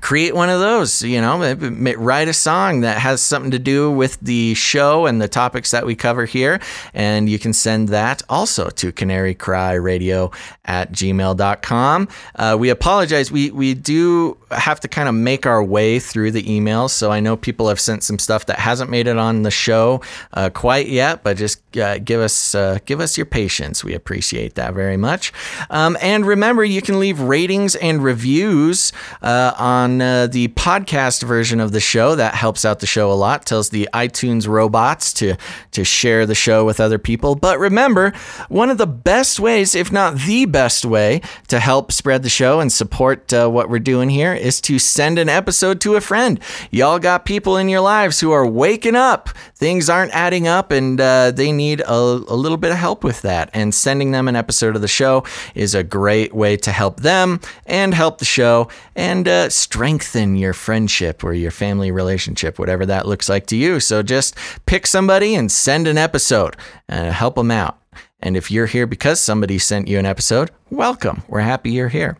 [0.00, 1.54] create one of those you know
[1.96, 5.86] write a song that has something to do with the show and the topics that
[5.86, 6.60] we cover here.
[6.94, 10.34] And you can send that also to canarycryradio
[10.64, 13.30] at gmail.com uh, we apologize.
[13.30, 16.90] We we do have to kind of make our way through the emails.
[16.90, 20.00] So i know people have sent some stuff that hasn't made it on the show
[20.32, 23.84] uh, quite yet but just uh, give us uh, give us your patience.
[23.84, 25.32] We appreciate that very much.
[25.70, 28.92] Um, and remember you can leave ratings and reviews
[29.22, 29.52] uh,
[29.86, 32.16] on uh, the podcast version of the show.
[32.16, 33.46] That helps out the show a lot.
[33.46, 35.36] Tells the iTunes robots to
[35.70, 37.36] to share the show with other people.
[37.36, 38.12] But remember,
[38.48, 42.58] one of the best ways, if not the best way, to help spread the show
[42.58, 46.40] and support uh, what we're doing here is to send an episode to a friend.
[46.72, 49.28] Y'all got people in your lives who are waking up.
[49.54, 53.22] Things aren't adding up, and uh, they need a, a little bit of help with
[53.22, 53.50] that.
[53.54, 55.22] And sending them an episode of the show
[55.54, 60.54] is a great way to help them and help the show and uh, strengthen your
[60.54, 63.78] friendship or your family relationship, whatever that looks like to you.
[63.78, 66.56] So just pick somebody and send an episode,
[66.88, 67.78] uh, help them out.
[68.20, 71.24] And if you're here because somebody sent you an episode, welcome.
[71.28, 72.16] We're happy you're here.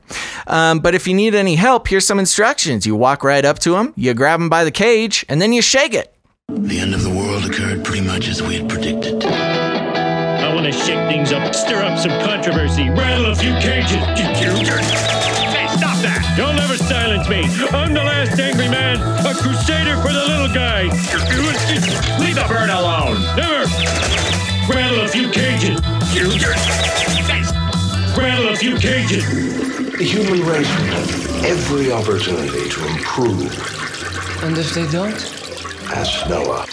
[0.47, 2.85] Um, but if you need any help, here's some instructions.
[2.85, 5.63] You walk right up to them, you grab them by the cage, and then you
[5.63, 6.15] shake it.
[6.49, 9.25] The end of the world occurred pretty much as we had predicted.
[9.25, 15.26] I want to shake things up, stir up some controversy, rattle a few cages.
[16.37, 16.45] Hey, stop that!
[16.45, 17.43] You'll never silence me.
[17.77, 20.83] I'm the last angry man, a crusader for the little guy.
[22.21, 23.23] Leave the bird alone.
[23.37, 23.65] Never.
[24.73, 25.81] Rattle a few cages.
[26.15, 26.29] You
[28.17, 29.25] Rattle a few cages.
[29.93, 33.51] The human race will have every opportunity to improve.
[34.43, 35.15] And if they don't?
[35.91, 36.67] Ask Noah.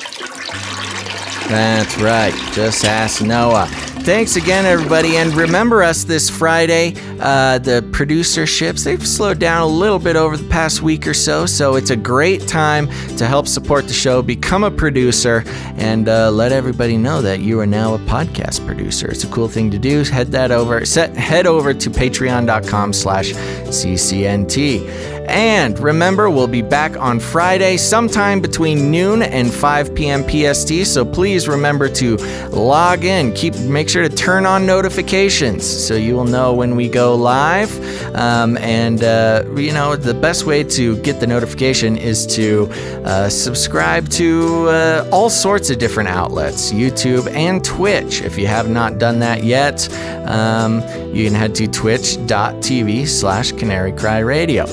[1.49, 2.33] That's right.
[2.53, 3.69] Just ask Noah.
[4.03, 5.15] Thanks again, everybody.
[5.15, 6.93] And remember us this Friday.
[7.21, 11.45] Uh, the producerships, they've slowed down a little bit over the past week or so.
[11.45, 15.45] So it's a great time to help support the show, become a producer,
[15.77, 19.07] and uh, let everybody know that you are now a podcast producer.
[19.07, 20.03] It's a cool thing to do.
[20.03, 25.13] Head that over, set, head over to patreon.com slash CCNT.
[25.29, 30.23] And remember, we'll be back on Friday sometime between noon and 5 p.m.
[30.27, 30.85] PST.
[30.85, 32.17] So please remember to
[32.49, 33.33] log in.
[33.33, 37.71] Keep make sure to turn on notifications so you will know when we go live.
[38.15, 42.71] Um, and uh, you know the best way to get the notification is to
[43.05, 48.23] uh, subscribe to uh, all sorts of different outlets, YouTube and Twitch.
[48.23, 49.87] If you have not done that yet,
[50.27, 50.81] um,
[51.13, 54.65] you can head to twitch.tv slash Canary Cry Radio.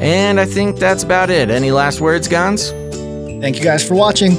[0.00, 1.48] And I think that's about it.
[1.48, 2.72] Any last words, Gonz?
[3.40, 4.32] Thank you guys for watching.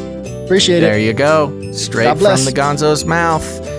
[0.45, 0.91] Appreciate There it.
[0.91, 1.71] There you go.
[1.71, 3.76] Straight from the Gonzo's mouth.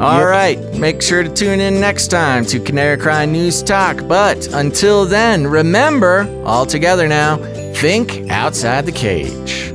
[0.00, 0.28] All Yep.
[0.28, 4.08] right, make sure to tune in next time to Canary Cry News Talk.
[4.08, 7.36] But until then, remember, all together now,
[7.74, 9.69] think outside the cage.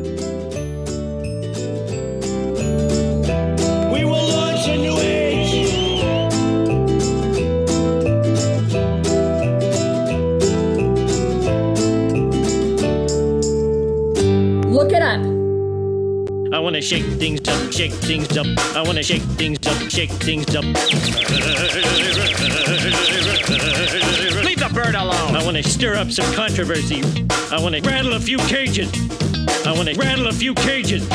[18.75, 20.65] I want to shake things up, shake things up.
[20.65, 20.75] Leave
[24.59, 25.33] the bird alone.
[25.33, 27.01] I want to stir up some controversy.
[27.51, 28.91] I want to rattle a few cages.
[29.65, 31.07] I want to rattle a few cages.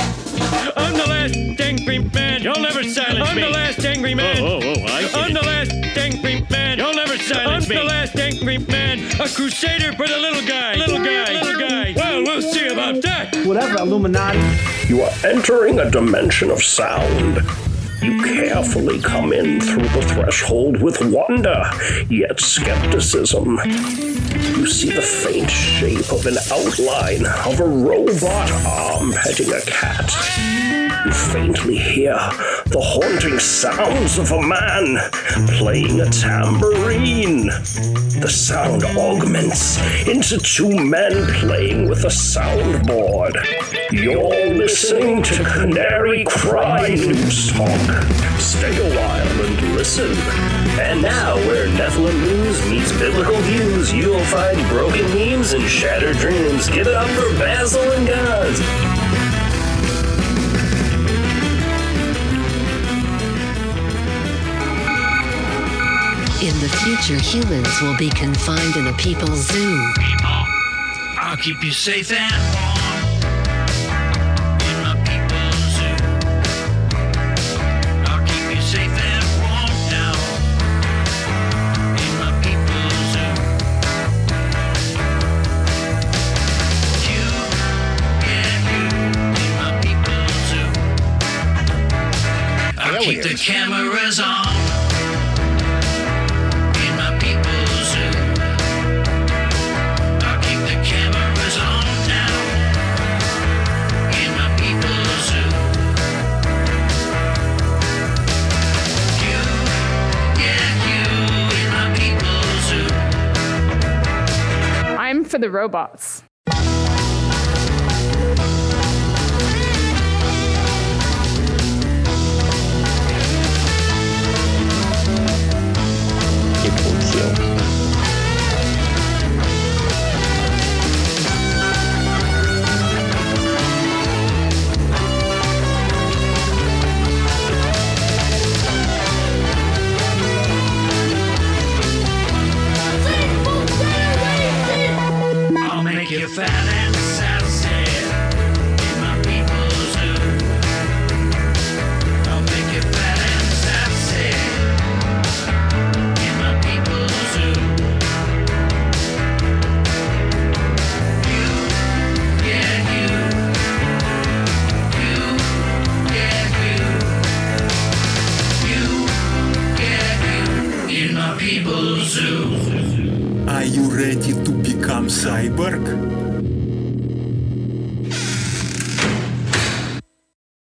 [0.77, 2.43] I'm the last angry man.
[2.43, 3.45] You'll never silence I'm me.
[3.45, 4.37] I'm the last angry man.
[4.39, 6.79] Oh, oh, oh, I get I'm the last angry man.
[6.79, 7.77] You'll never silence me.
[7.77, 8.99] I'm the last angry man.
[9.21, 10.77] A crusader for the little guy.
[10.77, 11.33] Little guy.
[11.43, 11.93] Little guy.
[11.97, 13.37] Well, we'll see about that.
[13.47, 14.39] Whatever, Illuminati.
[14.89, 17.41] You are entering a dimension of sound.
[18.03, 21.63] You carefully come in through the threshold with wonder,
[22.09, 23.59] yet skepticism.
[24.57, 30.60] You see the faint shape of an outline of a robot arm petting a cat.
[31.05, 32.13] You faintly hear
[32.67, 34.99] the haunting sounds of a man
[35.57, 37.47] playing a tambourine.
[38.21, 43.35] The sound augments into two men playing with a soundboard.
[43.91, 48.03] You're listening to Canary Cry News Talk.
[48.39, 50.13] Stay a while and listen.
[50.79, 56.69] And now, where Nephilim news meets biblical views, you'll find broken memes and shattered dreams.
[56.69, 58.90] Give it up for Basil and Gonz.
[66.43, 69.93] In the future, humans will be confined in a people's zoo.
[71.19, 72.79] I'll keep you safe and warm.
[74.65, 75.97] In my people's zoo.
[78.09, 80.15] I'll keep you safe and warm now.
[115.41, 116.23] The robots.